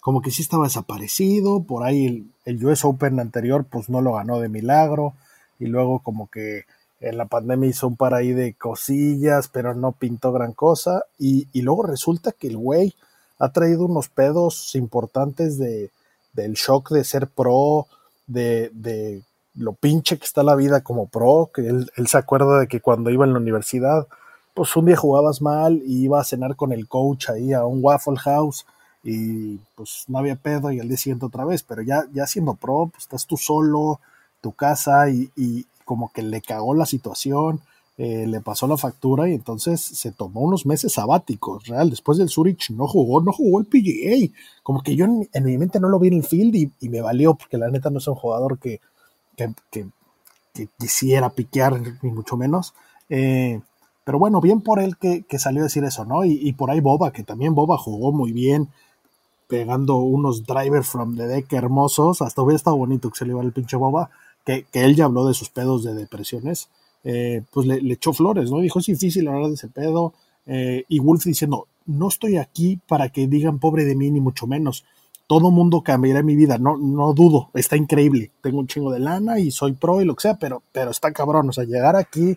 como 0.00 0.20
que 0.20 0.32
sí 0.32 0.42
estaba 0.42 0.64
desaparecido. 0.64 1.62
Por 1.62 1.84
ahí 1.84 2.06
el, 2.06 2.26
el 2.44 2.66
US 2.66 2.84
Open 2.84 3.20
anterior, 3.20 3.64
pues 3.70 3.88
no 3.88 4.00
lo 4.00 4.14
ganó 4.14 4.40
de 4.40 4.48
milagro. 4.48 5.14
Y 5.60 5.66
luego 5.66 6.00
como 6.00 6.28
que 6.28 6.64
en 7.02 7.18
la 7.18 7.26
pandemia 7.26 7.68
hizo 7.68 7.88
un 7.88 7.96
par 7.96 8.14
ahí 8.14 8.32
de 8.32 8.54
cosillas, 8.54 9.48
pero 9.48 9.74
no 9.74 9.92
pintó 9.92 10.32
gran 10.32 10.52
cosa. 10.52 11.04
Y, 11.18 11.46
luego 11.60 11.82
resulta 11.82 12.32
que 12.32 12.46
el 12.46 12.56
güey 12.56 12.94
ha 13.38 13.50
traído 13.50 13.86
unos 13.86 14.08
pedos 14.08 14.74
importantes 14.76 15.58
de, 15.58 15.90
del 16.32 16.54
shock 16.54 16.90
de 16.90 17.04
ser 17.04 17.26
pro, 17.26 17.86
de, 18.26 18.70
de, 18.72 19.22
lo 19.54 19.72
pinche 19.72 20.16
que 20.16 20.24
está 20.24 20.42
la 20.42 20.54
vida 20.54 20.82
como 20.82 21.08
pro, 21.08 21.50
que 21.52 21.66
él, 21.66 21.90
se 22.06 22.18
acuerda 22.18 22.60
de 22.60 22.68
que 22.68 22.80
cuando 22.80 23.10
iba 23.10 23.24
en 23.24 23.32
la 23.32 23.40
universidad, 23.40 24.06
pues 24.54 24.74
un 24.76 24.86
día 24.86 24.96
jugabas 24.96 25.42
mal 25.42 25.82
y 25.84 26.04
iba 26.04 26.20
a 26.20 26.24
cenar 26.24 26.56
con 26.56 26.72
el 26.72 26.88
coach 26.88 27.30
ahí 27.30 27.52
a 27.52 27.64
un 27.64 27.80
Waffle 27.82 28.18
House 28.18 28.64
y 29.02 29.56
pues 29.74 30.04
no 30.06 30.18
había 30.18 30.36
pedo 30.36 30.70
y 30.70 30.78
al 30.78 30.88
día 30.88 30.96
siguiente 30.96 31.26
otra 31.26 31.44
vez, 31.44 31.62
pero 31.64 31.82
ya, 31.82 32.04
ya 32.12 32.26
siendo 32.26 32.54
pro, 32.54 32.88
pues 32.92 33.04
estás 33.04 33.26
tú 33.26 33.36
solo, 33.36 34.00
tu 34.42 34.52
casa 34.52 35.08
y, 35.08 35.66
como 35.84 36.12
que 36.12 36.22
le 36.22 36.40
cagó 36.40 36.74
la 36.74 36.86
situación, 36.86 37.60
eh, 37.98 38.26
le 38.26 38.40
pasó 38.40 38.66
la 38.66 38.78
factura 38.78 39.28
y 39.28 39.34
entonces 39.34 39.80
se 39.80 40.12
tomó 40.12 40.40
unos 40.40 40.64
meses 40.64 40.94
sabáticos, 40.94 41.66
real. 41.66 41.90
Después 41.90 42.16
del 42.16 42.30
Zurich 42.30 42.70
no 42.70 42.88
jugó, 42.88 43.20
no 43.20 43.32
jugó 43.32 43.60
el 43.60 43.66
PGA. 43.66 44.34
Como 44.62 44.82
que 44.82 44.96
yo 44.96 45.04
en, 45.04 45.44
mi 45.44 45.58
mente 45.58 45.78
no 45.78 45.88
lo 45.88 45.98
vi 45.98 46.08
en 46.08 46.14
el 46.14 46.24
field 46.24 46.54
y, 46.54 46.88
me 46.88 47.02
valió, 47.02 47.34
porque 47.34 47.58
la 47.58 47.70
neta 47.70 47.90
no 47.90 47.98
es 47.98 48.08
un 48.08 48.14
jugador 48.14 48.58
que, 48.58 48.80
que, 49.36 49.52
quisiera 50.78 51.30
piquear, 51.30 51.80
ni 52.02 52.10
mucho 52.10 52.36
menos. 52.36 52.74
Eh, 53.10 53.60
pero 54.04 54.18
bueno, 54.18 54.40
bien 54.40 54.62
por 54.62 54.80
él 54.80 54.96
que, 54.96 55.24
salió 55.38 55.60
a 55.60 55.64
decir 55.64 55.84
eso, 55.84 56.04
¿no? 56.04 56.24
Y, 56.24 56.52
por 56.54 56.70
ahí 56.70 56.80
Boba, 56.80 57.12
que 57.12 57.22
también 57.24 57.54
Boba 57.54 57.76
jugó 57.76 58.10
muy 58.10 58.32
bien, 58.32 58.68
pegando 59.48 59.98
unos 59.98 60.44
drivers 60.44 60.88
from 60.88 61.16
the 61.16 61.26
deck 61.26 61.52
hermosos. 61.52 62.22
Hasta 62.22 62.42
hubiera 62.42 62.56
estado 62.56 62.76
bonito 62.76 63.10
que 63.10 63.18
se 63.18 63.26
le 63.26 63.32
iba 63.32 63.42
el 63.42 63.52
pinche 63.52 63.76
Boba 63.76 64.10
que, 64.44 64.66
él 64.72 64.96
ya 64.96 65.06
habló 65.06 65.26
de 65.26 65.34
sus 65.34 65.50
pedos 65.50 65.84
de 65.84 65.94
depresiones, 65.94 66.68
eh, 67.04 67.42
pues 67.50 67.66
le, 67.66 67.92
echó 67.92 68.12
flores, 68.12 68.50
¿no? 68.50 68.60
Dijo, 68.60 68.78
es 68.78 68.86
difícil 68.86 69.28
hablar 69.28 69.48
de 69.48 69.54
ese 69.54 69.68
pedo. 69.68 70.14
Eh, 70.46 70.84
y 70.88 70.98
Wolf 70.98 71.24
diciendo, 71.24 71.66
no 71.86 72.08
estoy 72.08 72.36
aquí 72.36 72.80
para 72.86 73.08
que 73.10 73.26
digan 73.26 73.58
pobre 73.58 73.84
de 73.84 73.94
mí, 73.94 74.10
ni 74.10 74.20
mucho 74.20 74.46
menos. 74.46 74.84
todo 75.26 75.50
mundo 75.50 75.82
cambiará 75.82 76.22
mi 76.22 76.36
vida, 76.36 76.58
no, 76.58 76.76
no 76.76 77.14
dudo, 77.14 77.48
está 77.54 77.76
increíble, 77.76 78.32
tengo 78.42 78.58
un 78.58 78.66
chingo 78.66 78.92
de 78.92 78.98
lana 78.98 79.38
y 79.38 79.50
soy 79.50 79.72
pro 79.72 80.02
y 80.02 80.04
lo 80.04 80.14
que 80.14 80.22
sea, 80.22 80.34
pero, 80.38 80.62
pero 80.72 80.90
está 80.90 81.10
cabrón, 81.12 81.48
o 81.48 81.52
sea, 81.52 81.64
llegar 81.64 81.96
aquí 81.96 82.36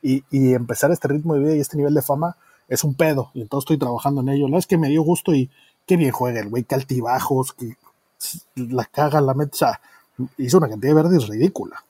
y, 0.00 0.22
y 0.30 0.54
empezar 0.54 0.92
este 0.92 1.08
ritmo 1.08 1.34
de 1.34 1.40
vida 1.40 1.56
y 1.56 1.60
este 1.60 1.76
nivel 1.76 1.94
de 1.94 2.02
fama 2.02 2.36
es 2.68 2.84
un 2.84 2.94
pedo, 2.94 3.30
y 3.34 3.40
entonces 3.40 3.64
estoy 3.64 3.78
trabajando 3.78 4.20
en 4.20 4.28
ello, 4.28 4.48
no 4.48 4.58
es 4.58 4.66
que 4.66 4.78
me 4.78 4.88
dio 4.88 5.02
gusto 5.02 5.34
y 5.34 5.50
qué 5.86 5.96
bien 5.96 6.12
juega 6.12 6.40
el 6.40 6.48
güey, 6.48 6.64
que 6.64 6.76
altibajos, 6.76 7.52
que 7.52 7.76
la 8.54 8.84
caga, 8.84 9.20
la 9.20 9.34
mete, 9.34 9.52
o 9.54 9.58
sea, 9.58 9.80
hizo 10.38 10.58
una 10.58 10.68
cantidad 10.68 10.94
de 10.94 11.02
verdes 11.02 11.28
ridícula. 11.28 11.84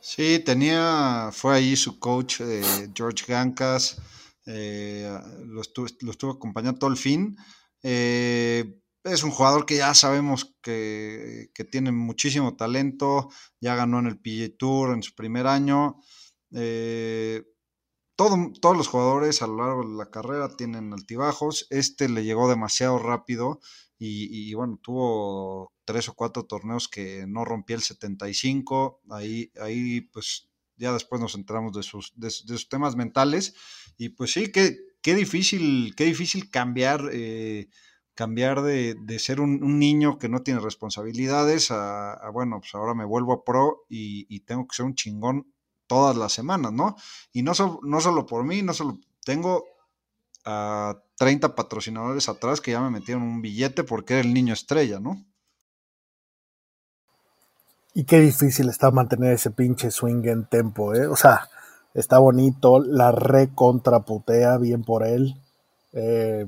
Sí, 0.00 0.38
tenía, 0.44 1.30
fue 1.32 1.56
ahí 1.56 1.76
su 1.76 1.98
coach, 1.98 2.40
eh, 2.40 2.88
George 2.94 3.24
Gancas, 3.28 4.00
eh, 4.46 5.08
lo, 5.46 5.60
estuvo, 5.60 6.30
acompañando 6.30 6.78
todo 6.78 6.90
el 6.90 6.96
fin. 6.96 7.36
Eh, 7.82 8.80
es 9.04 9.22
un 9.22 9.30
jugador 9.30 9.66
que 9.66 9.76
ya 9.76 9.94
sabemos 9.94 10.56
que, 10.62 11.50
que, 11.54 11.64
tiene 11.64 11.92
muchísimo 11.92 12.56
talento, 12.56 13.30
ya 13.60 13.74
ganó 13.74 13.98
en 13.98 14.06
el 14.06 14.18
PGA 14.18 14.56
Tour 14.58 14.92
en 14.94 15.02
su 15.02 15.14
primer 15.14 15.46
año. 15.46 16.00
Eh, 16.52 17.44
todo, 18.20 18.52
todos 18.60 18.76
los 18.76 18.86
jugadores 18.86 19.40
a 19.40 19.46
lo 19.46 19.56
largo 19.56 19.88
de 19.88 19.96
la 19.96 20.10
carrera 20.10 20.54
tienen 20.54 20.92
altibajos. 20.92 21.66
Este 21.70 22.06
le 22.06 22.22
llegó 22.22 22.50
demasiado 22.50 22.98
rápido 22.98 23.60
y, 23.98 24.52
bueno, 24.52 24.78
tuvo 24.82 25.72
tres 25.86 26.10
o 26.10 26.14
cuatro 26.14 26.44
torneos 26.44 26.86
que 26.86 27.24
no 27.26 27.46
rompía 27.46 27.76
el 27.76 27.82
75. 27.82 29.00
Ahí, 29.08 29.50
ahí 29.58 30.02
pues 30.02 30.50
ya 30.76 30.92
después 30.92 31.18
nos 31.18 31.34
enteramos 31.34 31.72
de 31.72 31.82
sus, 31.82 32.12
de, 32.14 32.30
temas 32.68 32.94
mentales. 32.94 33.54
Y 33.96 34.10
pues 34.10 34.32
sí, 34.34 34.52
qué, 34.52 34.76
qué 35.00 35.14
difícil, 35.14 35.94
qué 35.96 36.04
difícil 36.04 36.50
cambiar, 36.50 37.08
eh, 37.14 37.70
cambiar 38.12 38.60
de, 38.60 38.96
de 39.00 39.18
ser 39.18 39.40
un, 39.40 39.78
niño 39.78 40.18
que 40.18 40.28
no 40.28 40.42
tiene 40.42 40.60
responsabilidades 40.60 41.70
a, 41.70 42.20
bueno, 42.34 42.60
pues 42.60 42.74
ahora 42.74 42.92
me 42.92 43.06
vuelvo 43.06 43.32
a 43.32 43.44
pro 43.44 43.86
y, 43.88 44.40
tengo 44.40 44.66
que 44.68 44.76
ser 44.76 44.84
un 44.84 44.94
chingón 44.94 45.54
todas 45.90 46.16
las 46.16 46.32
semanas, 46.32 46.72
¿no? 46.72 46.94
Y 47.32 47.42
no, 47.42 47.50
no 47.82 48.00
solo 48.00 48.24
por 48.24 48.44
mí, 48.44 48.62
no 48.62 48.72
solo 48.72 49.00
tengo 49.24 49.64
a 50.44 50.96
30 51.18 51.56
patrocinadores 51.56 52.28
atrás 52.28 52.60
que 52.60 52.70
ya 52.70 52.80
me 52.80 52.90
metieron 52.90 53.24
un 53.24 53.42
billete 53.42 53.82
porque 53.82 54.14
era 54.14 54.22
el 54.22 54.32
niño 54.32 54.54
estrella, 54.54 55.00
¿no? 55.00 55.26
Y 57.92 58.04
qué 58.04 58.20
difícil 58.20 58.68
está 58.68 58.92
mantener 58.92 59.32
ese 59.32 59.50
pinche 59.50 59.90
swing 59.90 60.22
en 60.26 60.44
tempo, 60.44 60.94
¿eh? 60.94 61.08
O 61.08 61.16
sea, 61.16 61.48
está 61.92 62.20
bonito, 62.20 62.78
la 62.78 63.10
recontraputea 63.10 64.58
bien 64.58 64.84
por 64.84 65.04
él, 65.04 65.34
eh, 65.92 66.46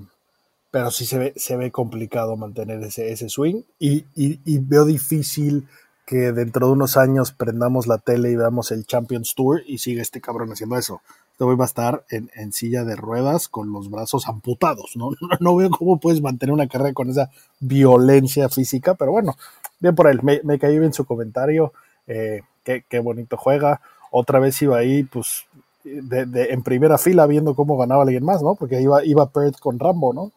pero 0.70 0.92
sí 0.92 1.04
se 1.04 1.18
ve, 1.18 1.32
se 1.34 1.56
ve 1.56 1.72
complicado 1.72 2.36
mantener 2.36 2.80
ese, 2.84 3.10
ese 3.10 3.28
swing 3.28 3.62
y, 3.80 4.04
y, 4.14 4.40
y, 4.44 4.58
veo 4.60 4.84
difícil 4.84 5.66
que 6.12 6.30
dentro 6.32 6.66
de 6.66 6.74
unos 6.74 6.98
años 6.98 7.32
prendamos 7.32 7.86
la 7.86 7.96
tele 7.96 8.30
y 8.30 8.36
veamos 8.36 8.70
el 8.70 8.84
Champions 8.84 9.34
Tour 9.34 9.62
y 9.66 9.78
siga 9.78 10.02
este 10.02 10.20
cabrón 10.20 10.52
haciendo 10.52 10.76
eso. 10.76 11.00
Este 11.30 11.44
güey 11.44 11.56
va 11.56 11.64
a 11.64 11.72
estar 11.72 12.04
en, 12.10 12.52
silla 12.52 12.84
de 12.84 12.96
ruedas 12.96 13.48
con 13.48 13.72
los 13.72 13.90
brazos 13.90 14.28
amputados, 14.28 14.92
¿no? 14.96 15.12
¿no? 15.40 15.56
Veo 15.56 15.70
cómo 15.70 15.98
puedes 15.98 16.20
mantener 16.20 16.52
una 16.52 16.68
carrera 16.68 16.92
con 16.92 17.08
esa 17.08 17.30
violencia 17.60 18.50
física, 18.50 18.92
pero 18.92 19.10
bueno, 19.10 19.38
bien 19.80 19.94
por 19.94 20.06
él, 20.06 20.20
me, 20.22 20.42
me 20.44 20.58
bien 20.58 20.92
su 20.92 21.06
comentario, 21.06 21.72
eh, 22.06 22.42
qué, 22.62 22.84
qué 22.86 22.98
bonito 22.98 23.38
juega 23.38 23.80
otra 24.10 24.38
vez 24.38 24.60
iba 24.60 24.76
ahí, 24.76 25.04
pues, 25.04 25.46
de, 25.82 26.26
de, 26.26 26.52
en 26.52 26.62
primera 26.62 26.98
fila 26.98 27.24
viendo 27.24 27.54
cómo 27.54 27.78
ganaba 27.78 28.02
alguien 28.02 28.22
más, 28.22 28.42
¿no? 28.42 28.54
Porque 28.54 28.82
iba, 28.82 29.02
iba 29.02 29.30
Perth 29.30 29.58
con 29.60 29.78
Rambo, 29.78 30.12
¿no? 30.12 30.30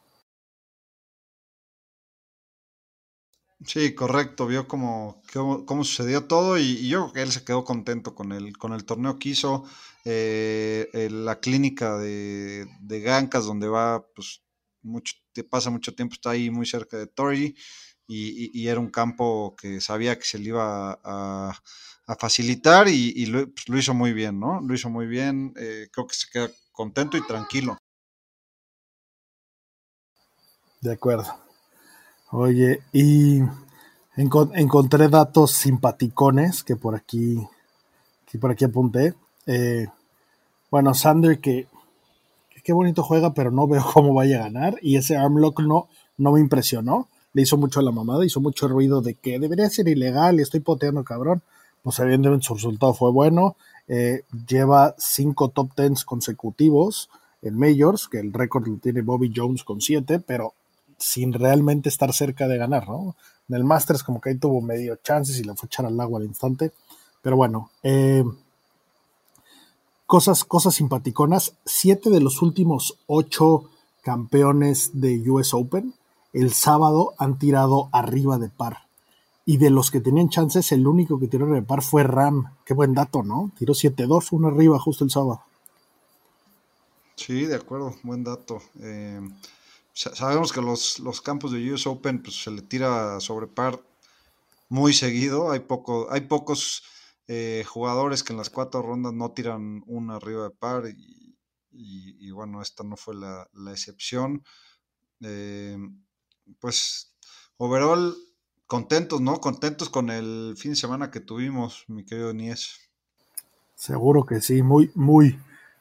Sí, 3.66 3.96
correcto, 3.96 4.46
vio 4.46 4.68
cómo, 4.68 5.22
cómo, 5.34 5.84
sucedió 5.84 6.26
todo 6.26 6.58
y, 6.60 6.62
y, 6.64 6.88
yo 6.88 7.02
creo 7.02 7.14
que 7.14 7.22
él 7.24 7.32
se 7.32 7.44
quedó 7.44 7.64
contento 7.64 8.14
con 8.14 8.32
el, 8.32 8.58
con 8.58 8.74
el 8.74 8.86
torneo 8.86 9.18
que 9.18 9.30
hizo, 9.30 9.66
eh, 10.06 11.10
la 11.12 11.40
clínica 11.40 11.98
de, 11.98 12.68
de 12.82 13.02
Gancas, 13.02 13.46
donde 13.46 13.68
va, 13.68 14.06
pues, 14.14 14.44
mucho, 14.84 15.16
te 15.34 15.44
pasa 15.44 15.72
mucho 15.72 15.96
tiempo, 15.96 16.14
está 16.14 16.32
ahí 16.32 16.52
muy 16.52 16.68
cerca 16.68 16.98
de 16.98 17.08
Tori 17.08 17.56
y, 18.08 18.52
y, 18.60 18.68
era 18.68 18.80
un 18.80 18.92
campo 18.92 19.56
que 19.60 19.82
sabía 19.82 20.18
que 20.20 20.26
se 20.26 20.38
le 20.38 20.50
iba 20.50 21.00
a, 21.04 21.60
a 22.08 22.16
facilitar 22.16 22.88
y, 22.88 23.14
y 23.16 23.26
lo, 23.26 23.52
pues, 23.52 23.68
lo, 23.68 23.78
hizo 23.80 23.94
muy 23.96 24.14
bien, 24.14 24.40
¿no? 24.40 24.62
Lo 24.62 24.76
hizo 24.76 24.90
muy 24.90 25.08
bien, 25.08 25.54
eh, 25.58 25.88
creo 25.92 26.06
que 26.06 26.16
se 26.16 26.28
queda 26.32 26.52
contento 26.72 27.18
y 27.18 27.26
tranquilo. 27.26 27.78
De 30.82 30.94
acuerdo. 30.94 31.45
Oye, 32.38 32.82
y 32.92 33.40
enco 34.18 34.50
encontré 34.56 35.08
datos 35.08 35.52
simpaticones 35.54 36.66
que 36.66 36.76
por 36.76 36.94
aquí, 36.94 37.48
que 38.26 38.38
por 38.38 38.52
aquí 38.52 38.66
apunté. 38.66 39.14
Eh, 39.46 39.88
bueno, 40.70 40.94
Sander 40.94 41.40
que, 41.40 41.70
que 42.50 42.62
qué 42.62 42.74
bonito 42.74 43.04
juega, 43.04 43.34
pero 43.34 43.52
no 43.52 43.70
veo 43.70 43.86
cómo 43.94 44.14
vaya 44.14 44.40
a 44.40 44.44
ganar. 44.44 44.78
Y 44.82 44.98
ese 44.98 45.16
armlock 45.16 45.62
no, 45.62 45.88
no 46.18 46.34
me 46.34 46.42
impresionó. 46.42 47.08
Le 47.32 47.44
hizo 47.44 47.56
mucho 47.56 47.80
a 47.80 47.84
la 47.84 47.92
mamada, 47.92 48.26
hizo 48.26 48.42
mucho 48.42 48.68
ruido 48.68 49.02
de 49.02 49.14
que 49.14 49.40
debería 49.40 49.70
ser 49.70 49.88
ilegal 49.88 50.38
y 50.38 50.44
estoy 50.44 50.60
poteando 50.60 51.06
cabrón 51.06 51.42
pues 51.84 52.00
evidentemente 52.00 52.48
su 52.48 52.56
resultado 52.56 52.94
fue 52.94 53.12
bueno. 53.12 53.56
Eh, 53.88 54.24
lleva 54.46 54.94
cinco 54.98 55.50
top 55.50 55.74
tens 55.74 56.04
consecutivos 56.04 57.10
en 57.42 57.58
Majors, 57.58 58.10
que 58.10 58.20
el 58.20 58.34
récord 58.34 58.68
lo 58.68 58.78
tiene 58.78 59.04
Bobby 59.04 59.32
Jones 59.34 59.64
con 59.64 59.80
siete, 59.80 60.20
pero 60.20 60.54
sin 60.98 61.34
realmente 61.34 61.90
estar 61.90 62.14
cerca 62.14 62.48
de 62.48 62.58
ganar, 62.58 62.88
¿no? 62.88 63.16
En 63.50 63.56
el 63.56 63.64
Masters 63.64 64.04
como 64.04 64.20
que 64.20 64.30
ahí 64.30 64.38
tuvo 64.38 64.62
medio 64.62 64.96
chances 64.98 65.38
y 65.40 65.44
le 65.44 65.54
fue 65.56 65.68
echar 65.68 65.86
al 65.86 66.00
agua 66.00 66.20
al 66.20 66.26
instante. 66.26 66.72
Pero 67.22 67.36
bueno, 67.38 67.72
eh, 67.84 68.24
cosas, 70.06 70.44
cosas 70.44 70.76
simpaticonas. 70.76 71.54
Siete 71.66 72.10
de 72.10 72.22
los 72.22 72.42
últimos 72.42 72.98
ocho 73.08 73.70
campeones 74.02 74.92
de 74.94 75.30
US 75.30 75.54
Open 75.54 75.94
el 76.36 76.52
sábado 76.52 77.14
han 77.18 77.40
tirado 77.40 77.88
arriba 77.94 78.38
de 78.38 78.50
par. 78.50 78.88
Y 79.46 79.56
de 79.56 79.70
los 79.70 79.90
que 79.90 80.02
tenían 80.02 80.28
chances, 80.28 80.74
el 80.74 80.86
único 80.86 81.18
que 81.18 81.30
tiró 81.30 81.46
repar 81.46 81.82
fue 81.82 82.04
Ram. 82.04 82.52
Qué 82.66 82.74
buen 82.74 82.94
dato, 82.94 83.24
¿no? 83.24 83.52
Tiró 83.58 83.74
7-2, 83.74 84.30
uno 84.32 84.50
arriba 84.50 84.78
justo 84.78 85.06
el 85.06 85.12
sábado. 85.12 85.44
Sí, 87.16 87.46
de 87.46 87.56
acuerdo, 87.56 87.96
buen 88.04 88.26
dato. 88.26 88.62
Eh, 88.82 89.22
sabemos 89.96 90.52
que 90.52 90.62
los, 90.62 91.00
los, 91.00 91.22
campos 91.22 91.52
de 91.52 91.74
US 91.74 91.88
Open 91.88 92.22
pues, 92.22 92.44
se 92.44 92.52
le 92.52 92.62
tira 92.62 93.20
sobre 93.20 93.48
par 93.48 93.80
muy 94.70 94.94
seguido. 94.94 95.52
Hay, 95.52 95.62
poco, 95.62 96.12
hay 96.12 96.22
pocos 96.22 96.84
eh, 97.28 97.64
jugadores 97.66 98.24
que 98.24 98.34
en 98.34 98.38
las 98.38 98.50
cuatro 98.50 98.82
rondas 98.82 99.14
no 99.14 99.32
tiran 99.32 99.84
una 99.88 100.18
arriba 100.18 100.44
de 100.44 100.52
par. 100.52 100.84
Y, 100.88 101.38
y, 101.72 102.32
bueno, 102.32 102.62
esta 102.62 102.84
no 102.84 102.96
fue 102.98 103.16
la, 103.16 103.50
la 103.54 103.72
excepción. 103.72 104.44
Eh, 105.22 105.78
pues, 106.60 107.16
overall, 107.58 108.16
contentos, 108.68 109.22
¿no? 109.22 109.40
Contentos 109.40 109.90
con 109.90 110.10
el 110.10 110.56
fin 110.58 110.72
de 110.72 110.78
semana 110.78 111.12
que 111.12 111.20
tuvimos, 111.20 111.86
mi 111.88 112.06
querido 112.06 112.34
Nies. 112.34 112.80
Seguro 113.76 114.26
que 114.26 114.42
sí, 114.42 114.62
muy, 114.62 114.92
muy. 114.96 115.40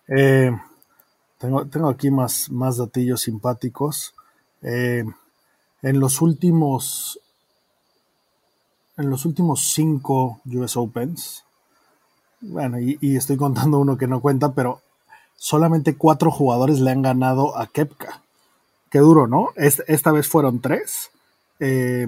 Eh, 0.09 0.51
tengo, 1.71 1.89
aquí 1.89 2.11
más, 2.11 2.51
más 2.51 2.77
datillos 2.77 3.23
simpáticos. 3.23 4.15
Eh, 4.63 5.05
en 5.83 6.01
los 6.01 6.21
últimos. 6.21 7.21
En 8.97 9.11
los 9.11 9.25
últimos 9.25 9.73
cinco 9.73 10.41
US 10.47 10.77
Opens. 10.77 11.45
Bueno, 12.41 12.79
y, 12.79 12.99
estoy 13.17 13.37
contando 13.37 13.79
uno 13.79 13.97
que 13.97 14.07
no 14.07 14.21
cuenta, 14.21 14.53
pero 14.53 14.81
solamente 15.37 15.97
cuatro 15.97 16.31
jugadores 16.31 16.81
le 16.81 16.91
han 16.91 17.03
ganado 17.03 17.57
a 17.59 17.67
Kepka. 17.67 18.23
Qué 18.91 18.99
duro, 18.99 19.27
¿no? 19.27 19.49
Esta, 19.57 20.13
vez 20.13 20.29
fueron 20.29 20.61
tres. 20.61 21.11
Eh, 21.59 22.07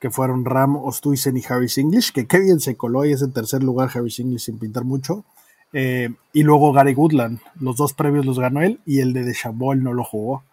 que 0.00 0.10
fueron 0.10 0.46
Ram 0.46 0.76
Ostuisen 0.76 1.36
y 1.36 1.42
Harris 1.46 1.76
English, 1.76 2.12
que 2.12 2.26
qué 2.26 2.40
bien 2.40 2.58
se 2.58 2.74
coló 2.74 3.04
y 3.04 3.12
es 3.12 3.20
en 3.20 3.32
tercer 3.32 3.62
lugar 3.62 3.90
Harris 3.94 4.18
English 4.18 4.46
sin 4.46 4.58
pintar 4.58 4.84
mucho. 4.84 5.24
Eh, 5.72 6.08
y 6.32 6.42
luego 6.42 6.72
Gary 6.72 6.94
Goodland, 6.94 7.40
los 7.60 7.76
dos 7.76 7.92
previos 7.92 8.26
los 8.26 8.38
ganó 8.38 8.60
él 8.62 8.80
y 8.84 9.00
el 9.00 9.12
de 9.12 9.24
Deschambault 9.24 9.80
no 9.80 9.92
lo 9.92 10.04
jugó. 10.04 10.44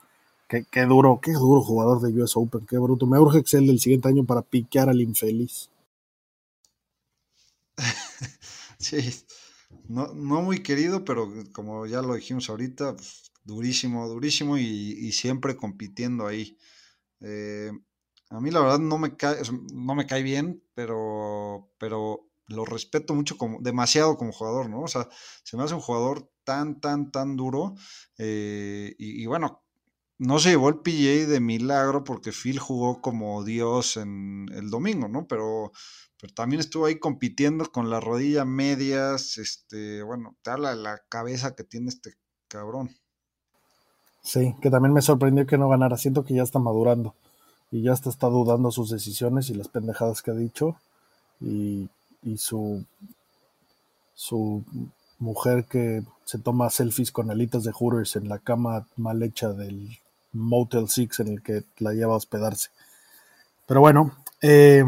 Qué, 0.47 0.65
qué, 0.72 0.86
duro, 0.86 1.20
qué 1.22 1.34
duro 1.34 1.61
jugador 1.61 2.01
de 2.01 2.22
US 2.22 2.38
Open, 2.38 2.65
qué 2.65 2.78
bruto. 2.78 3.05
Me 3.05 3.20
urge 3.20 3.39
Excel 3.39 3.68
del 3.68 3.80
siguiente 3.80 4.07
año 4.07 4.24
para 4.24 4.41
piquear 4.41 4.89
al 4.89 5.01
infeliz. 5.01 5.70
sí, 8.80 9.13
no, 9.88 10.13
no, 10.13 10.41
muy 10.41 10.63
querido, 10.63 11.03
pero 11.03 11.32
como 11.51 11.86
ya 11.86 12.01
lo 12.01 12.15
dijimos 12.15 12.49
ahorita, 12.49 12.95
pues, 12.95 13.32
durísimo, 13.43 14.07
durísimo 14.07 14.57
y, 14.57 15.11
siempre 15.11 15.55
compitiendo 15.55 16.28
ahí. 16.28 16.57
Eh, 17.22 17.72
a 18.30 18.39
mí 18.41 18.51
la 18.51 18.61
verdad 18.61 18.80
no 18.80 18.97
me 18.97 19.15
cae, 19.15 19.38
no 19.74 19.95
me 19.95 20.05
cae 20.05 20.22
bien, 20.24 20.61
pero, 20.74 21.70
pero 21.78 22.26
lo 22.47 22.65
respeto 22.65 23.13
mucho 23.13 23.37
como, 23.37 23.59
demasiado 23.61 24.17
como 24.17 24.31
jugador, 24.31 24.69
¿no? 24.69 24.81
O 24.81 24.87
sea, 24.87 25.07
se 25.43 25.57
me 25.57 25.63
hace 25.63 25.73
un 25.73 25.81
jugador 25.81 26.29
tan, 26.43 26.79
tan, 26.79 27.11
tan 27.11 27.35
duro. 27.35 27.75
Eh, 28.17 28.95
y, 28.97 29.25
bueno, 29.25 29.63
no 30.17 30.39
se 30.39 30.49
llevó 30.49 30.69
el 30.69 30.79
PGA 30.79 31.27
de 31.27 31.39
milagro 31.39 32.03
porque 32.03 32.31
Phil 32.31 32.59
jugó 32.59 33.01
como 33.01 33.43
Dios 33.43 33.97
en 33.97 34.47
el 34.53 34.69
domingo, 34.69 35.09
¿no? 35.09 35.27
Pero, 35.27 35.71
pero 36.19 36.33
también 36.33 36.61
estuvo 36.61 36.85
ahí 36.85 36.99
compitiendo 36.99 37.69
con 37.71 37.89
la 37.89 37.99
rodilla 37.99 38.45
medias, 38.45 39.37
este, 39.37 40.01
bueno, 40.03 40.37
te 40.41 40.51
habla 40.51 40.69
de 40.71 40.81
la 40.81 41.01
cabeza 41.09 41.53
que 41.53 41.65
tiene 41.65 41.89
este 41.89 42.13
cabrón. 42.47 42.95
Sí, 44.23 44.55
que 44.61 44.69
también 44.69 44.93
me 44.93 45.01
sorprendió 45.01 45.45
que 45.45 45.57
no 45.57 45.69
ganara. 45.69 45.97
Siento 45.97 46.23
que 46.23 46.33
ya 46.33 46.43
está 46.43 46.59
madurando 46.59 47.13
y 47.71 47.81
ya 47.81 47.93
está, 47.93 48.09
está 48.09 48.27
dudando 48.27 48.71
sus 48.71 48.89
decisiones 48.89 49.49
y 49.49 49.53
las 49.53 49.67
pendejadas 49.67 50.21
que 50.21 50.31
ha 50.31 50.33
dicho. 50.33 50.77
Y, 51.39 51.89
y 52.24 52.38
su, 52.38 52.86
su 54.13 54.63
mujer 55.20 55.65
que 55.65 56.03
se 56.26 56.39
toma 56.39 56.70
selfies 56.70 57.11
con 57.11 57.32
alitas 57.32 57.63
de 57.63 57.72
Hooters 57.72 58.15
en 58.15 58.30
la 58.30 58.39
cama 58.39 58.88
mal 58.97 59.24
hecha 59.24 59.53
del 59.53 59.97
Motel 60.34 60.89
6 60.89 61.20
en 61.22 61.28
el 61.30 61.41
que 61.41 61.63
la 61.80 61.93
lleva 61.93 62.13
a 62.13 62.18
hospedarse. 62.18 62.70
Pero 63.65 63.82
bueno, 63.82 64.13
eh, 64.41 64.84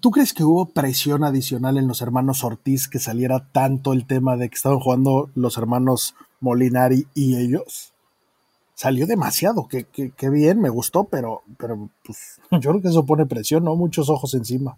¿tú 0.00 0.10
crees 0.10 0.32
que 0.32 0.44
hubo 0.44 0.66
presión 0.66 1.24
adicional 1.24 1.78
en 1.78 1.88
los 1.88 2.02
hermanos 2.02 2.44
Ortiz 2.44 2.88
que 2.88 2.98
saliera 2.98 3.48
tanto 3.52 3.92
el 3.92 4.06
tema 4.06 4.36
de 4.36 4.48
que 4.48 4.56
estaban 4.56 4.80
jugando 4.80 5.30
los 5.34 5.56
hermanos 5.58 6.14
Molinari 6.40 7.06
y 7.14 7.36
ellos? 7.36 7.92
Salió 8.74 9.06
demasiado, 9.06 9.66
que, 9.66 10.30
bien, 10.30 10.60
me 10.60 10.68
gustó, 10.68 11.04
pero, 11.04 11.42
pero 11.58 11.90
pues, 12.04 12.40
yo 12.52 12.70
creo 12.70 12.80
que 12.80 12.88
eso 12.88 13.04
pone 13.04 13.26
presión, 13.26 13.64
¿no? 13.64 13.74
Muchos 13.74 14.08
ojos 14.08 14.34
encima. 14.34 14.76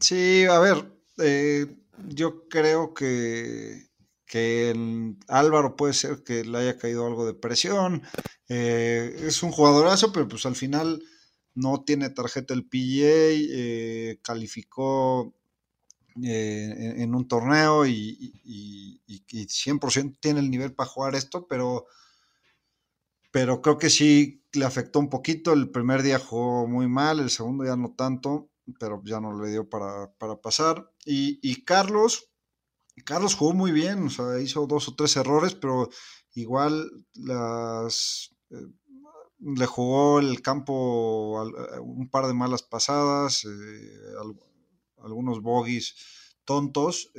Sí, 0.00 0.44
a 0.44 0.58
ver, 0.58 0.92
eh, 1.18 1.76
yo 2.08 2.48
creo 2.48 2.94
que 2.94 3.84
que 4.34 4.74
Álvaro 5.28 5.76
puede 5.76 5.94
ser 5.94 6.24
que 6.24 6.44
le 6.44 6.58
haya 6.58 6.76
caído 6.76 7.06
algo 7.06 7.24
de 7.24 7.34
presión. 7.34 8.02
Eh, 8.48 9.14
es 9.20 9.44
un 9.44 9.52
jugadorazo, 9.52 10.12
pero 10.12 10.26
pues 10.26 10.44
al 10.44 10.56
final 10.56 11.00
no 11.54 11.84
tiene 11.84 12.10
tarjeta 12.10 12.52
el 12.52 12.64
PGA, 12.64 13.30
eh, 13.30 14.18
calificó 14.22 15.32
eh, 16.20 16.94
en, 16.96 17.14
un 17.14 17.28
torneo 17.28 17.86
y, 17.86 19.00
100% 19.06 20.18
tiene 20.18 20.40
el 20.40 20.50
nivel 20.50 20.74
para 20.74 20.90
jugar 20.90 21.14
esto, 21.14 21.46
pero, 21.46 21.86
pero 23.30 23.62
creo 23.62 23.78
que 23.78 23.88
sí 23.88 24.42
le 24.52 24.64
afectó 24.64 24.98
un 24.98 25.10
poquito. 25.10 25.52
El 25.52 25.70
primer 25.70 26.02
día 26.02 26.18
jugó 26.18 26.66
muy 26.66 26.88
mal, 26.88 27.20
el 27.20 27.30
segundo 27.30 27.64
ya 27.64 27.76
no 27.76 27.94
tanto, 27.96 28.50
pero 28.78 29.02
ya 29.04 29.20
no 29.20 29.38
le 29.40 29.50
dio 29.50 29.68
para, 29.68 30.14
pasar. 30.42 30.90
y 31.04 31.64
Carlos, 31.64 32.30
Carlos 33.02 33.34
jugó 33.34 33.54
muy 33.54 33.72
bien, 33.72 34.06
o 34.06 34.10
sea, 34.10 34.38
hizo 34.40 34.66
dos 34.66 34.88
o 34.88 34.94
tres 34.94 35.16
errores, 35.16 35.54
pero 35.54 35.88
igual 36.34 36.90
las 37.14 38.34
eh, 38.50 38.66
le 39.40 39.66
jugó 39.66 40.20
el 40.20 40.40
campo 40.42 41.44
eh, 41.44 41.80
un 41.80 42.08
par 42.08 42.26
de 42.26 42.34
malas 42.34 42.62
pasadas, 42.62 43.44
eh, 43.44 44.14
algunos 45.02 45.42
bogies 45.42 45.96
tontos. 46.44 47.10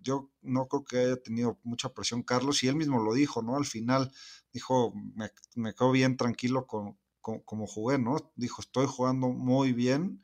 yo 0.00 0.30
no 0.40 0.66
creo 0.66 0.84
que 0.84 0.98
haya 0.98 1.22
tenido 1.22 1.58
mucha 1.62 1.92
presión 1.92 2.22
Carlos 2.22 2.62
y 2.62 2.68
él 2.68 2.76
mismo 2.76 2.98
lo 2.98 3.12
dijo, 3.12 3.42
¿no? 3.42 3.56
Al 3.56 3.66
final 3.66 4.10
dijo, 4.52 4.94
me, 5.14 5.30
me 5.54 5.74
quedo 5.74 5.90
bien 5.92 6.16
tranquilo 6.16 6.66
como 6.66 7.66
jugué, 7.66 7.98
¿no? 7.98 8.32
Dijo, 8.36 8.62
estoy 8.62 8.86
jugando 8.86 9.28
muy 9.28 9.72
bien 9.74 10.22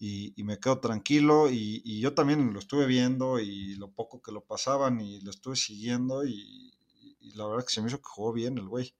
y, 0.00 0.42
me 0.44 0.58
quedo 0.58 0.78
tranquilo 0.78 1.50
y, 1.50 2.00
yo 2.00 2.14
también 2.14 2.52
lo 2.52 2.58
estuve 2.58 2.86
viendo 2.86 3.40
y 3.40 3.74
lo 3.76 3.90
poco 3.90 4.22
que 4.22 4.32
lo 4.32 4.42
pasaban 4.42 5.00
y 5.00 5.20
lo 5.20 5.30
estuve 5.30 5.56
siguiendo 5.56 6.24
y, 6.24 6.72
la 7.34 7.46
verdad 7.46 7.64
que 7.64 7.72
se 7.72 7.82
me 7.82 7.88
hizo 7.88 7.98
que 7.98 8.08
jugó 8.08 8.32
bien 8.32 8.58
el 8.58 8.68
güey. 8.68 8.94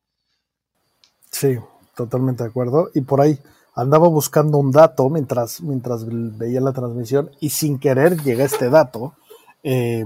Sí, 1.30 1.56
totalmente 1.96 2.44
de 2.44 2.50
acuerdo. 2.50 2.90
Y 2.94 3.00
por 3.00 3.20
ahí 3.20 3.38
andaba 3.74 4.06
buscando 4.08 4.58
un 4.58 4.70
dato 4.70 5.08
mientras, 5.08 5.60
mientras 5.60 6.04
veía 6.06 6.60
la 6.60 6.72
transmisión 6.72 7.30
y 7.40 7.50
sin 7.50 7.78
querer 7.78 8.22
llega 8.22 8.44
este 8.44 8.70
dato. 8.70 9.14
Eh, 9.62 10.04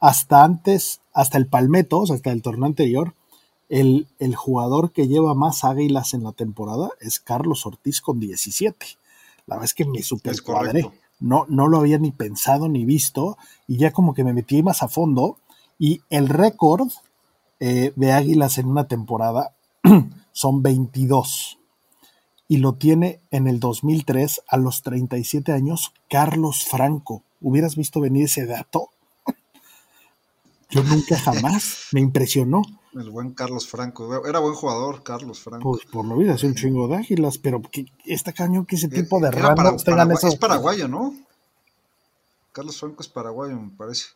hasta 0.00 0.42
antes, 0.42 1.00
hasta 1.12 1.38
el 1.38 1.46
Palmetto, 1.46 2.00
o 2.00 2.06
sea, 2.06 2.16
hasta 2.16 2.32
el 2.32 2.42
torneo 2.42 2.66
anterior, 2.66 3.14
el, 3.68 4.08
el, 4.18 4.34
jugador 4.34 4.92
que 4.92 5.08
lleva 5.08 5.34
más 5.34 5.62
águilas 5.64 6.14
en 6.14 6.22
la 6.22 6.32
temporada 6.32 6.90
es 7.00 7.20
Carlos 7.20 7.66
Ortiz 7.66 8.00
con 8.00 8.18
17. 8.18 8.98
La 9.48 9.56
verdad 9.56 9.64
es 9.64 9.74
que 9.74 9.86
me 9.86 10.02
super 10.02 10.40
cuadré. 10.42 10.88
No, 11.20 11.46
no 11.48 11.66
lo 11.66 11.78
había 11.78 11.98
ni 11.98 12.12
pensado 12.12 12.68
ni 12.68 12.84
visto 12.84 13.38
y 13.66 13.78
ya 13.78 13.92
como 13.92 14.14
que 14.14 14.22
me 14.22 14.34
metí 14.34 14.62
más 14.62 14.82
a 14.82 14.88
fondo 14.88 15.38
y 15.78 16.02
el 16.10 16.28
récord 16.28 16.88
eh, 17.58 17.92
de 17.96 18.12
Águilas 18.12 18.58
en 18.58 18.66
una 18.66 18.86
temporada 18.86 19.54
son 20.32 20.62
22 20.62 21.58
y 22.46 22.58
lo 22.58 22.74
tiene 22.74 23.20
en 23.30 23.48
el 23.48 23.58
2003 23.58 24.42
a 24.48 24.58
los 24.58 24.82
37 24.82 25.52
años 25.52 25.92
Carlos 26.08 26.64
Franco. 26.64 27.22
¿Hubieras 27.40 27.74
visto 27.74 28.00
venir 28.00 28.26
ese 28.26 28.46
dato? 28.46 28.90
Yo 30.70 30.82
nunca 30.82 31.18
jamás 31.18 31.88
me 31.92 32.00
impresionó. 32.00 32.62
El 32.94 33.10
buen 33.10 33.32
Carlos 33.32 33.68
Franco. 33.68 34.26
Era 34.26 34.38
buen 34.40 34.54
jugador, 34.54 35.02
Carlos 35.02 35.40
Franco. 35.40 35.72
Pues 35.72 35.84
por 35.86 36.04
lo 36.04 36.16
vida, 36.16 36.34
hace 36.34 36.46
un 36.46 36.54
chingo 36.54 36.88
de 36.88 36.96
águilas, 36.96 37.38
pero 37.38 37.62
que 37.62 37.86
esta 38.04 38.32
caño 38.32 38.66
que 38.66 38.76
ese 38.76 38.86
eh, 38.86 38.90
tipo 38.90 39.20
de 39.20 39.30
randoms 39.30 39.84
tengan 39.84 40.10
Es 40.12 40.36
paraguayo, 40.36 40.88
¿no? 40.88 41.14
Carlos 42.52 42.80
Franco 42.80 43.02
es 43.02 43.08
paraguayo, 43.08 43.56
me 43.56 43.70
parece. 43.76 44.06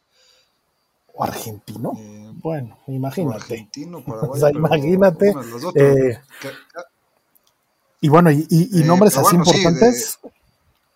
¿O 1.14 1.22
argentino? 1.22 1.92
Eh, 1.96 2.30
bueno, 2.42 2.78
imagínate. 2.88 3.36
argentino, 3.36 4.00
paraguayo. 4.04 4.32
o 4.32 4.36
sea, 4.36 4.50
imagínate. 4.50 5.34
Eh, 5.74 6.18
y 8.00 8.08
bueno, 8.08 8.30
y, 8.32 8.82
nombres 8.84 9.16
así 9.16 9.36
importantes, 9.36 10.18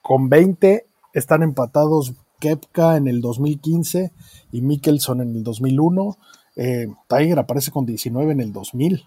con 0.03 0.29
20 0.29 0.87
están 1.13 1.43
empatados 1.45 2.15
Kepka 2.39 2.97
en 2.97 3.09
el 3.09 3.21
2015 3.21 4.13
y 4.53 4.61
Mickelson 4.61 5.21
en 5.21 5.37
el 5.37 5.43
2001. 5.43 6.19
Eh, 6.57 6.89
Tiger 7.09 7.39
aparece 7.39 7.71
con 7.71 7.87
19 7.87 8.33
en 8.33 8.41
el 8.41 8.53
2000. 8.53 9.05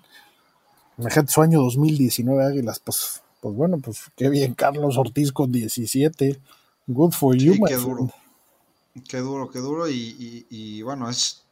Imagínate 1.00 1.32
su 1.32 1.42
año 1.42 1.62
2019 1.62 2.44
Águilas. 2.44 2.80
Pues, 2.80 3.24
pues 3.42 3.56
bueno, 3.56 3.78
pues 3.80 4.04
qué 4.16 4.30
bien. 4.30 4.54
Carlos 4.54 4.98
Ortiz 4.98 5.32
con 5.32 5.52
17. 5.52 6.40
Good 6.88 7.12
for 7.12 7.36
you, 7.36 7.56
qué 7.66 7.76
duro. 7.76 8.12
Qué 9.08 9.18
duro, 9.20 9.50
qué 9.50 9.60
duro. 9.60 9.88
Y, 9.88 10.82
bueno, 10.82 11.10
es 11.10 11.44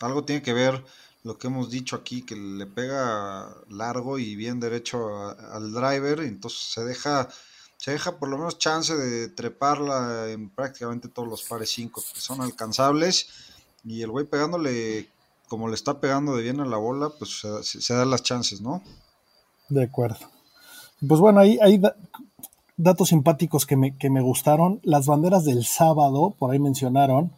algo 0.00 0.24
tiene 0.24 0.42
que 0.42 0.52
ver 0.52 0.84
lo 1.22 1.38
que 1.38 1.48
hemos 1.48 1.70
dicho 1.70 1.96
aquí, 1.96 2.22
que 2.22 2.34
le 2.34 2.66
pega 2.66 3.54
largo 3.68 4.18
y 4.18 4.34
bien 4.34 4.60
derecho 4.60 5.28
al 5.52 5.72
driver. 5.72 6.20
Entonces 6.20 6.58
se 6.58 6.84
deja 6.84 7.28
se 7.78 7.92
deja 7.92 8.18
por 8.18 8.28
lo 8.28 8.36
menos 8.36 8.58
chance 8.58 8.94
de 8.94 9.28
treparla 9.28 10.30
en 10.30 10.50
prácticamente 10.50 11.08
todos 11.08 11.28
los 11.28 11.44
pares 11.44 11.70
5 11.70 12.02
que 12.12 12.20
son 12.20 12.42
alcanzables. 12.42 13.28
Y 13.84 14.02
el 14.02 14.10
güey 14.10 14.26
pegándole 14.26 15.08
como 15.48 15.68
le 15.68 15.74
está 15.74 16.00
pegando 16.00 16.36
de 16.36 16.42
bien 16.42 16.60
a 16.60 16.66
la 16.66 16.76
bola, 16.76 17.10
pues 17.18 17.42
se, 17.62 17.94
dan 17.94 18.10
las 18.10 18.22
chances, 18.22 18.60
¿no? 18.60 18.82
De 19.70 19.84
acuerdo. 19.84 20.18
Pues 21.06 21.20
bueno, 21.20 21.40
hay, 21.40 21.58
hay 21.62 21.80
datos 22.76 23.08
simpáticos 23.08 23.64
que 23.64 23.76
me, 23.76 23.96
que 23.96 24.10
me 24.10 24.20
gustaron. 24.20 24.80
Las 24.82 25.06
banderas 25.06 25.44
del 25.44 25.64
sábado, 25.64 26.34
por 26.38 26.50
ahí 26.50 26.58
mencionaron, 26.58 27.32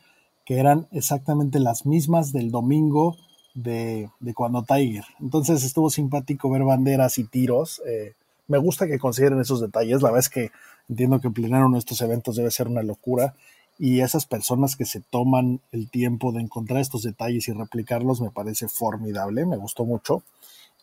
que 0.44 0.58
eran 0.58 0.88
exactamente 0.90 1.60
las 1.60 1.86
mismas 1.86 2.32
del 2.32 2.50
domingo 2.50 3.16
de, 3.54 4.10
cuando 4.34 4.64
Tiger. 4.64 5.04
Entonces 5.20 5.62
estuvo 5.62 5.90
simpático 5.90 6.50
ver 6.50 6.64
banderas 6.64 7.18
y 7.18 7.24
tiros. 7.24 7.80
Eh, 7.86 8.14
me 8.50 8.58
gusta 8.58 8.88
que 8.88 8.98
consideren 8.98 9.40
esos 9.40 9.60
detalles. 9.60 10.02
La 10.02 10.10
verdad 10.10 10.26
es 10.26 10.28
que 10.28 10.50
entiendo 10.88 11.20
que 11.20 11.30
planear 11.30 11.64
uno 11.64 11.76
de 11.76 11.78
estos 11.78 12.00
eventos 12.02 12.34
debe 12.34 12.50
ser 12.50 12.66
una 12.66 12.82
locura 12.82 13.34
y 13.78 14.00
esas 14.00 14.26
personas 14.26 14.74
que 14.74 14.84
se 14.84 15.00
toman 15.00 15.60
el 15.70 15.88
tiempo 15.88 16.32
de 16.32 16.40
encontrar 16.40 16.80
estos 16.80 17.02
detalles 17.02 17.46
y 17.48 17.52
replicarlos 17.52 18.20
me 18.20 18.30
parece 18.30 18.68
formidable, 18.68 19.46
me 19.46 19.56
gustó 19.56 19.84
mucho. 19.84 20.24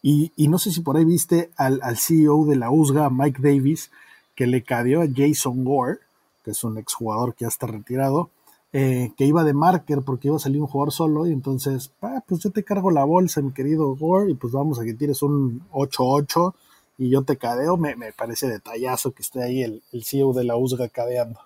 Y, 0.01 0.31
no 0.47 0.59
sé 0.59 0.71
si 0.71 0.79
por 0.79 0.95
ahí 0.95 1.03
viste 1.03 1.49
al, 1.57 1.81
CEO 1.97 2.45
de 2.45 2.55
la 2.55 2.71
USGA, 2.71 3.09
Mike 3.09 3.41
Davis, 3.41 3.91
que 4.33 4.47
le 4.47 4.63
cadeó 4.63 5.01
a 5.01 5.07
Jason 5.13 5.65
Gore, 5.65 5.97
que 6.45 6.51
es 6.51 6.63
un 6.63 6.77
exjugador 6.77 7.35
que 7.35 7.43
ya 7.43 7.49
está 7.49 7.67
retirado, 7.67 8.29
eh, 8.71 9.11
que 9.17 9.25
iba 9.25 9.43
de 9.43 9.53
marker 9.53 10.03
porque 10.03 10.29
iba 10.29 10.37
a 10.37 10.39
salir 10.39 10.61
un 10.61 10.67
jugador 10.67 10.93
solo 10.93 11.27
y 11.27 11.33
entonces, 11.33 11.91
ah, 12.01 12.23
pues 12.25 12.41
yo 12.41 12.51
te 12.51 12.63
cargo 12.63 12.91
la 12.91 13.03
bolsa, 13.03 13.41
mi 13.41 13.51
querido 13.51 13.93
Gore, 13.95 14.31
y 14.31 14.35
pues 14.35 14.53
vamos 14.53 14.79
a 14.79 14.85
que 14.85 14.93
tires 14.93 15.21
un 15.21 15.63
8-8 15.73 16.53
y 16.97 17.09
yo 17.09 17.23
te 17.23 17.37
cadeo, 17.37 17.77
me, 17.77 17.95
parece 18.13 18.47
detallazo 18.47 19.11
que 19.11 19.21
esté 19.21 19.43
ahí 19.43 19.61
el, 19.61 19.83
el 19.91 20.03
CEO 20.03 20.33
de 20.33 20.43
la 20.43 20.57
USGA 20.57 20.89
cadeando. 20.89 21.39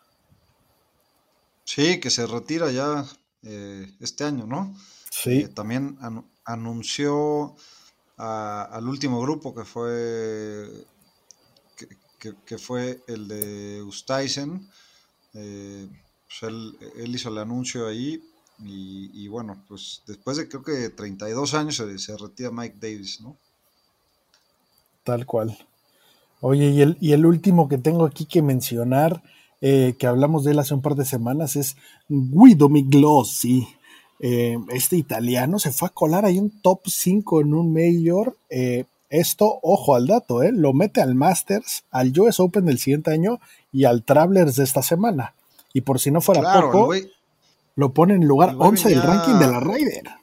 Sí, 1.65 1.99
que 1.99 2.09
se 2.09 2.25
retira 2.27 2.71
ya 2.71 3.05
eh, 3.43 3.89
este 3.99 4.23
año, 4.23 4.45
¿no? 4.45 4.75
Sí. 5.09 5.41
Eh, 5.41 5.47
también 5.47 5.97
anunció 6.45 7.55
al 8.17 8.87
último 8.87 9.19
grupo 9.21 9.55
que 9.55 9.65
fue 9.65 10.69
que, 12.45 12.57
fue 12.57 13.01
el 13.07 13.27
de 13.27 13.81
Ustaisen. 13.81 14.69
Eh, 15.33 15.87
pues 16.27 16.51
él, 16.51 17.15
hizo 17.15 17.29
el 17.29 17.37
anuncio 17.37 17.87
ahí 17.87 18.21
Y, 18.59 19.27
bueno, 19.27 19.63
pues 19.67 20.03
después 20.05 20.37
de 20.37 20.47
creo 20.47 20.61
que 20.61 20.89
32 20.89 21.53
años 21.55 21.77
se, 21.77 21.97
se 21.97 22.17
retira 22.17 22.51
Mike 22.51 22.77
Davis, 22.79 23.21
¿no? 23.21 23.37
Tal 25.03 25.25
cual. 25.25 25.57
Oye, 26.39 26.69
y 26.69 26.81
el, 26.81 26.97
y 26.99 27.13
el 27.13 27.25
último 27.25 27.67
que 27.67 27.77
tengo 27.77 28.05
aquí 28.05 28.25
que 28.25 28.41
mencionar, 28.41 29.21
eh, 29.61 29.95
que 29.99 30.07
hablamos 30.07 30.43
de 30.43 30.51
él 30.51 30.59
hace 30.59 30.73
un 30.73 30.81
par 30.81 30.95
de 30.95 31.05
semanas, 31.05 31.55
es 31.55 31.77
Guido 32.09 32.69
Miglossi. 32.69 33.67
Eh, 34.19 34.57
este 34.69 34.97
italiano 34.97 35.57
se 35.57 35.71
fue 35.71 35.87
a 35.87 35.91
colar 35.91 36.25
ahí 36.25 36.37
un 36.37 36.61
top 36.61 36.81
5 36.87 37.41
en 37.41 37.53
un 37.53 37.73
Major. 37.73 38.37
Eh, 38.49 38.85
esto, 39.11 39.59
ojo 39.61 39.95
al 39.95 40.07
dato, 40.07 40.41
eh, 40.41 40.51
lo 40.53 40.73
mete 40.73 41.01
al 41.01 41.15
Masters, 41.15 41.83
al 41.91 42.17
US 42.17 42.39
Open 42.39 42.65
del 42.65 42.79
siguiente 42.79 43.11
año 43.11 43.39
y 43.71 43.83
al 43.83 44.03
Travelers 44.03 44.55
de 44.55 44.63
esta 44.63 44.81
semana. 44.81 45.35
Y 45.73 45.81
por 45.81 45.99
si 45.99 46.11
no 46.11 46.21
fuera 46.21 46.61
poco, 46.61 46.93
lo 47.75 47.93
pone 47.93 48.15
en 48.15 48.25
lugar 48.25 48.55
11 48.57 48.89
del 48.89 49.01
ranking 49.01 49.33
de 49.33 49.47
la 49.47 49.59
Ryder. 49.59 50.20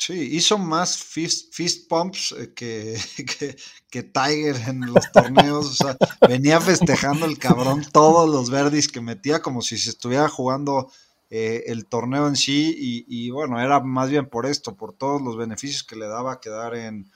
Sí, 0.00 0.14
hizo 0.34 0.56
más 0.56 0.96
fist, 0.96 1.86
pumps 1.86 2.32
eh, 2.32 2.54
que, 2.56 3.56
que, 3.90 4.02
Tiger 4.02 4.56
en 4.66 4.86
los 4.86 5.12
torneos. 5.12 5.66
O 5.66 5.74
sea, 5.74 5.96
venía 6.26 6.58
festejando 6.58 7.26
el 7.26 7.38
cabrón 7.38 7.84
todos 7.92 8.26
los 8.30 8.48
verdis 8.48 8.88
que 8.88 9.02
metía 9.02 9.42
como 9.42 9.60
si 9.60 9.76
se 9.76 9.90
estuviera 9.90 10.26
jugando 10.30 10.90
eh, 11.28 11.64
el 11.66 11.84
torneo 11.84 12.28
en 12.28 12.36
sí. 12.36 13.04
Y, 13.06 13.28
bueno, 13.28 13.60
era 13.60 13.80
más 13.80 14.08
bien 14.08 14.26
por 14.26 14.46
esto, 14.46 14.74
por 14.74 14.94
todos 14.94 15.20
los 15.20 15.36
beneficios 15.36 15.84
que 15.84 15.96
le 15.96 16.06
daba 16.06 16.40
quedar 16.40 16.74
en, 16.76 17.12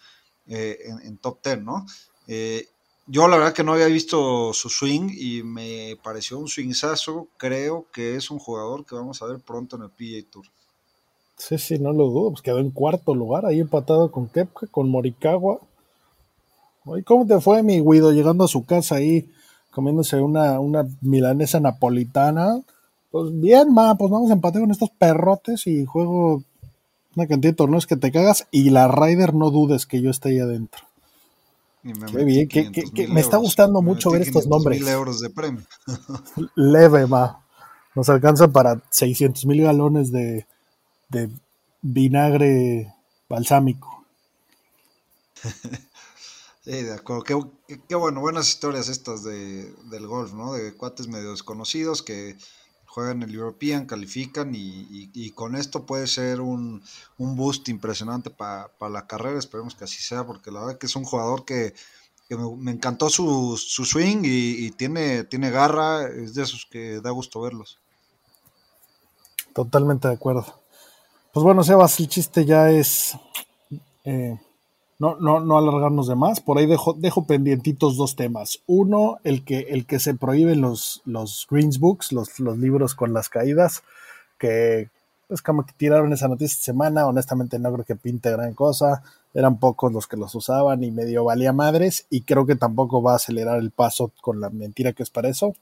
eh, 0.46 0.78
en, 1.04 1.16
top 1.16 1.42
10, 1.42 1.62
¿no? 1.62 1.86
yo 3.06 3.28
la 3.28 3.36
verdad 3.36 3.54
que 3.54 3.64
no 3.64 3.72
había 3.72 3.86
visto 3.86 4.52
su 4.52 4.68
swing 4.68 5.08
y 5.10 5.42
me 5.42 5.96
pareció 6.02 6.38
un 6.38 6.48
swingsazo. 6.48 7.28
Creo 7.38 7.86
que 7.90 8.16
es 8.16 8.30
un 8.30 8.38
jugador 8.38 8.84
que 8.84 8.94
vamos 8.94 9.22
a 9.22 9.26
ver 9.26 9.40
pronto 9.40 9.76
en 9.76 9.84
el 9.84 9.90
PGA 9.90 10.30
Tour. 10.30 10.44
Sí, 11.36 11.58
sí, 11.58 11.78
no 11.78 11.92
lo 11.92 12.08
dudo. 12.08 12.30
Pues 12.30 12.42
quedó 12.42 12.58
en 12.58 12.70
cuarto 12.70 13.14
lugar, 13.14 13.46
ahí 13.46 13.60
empatado 13.60 14.10
con 14.10 14.28
Kepka, 14.28 14.66
con 14.68 14.88
Morikawa. 14.88 15.58
¿Y 16.98 17.02
cómo 17.02 17.26
te 17.26 17.40
fue, 17.40 17.62
mi 17.62 17.80
Guido, 17.80 18.12
llegando 18.12 18.44
a 18.44 18.48
su 18.48 18.64
casa 18.64 18.96
ahí, 18.96 19.28
comiéndose 19.70 20.20
una, 20.20 20.60
una 20.60 20.86
milanesa 21.00 21.58
napolitana? 21.60 22.60
Pues 23.10 23.30
bien, 23.40 23.72
ma, 23.72 23.94
pues 23.96 24.10
vamos 24.10 24.30
a 24.30 24.34
empatar 24.34 24.60
con 24.60 24.70
estos 24.70 24.90
perrotes 24.90 25.66
y 25.66 25.84
juego 25.86 26.42
una 27.16 27.26
cantidad 27.26 27.52
de 27.52 27.56
torneos 27.56 27.86
que 27.86 27.96
te 27.96 28.10
cagas 28.10 28.46
y 28.50 28.70
la 28.70 28.88
Ryder 28.88 29.34
no 29.34 29.50
dudes 29.50 29.86
que 29.86 30.02
yo 30.02 30.10
esté 30.10 30.30
ahí 30.30 30.40
adentro. 30.40 30.84
Qué 31.82 32.24
bien, 32.24 32.48
que, 32.48 33.08
me 33.08 33.20
está 33.20 33.36
gustando 33.36 33.82
mucho 33.82 34.10
ver 34.10 34.22
estos 34.22 34.46
nombres. 34.46 34.80
mil 34.80 34.88
euros 34.88 35.20
de 35.20 35.30
premio. 35.30 35.62
Leve, 36.54 37.06
ma. 37.06 37.40
Nos 37.94 38.08
alcanza 38.08 38.48
para 38.48 38.82
600 38.90 39.44
mil 39.46 39.62
galones 39.62 40.10
de, 40.10 40.46
de 41.14 41.30
vinagre 41.82 42.94
balsámico. 43.28 44.04
Sí, 46.64 46.70
de 46.70 46.94
acuerdo. 46.94 47.52
Qué, 47.88 47.94
bueno, 47.94 48.22
buenas 48.22 48.48
historias 48.48 48.88
estas 48.88 49.22
de, 49.22 49.70
del 49.90 50.06
golf, 50.06 50.32
¿no? 50.32 50.54
De 50.54 50.72
cuates 50.72 51.08
medio 51.08 51.32
desconocidos 51.32 52.02
que 52.02 52.38
juegan 52.86 53.22
el 53.22 53.34
European, 53.34 53.84
califican 53.84 54.52
y, 54.54 55.30
con 55.32 55.56
esto 55.56 55.84
puede 55.84 56.06
ser 56.06 56.40
un, 56.40 56.82
boost 57.18 57.68
impresionante 57.68 58.30
para 58.30 58.70
la 58.88 59.06
carrera. 59.06 59.38
Esperemos 59.38 59.74
que 59.74 59.84
así 59.84 60.02
sea, 60.02 60.24
porque 60.24 60.50
la 60.50 60.60
verdad 60.60 60.78
que 60.78 60.86
es 60.86 60.96
un 60.96 61.04
jugador 61.04 61.44
que, 61.44 61.74
me, 62.30 62.70
encantó 62.70 63.10
su, 63.10 63.58
su 63.58 63.84
swing 63.84 64.22
y, 64.24 64.70
tiene, 64.70 65.24
tiene 65.24 65.50
garra, 65.50 66.08
es 66.08 66.32
de 66.32 66.44
esos 66.44 66.64
que 66.64 67.02
da 67.02 67.10
gusto 67.10 67.42
verlos. 67.42 67.78
Totalmente 69.52 70.08
de 70.08 70.14
acuerdo. 70.14 70.63
Pues 71.34 71.42
bueno, 71.42 71.64
Sebas, 71.64 71.98
el 71.98 72.06
chiste 72.06 72.44
ya 72.44 72.70
es 72.70 73.18
eh, 74.04 74.38
no, 75.00 75.16
no, 75.16 75.40
no 75.40 75.58
alargarnos 75.58 76.06
de 76.06 76.14
más. 76.14 76.40
Por 76.40 76.58
ahí 76.58 76.66
dejo, 76.66 76.92
dejo 76.92 77.26
pendientitos 77.26 77.96
dos 77.96 78.14
temas. 78.14 78.60
Uno, 78.68 79.18
el 79.24 79.44
que, 79.44 79.66
el 79.70 79.84
que 79.84 79.98
se 79.98 80.14
prohíben 80.14 80.60
los, 80.60 81.02
los 81.04 81.48
Greens 81.50 81.80
Books, 81.80 82.12
los, 82.12 82.38
los 82.38 82.56
libros 82.56 82.94
con 82.94 83.12
las 83.12 83.28
caídas, 83.28 83.82
que 84.38 84.90
pues 85.26 85.42
como 85.42 85.66
que 85.66 85.72
tiraron 85.76 86.12
esa 86.12 86.28
noticia 86.28 86.52
esta 86.52 86.66
semana. 86.66 87.04
Honestamente 87.04 87.58
no 87.58 87.72
creo 87.72 87.84
que 87.84 87.96
pinte 87.96 88.30
gran 88.30 88.54
cosa. 88.54 89.02
Eran 89.34 89.58
pocos 89.58 89.92
los 89.92 90.06
que 90.06 90.16
los 90.16 90.32
usaban 90.36 90.84
y 90.84 90.92
medio 90.92 91.24
valía 91.24 91.52
madres. 91.52 92.06
Y 92.10 92.20
creo 92.20 92.46
que 92.46 92.54
tampoco 92.54 93.02
va 93.02 93.14
a 93.14 93.16
acelerar 93.16 93.58
el 93.58 93.72
paso 93.72 94.12
con 94.20 94.40
la 94.40 94.50
mentira 94.50 94.92
que 94.92 95.02
es 95.02 95.10
para 95.10 95.30
eso. 95.30 95.56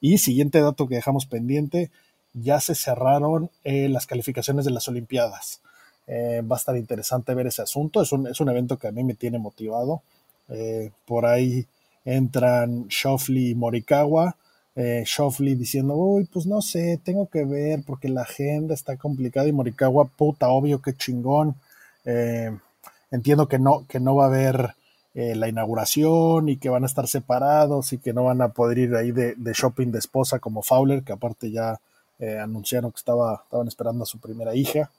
Y 0.00 0.16
siguiente 0.16 0.62
dato 0.62 0.88
que 0.88 0.94
dejamos 0.94 1.26
pendiente 1.26 1.90
ya 2.34 2.60
se 2.60 2.74
cerraron 2.74 3.50
eh, 3.64 3.88
las 3.88 4.06
calificaciones 4.06 4.64
de 4.64 4.70
las 4.70 4.88
Olimpiadas. 4.88 5.60
Eh, 6.08 6.40
va 6.40 6.56
a 6.56 6.58
estar 6.58 6.74
interesante 6.76 7.34
ver 7.34 7.46
ese 7.46 7.62
asunto. 7.62 8.00
Es 8.00 8.12
un, 8.12 8.26
es 8.26 8.40
un 8.40 8.48
evento 8.48 8.78
que 8.78 8.88
a 8.88 8.92
mí 8.92 9.04
me 9.04 9.14
tiene 9.14 9.38
motivado. 9.38 10.02
Eh, 10.48 10.90
por 11.06 11.26
ahí 11.26 11.66
entran 12.04 12.88
Shoffley 12.88 13.50
y 13.50 13.54
Morikawa. 13.54 14.36
Eh, 14.74 15.02
Shoffley 15.06 15.54
diciendo, 15.54 15.94
uy, 15.94 16.24
pues 16.24 16.46
no 16.46 16.62
sé, 16.62 16.98
tengo 17.04 17.28
que 17.28 17.44
ver 17.44 17.82
porque 17.86 18.08
la 18.08 18.22
agenda 18.22 18.74
está 18.74 18.96
complicada 18.96 19.48
y 19.48 19.52
Morikawa, 19.52 20.06
puta, 20.06 20.48
obvio, 20.48 20.80
que 20.80 20.94
chingón. 20.94 21.56
entiendo 23.10 23.48
que 23.48 23.58
no, 23.58 23.86
que 23.86 24.00
no 24.00 24.16
va 24.16 24.24
a 24.24 24.28
haber 24.28 24.74
la 25.14 25.48
inauguración 25.48 26.48
y 26.48 26.58
que 26.58 26.68
van 26.68 26.84
a 26.84 26.86
estar 26.86 27.08
separados 27.08 27.92
y 27.92 27.98
que 27.98 28.12
no 28.12 28.24
van 28.24 28.40
a 28.40 28.50
poder 28.50 28.78
ir 28.78 28.94
ahí 28.94 29.10
de, 29.10 29.34
de 29.34 29.52
shopping 29.52 29.88
de 29.90 29.98
esposa 29.98 30.38
como 30.38 30.62
Fowler, 30.62 31.02
que 31.02 31.12
aparte 31.12 31.50
ya 31.50 31.80
eh, 32.18 32.38
anunciaron 32.38 32.90
que 32.90 32.98
estaba, 32.98 33.42
estaban 33.44 33.68
esperando 33.68 34.02
a 34.02 34.06
su 34.06 34.18
primera 34.18 34.54
hija. 34.54 34.90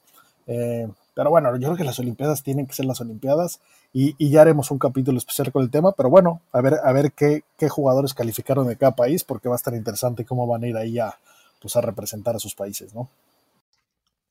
Eh, 0.48 0.88
pero 1.14 1.30
bueno, 1.30 1.54
yo 1.58 1.68
creo 1.68 1.76
que 1.76 1.84
las 1.84 2.00
Olimpiadas 2.00 2.44
tienen 2.44 2.66
que 2.66 2.74
ser 2.74 2.86
las 2.86 3.02
Olimpiadas 3.02 3.60
y, 3.92 4.16
ya 4.30 4.42
haremos 4.42 4.72
un 4.72 4.80
capítulo 4.80 5.18
especial 5.18 5.52
con 5.52 5.64
el 5.64 5.70
tema, 5.70 5.92
pero 5.92 6.10
bueno, 6.10 6.42
a 6.52 6.62
ver, 6.62 6.76
a 6.84 6.92
ver 6.94 7.12
qué, 7.12 7.44
qué, 7.58 7.70
jugadores 7.70 8.14
calificaron 8.14 8.68
de 8.68 8.78
cada 8.78 8.96
país, 8.96 9.24
porque 9.24 9.50
va 9.50 9.56
a 9.56 9.58
estar 9.58 9.74
interesante 9.74 10.26
cómo 10.26 10.48
van 10.48 10.64
a 10.64 10.68
ir 10.68 10.78
ahí 10.78 10.98
a, 11.00 11.20
pues, 11.62 11.76
a 11.76 11.82
representar 11.82 12.36
a 12.36 12.40
sus 12.40 12.56
países, 12.56 12.94
¿no? 12.94 13.10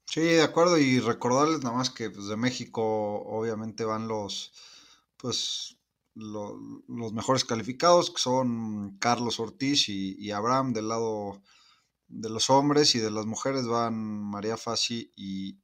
Sí, 0.07 0.23
de 0.23 0.43
acuerdo, 0.43 0.79
y 0.79 1.01
recordarles 1.01 1.63
nada 1.63 1.77
más 1.77 1.91
que 1.91 2.11
pues, 2.11 2.29
de 2.29 2.37
México 2.37 2.83
obviamente 3.27 3.85
van 3.85 4.09
los, 4.09 4.53
pues, 5.19 5.77
los 6.15 7.13
mejores 7.13 7.45
calificados, 7.45 8.11
que 8.11 8.19
son 8.21 8.97
Carlos 8.99 9.39
Ortiz 9.39 9.89
y, 9.89 10.17
y 10.19 10.31
Abraham 10.31 10.73
del 10.73 10.89
lado 10.89 11.41
de 12.09 12.31
los 12.31 12.51
hombres 12.51 12.95
y 12.95 12.99
de 12.99 13.11
las 13.11 13.27
mujeres 13.27 13.67
van 13.67 13.95
María 13.95 14.57
Fassi 14.57 15.13
y, 15.15 15.57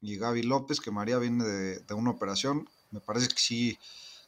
y 0.00 0.16
Gaby 0.16 0.42
López, 0.42 0.80
que 0.80 0.90
María 0.90 1.18
viene 1.18 1.44
de, 1.44 1.94
una 1.94 2.10
operación. 2.10 2.68
Me 2.90 3.00
parece 3.00 3.28
que 3.28 3.38
sí, 3.38 3.78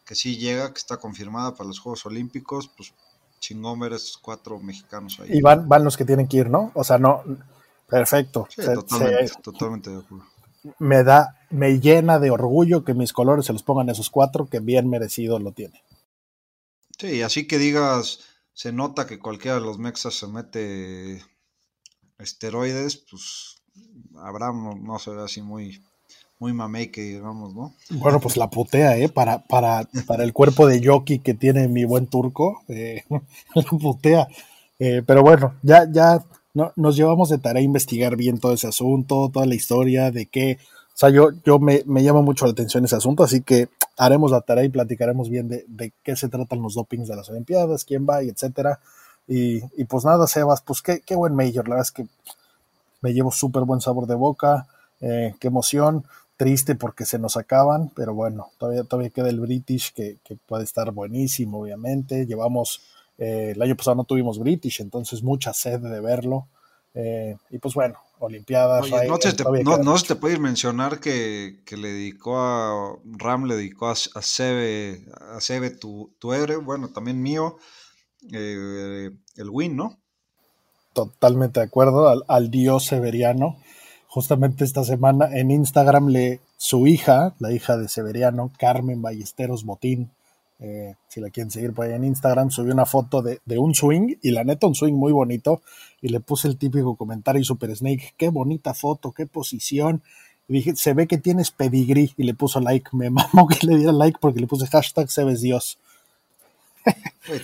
que 0.05 0.15
sí 0.15 0.37
llega, 0.37 0.73
que 0.73 0.79
está 0.79 0.99
confirmada 0.99 1.55
para 1.55 1.69
los 1.69 1.81
Juegos 1.81 2.07
Olímpicos. 2.07 2.69
Pues 2.77 2.93
chingón 3.41 3.81
ver 3.81 3.93
estos 3.93 4.19
cuatro 4.19 4.59
mexicanos 4.59 5.19
ahí. 5.21 5.31
Y 5.33 5.41
van, 5.41 5.69
van 5.69 5.85
los 5.85 5.97
que 5.97 6.05
tienen 6.05 6.29
que 6.29 6.39
ir, 6.39 6.51
¿no? 6.51 6.71
O 6.75 6.85
sea, 6.85 6.99
no. 6.99 7.23
Perfecto. 7.89 8.49
totalmente, 8.57 9.33
totalmente 9.43 9.91
de 9.91 9.99
acuerdo. 9.99 10.27
Me 10.79 11.05
da, 11.05 11.39
me 11.51 11.79
llena 11.79 12.19
de 12.19 12.31
orgullo 12.31 12.85
que 12.85 12.95
mis 12.95 13.13
colores 13.13 13.45
se 13.45 13.53
los 13.53 13.63
pongan 13.63 13.91
esos 13.91 14.09
cuatro, 14.09 14.47
que 14.47 14.61
bien 14.61 14.89
merecido 14.89 15.39
lo 15.39 15.53
tiene. 15.53 15.83
Sí, 16.99 17.21
así 17.21 17.47
que 17.47 17.59
digas, 17.59 18.21
se 18.55 18.73
nota 18.73 19.07
que 19.07 19.19
cualquiera 19.19 19.57
de 19.57 19.67
los 19.67 19.79
mexas 19.79 20.15
se 20.15 20.27
mete 20.27 21.23
esteroides, 22.19 22.97
pues 22.97 23.57
Abraham 24.17 24.83
no, 24.85 24.99
se 24.99 25.11
ve 25.11 25.23
así 25.23 25.43
muy, 25.43 25.83
muy 26.39 26.89
que 26.89 27.03
digamos, 27.03 27.55
¿no? 27.55 27.75
Bueno, 27.91 28.21
pues 28.21 28.37
la 28.37 28.51
putea, 28.51 28.97
¿eh? 28.99 29.09
Para, 29.09 29.45
para, 29.45 29.89
para 30.07 30.25
el 30.25 30.33
cuerpo 30.33 30.67
de 30.67 30.85
jockey 30.85 31.19
que 31.19 31.35
tiene 31.35 31.69
mi 31.69 31.85
buen 31.85 32.07
turco, 32.07 32.63
eh, 32.69 33.03
la 33.55 33.63
putea. 33.63 34.29
Eh, 34.79 35.03
pero 35.07 35.23
bueno, 35.23 35.55
ya, 35.63 35.91
ya 35.91 36.25
no, 36.53 36.73
nos 36.77 36.97
llevamos 36.97 37.29
de 37.31 37.39
tarea 37.39 37.61
a 37.61 37.65
investigar 37.65 38.17
bien 38.17 38.39
todo 38.39 38.53
ese 38.53 38.69
asunto, 38.69 39.31
toda 39.33 39.47
la 39.47 39.55
historia, 39.55 40.11
de 40.11 40.27
qué. 40.27 40.59
O 40.95 40.97
sea, 40.97 41.11
yo, 41.11 41.31
yo 41.45 41.59
me, 41.59 41.83
me 41.87 42.05
llama 42.05 42.23
mucho 42.23 42.45
la 42.47 42.53
atención 42.53 42.85
ese 42.85 42.97
asunto, 42.97 43.25
así 43.25 43.43
que 43.43 43.69
haremos 43.97 44.31
la 44.31 44.43
tarea 44.43 44.65
y 44.65 44.69
platicaremos 44.69 45.29
bien 45.29 45.49
de, 45.49 45.65
de 45.67 45.93
qué 46.03 46.15
se 46.15 46.29
tratan 46.29 46.63
los 46.63 46.75
dopings 46.75 47.09
de 47.09 47.17
las 47.17 47.29
Olimpiadas, 47.29 47.85
quién 47.85 48.07
va 48.09 48.23
y 48.23 48.29
etcétera. 48.29 48.81
Y, 49.27 49.85
pues 49.85 50.05
nada, 50.05 50.27
Sebas, 50.27 50.63
pues 50.63 50.83
qué, 50.83 51.01
qué 51.01 51.15
buen 51.15 51.35
Major, 51.35 51.67
la 51.67 51.77
verdad 51.77 51.89
es 51.89 51.93
que 51.93 52.07
me 53.01 53.13
llevo 53.13 53.31
súper 53.31 53.63
buen 53.63 53.81
sabor 53.81 54.07
de 54.07 54.15
boca, 54.15 54.67
eh, 55.01 55.35
qué 55.41 55.49
emoción, 55.49 56.05
triste 56.37 56.75
porque 56.75 57.05
se 57.05 57.19
nos 57.19 57.37
acaban, 57.37 57.91
pero 57.95 58.15
bueno, 58.15 58.51
todavía, 58.59 58.85
todavía 58.85 59.11
queda 59.11 59.29
el 59.29 59.41
British 59.41 59.93
que, 59.93 60.19
puede 60.47 60.65
estar 60.65 60.91
buenísimo, 60.91 61.61
obviamente. 61.61 62.27
Llevamos, 62.27 62.83
eh, 63.19 63.53
el 63.55 63.63
año 63.63 63.77
pasado 63.77 63.97
no 63.97 64.05
tuvimos 64.05 64.39
British, 64.39 64.81
entonces 64.81 65.23
mucha 65.23 65.53
sed 65.55 65.81
de 65.81 66.01
verlo. 66.01 66.49
Eh, 66.95 67.37
y 67.51 67.59
pues 67.59 67.75
bueno, 67.75 67.99
Olimpiadas. 68.19 68.89
no, 68.91 69.17
se 69.19 69.33
te, 69.35 69.45
no, 69.63 69.97
te 69.97 70.15
puede 70.17 70.39
mencionar 70.39 71.01
que, 71.01 71.61
le 71.71 71.89
dedicó 71.89 72.39
a 72.39 72.97
Ram, 73.05 73.45
le 73.45 73.57
dedicó 73.57 73.89
a, 73.89 73.93
a 73.93 74.23
Sebe, 74.23 75.05
a 75.35 75.41
Sebe 75.41 75.71
tu, 75.71 76.13
tu 76.19 76.33
héroe, 76.33 76.57
bueno, 76.57 76.89
también 76.89 77.23
mío. 77.23 77.59
Eh, 78.33 79.11
el 79.37 79.51
win, 79.51 79.77
¿no? 79.77 79.99
Totalmente 80.93 81.61
de 81.61 81.67
acuerdo, 81.67 82.09
al, 82.29 82.51
dios 82.51 82.85
severiano. 82.85 83.57
justamente 84.07 84.65
esta 84.65 84.85
semana 84.85 85.29
en 85.33 85.51
Instagram 85.51 86.09
le 86.09 86.41
su 86.57 86.87
hija, 86.87 87.35
la 87.41 87.53
hija 87.53 87.77
de 87.77 87.89
Severiano, 87.89 88.53
Carmen 88.59 89.03
Ballesteros 89.03 89.65
Botín, 89.65 90.11
eh, 90.61 90.95
si 91.09 91.21
la 91.21 91.31
quieren 91.31 91.51
seguir 91.51 91.73
por 91.73 91.85
ahí 91.85 91.93
en 91.93 92.05
Instagram, 92.05 92.51
subió 92.51 92.73
una 92.73 92.87
foto 92.87 93.23
de, 93.23 93.41
un 93.59 93.75
swing 93.75 94.15
y 94.23 94.31
la 94.31 94.45
neta 94.45 94.67
un 94.67 94.75
swing 94.75 94.95
muy 94.95 95.13
bonito 95.13 95.63
y 96.01 96.09
le 96.09 96.21
puse 96.21 96.49
el 96.49 96.57
típico 96.57 96.97
comentario 96.97 97.43
y 97.43 97.45
Super 97.45 97.75
Snake, 97.77 98.15
qué 98.17 98.29
bonita 98.29 98.73
foto, 98.73 99.13
qué 99.13 99.27
posición. 99.27 100.03
Y 100.47 100.55
dije, 100.55 100.77
se 100.77 100.95
ve 100.95 101.07
que 101.07 101.19
tienes 101.19 101.51
pedigrí 101.51 102.13
y 102.17 102.23
le 102.23 102.35
puso 102.35 102.61
like, 102.61 102.91
me 102.93 103.11
mamó 103.11 103.49
que 103.49 103.67
le 103.67 103.77
diera 103.77 103.93
like 103.93 104.19
porque 104.21 104.41
le 104.41 104.47
puse 104.47 104.67
hashtag 104.67 105.11
Sebes 105.11 105.41
Dios. 105.41 105.79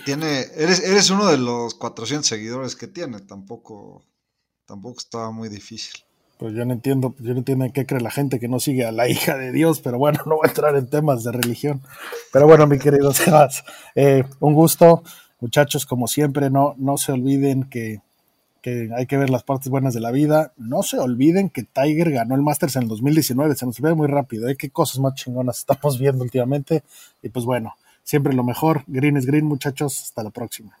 Tiene, 0.05 0.41
eres, 0.55 0.83
eres 0.83 1.09
uno 1.09 1.27
de 1.27 1.37
los 1.37 1.75
400 1.75 2.25
seguidores 2.25 2.75
que 2.75 2.87
tiene, 2.87 3.19
tampoco, 3.19 4.03
tampoco 4.65 4.99
estaba 4.99 5.31
muy 5.31 5.49
difícil. 5.49 6.03
Pues 6.41 6.55
yo 6.55 6.65
no 6.65 6.73
entiendo, 6.73 7.13
yo 7.19 7.33
no 7.33 7.37
entiendo 7.37 7.65
en 7.65 7.71
qué 7.71 7.85
cree 7.85 8.01
la 8.01 8.09
gente 8.09 8.39
que 8.39 8.47
no 8.47 8.59
sigue 8.59 8.83
a 8.83 8.91
la 8.91 9.07
hija 9.07 9.37
de 9.37 9.51
Dios, 9.51 9.79
pero 9.79 9.99
bueno, 9.99 10.19
no 10.25 10.37
voy 10.37 10.47
a 10.47 10.49
entrar 10.49 10.75
en 10.75 10.87
temas 10.87 11.23
de 11.23 11.31
religión. 11.31 11.81
Pero 12.33 12.47
bueno, 12.47 12.65
mi 12.65 12.79
querido 12.79 13.13
Sebas, 13.13 13.63
eh, 13.93 14.23
un 14.39 14.55
gusto. 14.55 15.03
Muchachos, 15.39 15.85
como 15.85 16.07
siempre, 16.07 16.49
no, 16.49 16.73
no 16.79 16.97
se 16.97 17.11
olviden 17.11 17.65
que, 17.65 18.01
que, 18.63 18.89
hay 18.95 19.05
que 19.05 19.17
ver 19.17 19.29
las 19.29 19.43
partes 19.43 19.69
buenas 19.69 19.93
de 19.93 19.99
la 19.99 20.09
vida. 20.09 20.51
No 20.57 20.81
se 20.81 20.97
olviden 20.97 21.51
que 21.51 21.61
Tiger 21.61 22.09
ganó 22.09 22.33
el 22.33 22.41
Masters 22.41 22.75
en 22.75 22.83
el 22.83 22.89
2019, 22.89 23.55
se 23.55 23.67
nos 23.67 23.79
ve 23.79 23.93
muy 23.93 24.07
rápido, 24.07 24.49
¿eh? 24.49 24.55
qué 24.55 24.71
cosas 24.71 24.99
más 24.99 25.13
chingonas 25.13 25.59
estamos 25.59 25.99
viendo 25.99 26.23
últimamente. 26.23 26.83
Y 27.21 27.29
pues 27.29 27.45
bueno, 27.45 27.75
siempre 28.03 28.33
lo 28.33 28.43
mejor. 28.43 28.83
Green 28.87 29.17
es 29.17 29.25
green, 29.25 29.45
muchachos. 29.45 30.01
Hasta 30.01 30.23
la 30.23 30.29
próxima. 30.29 30.80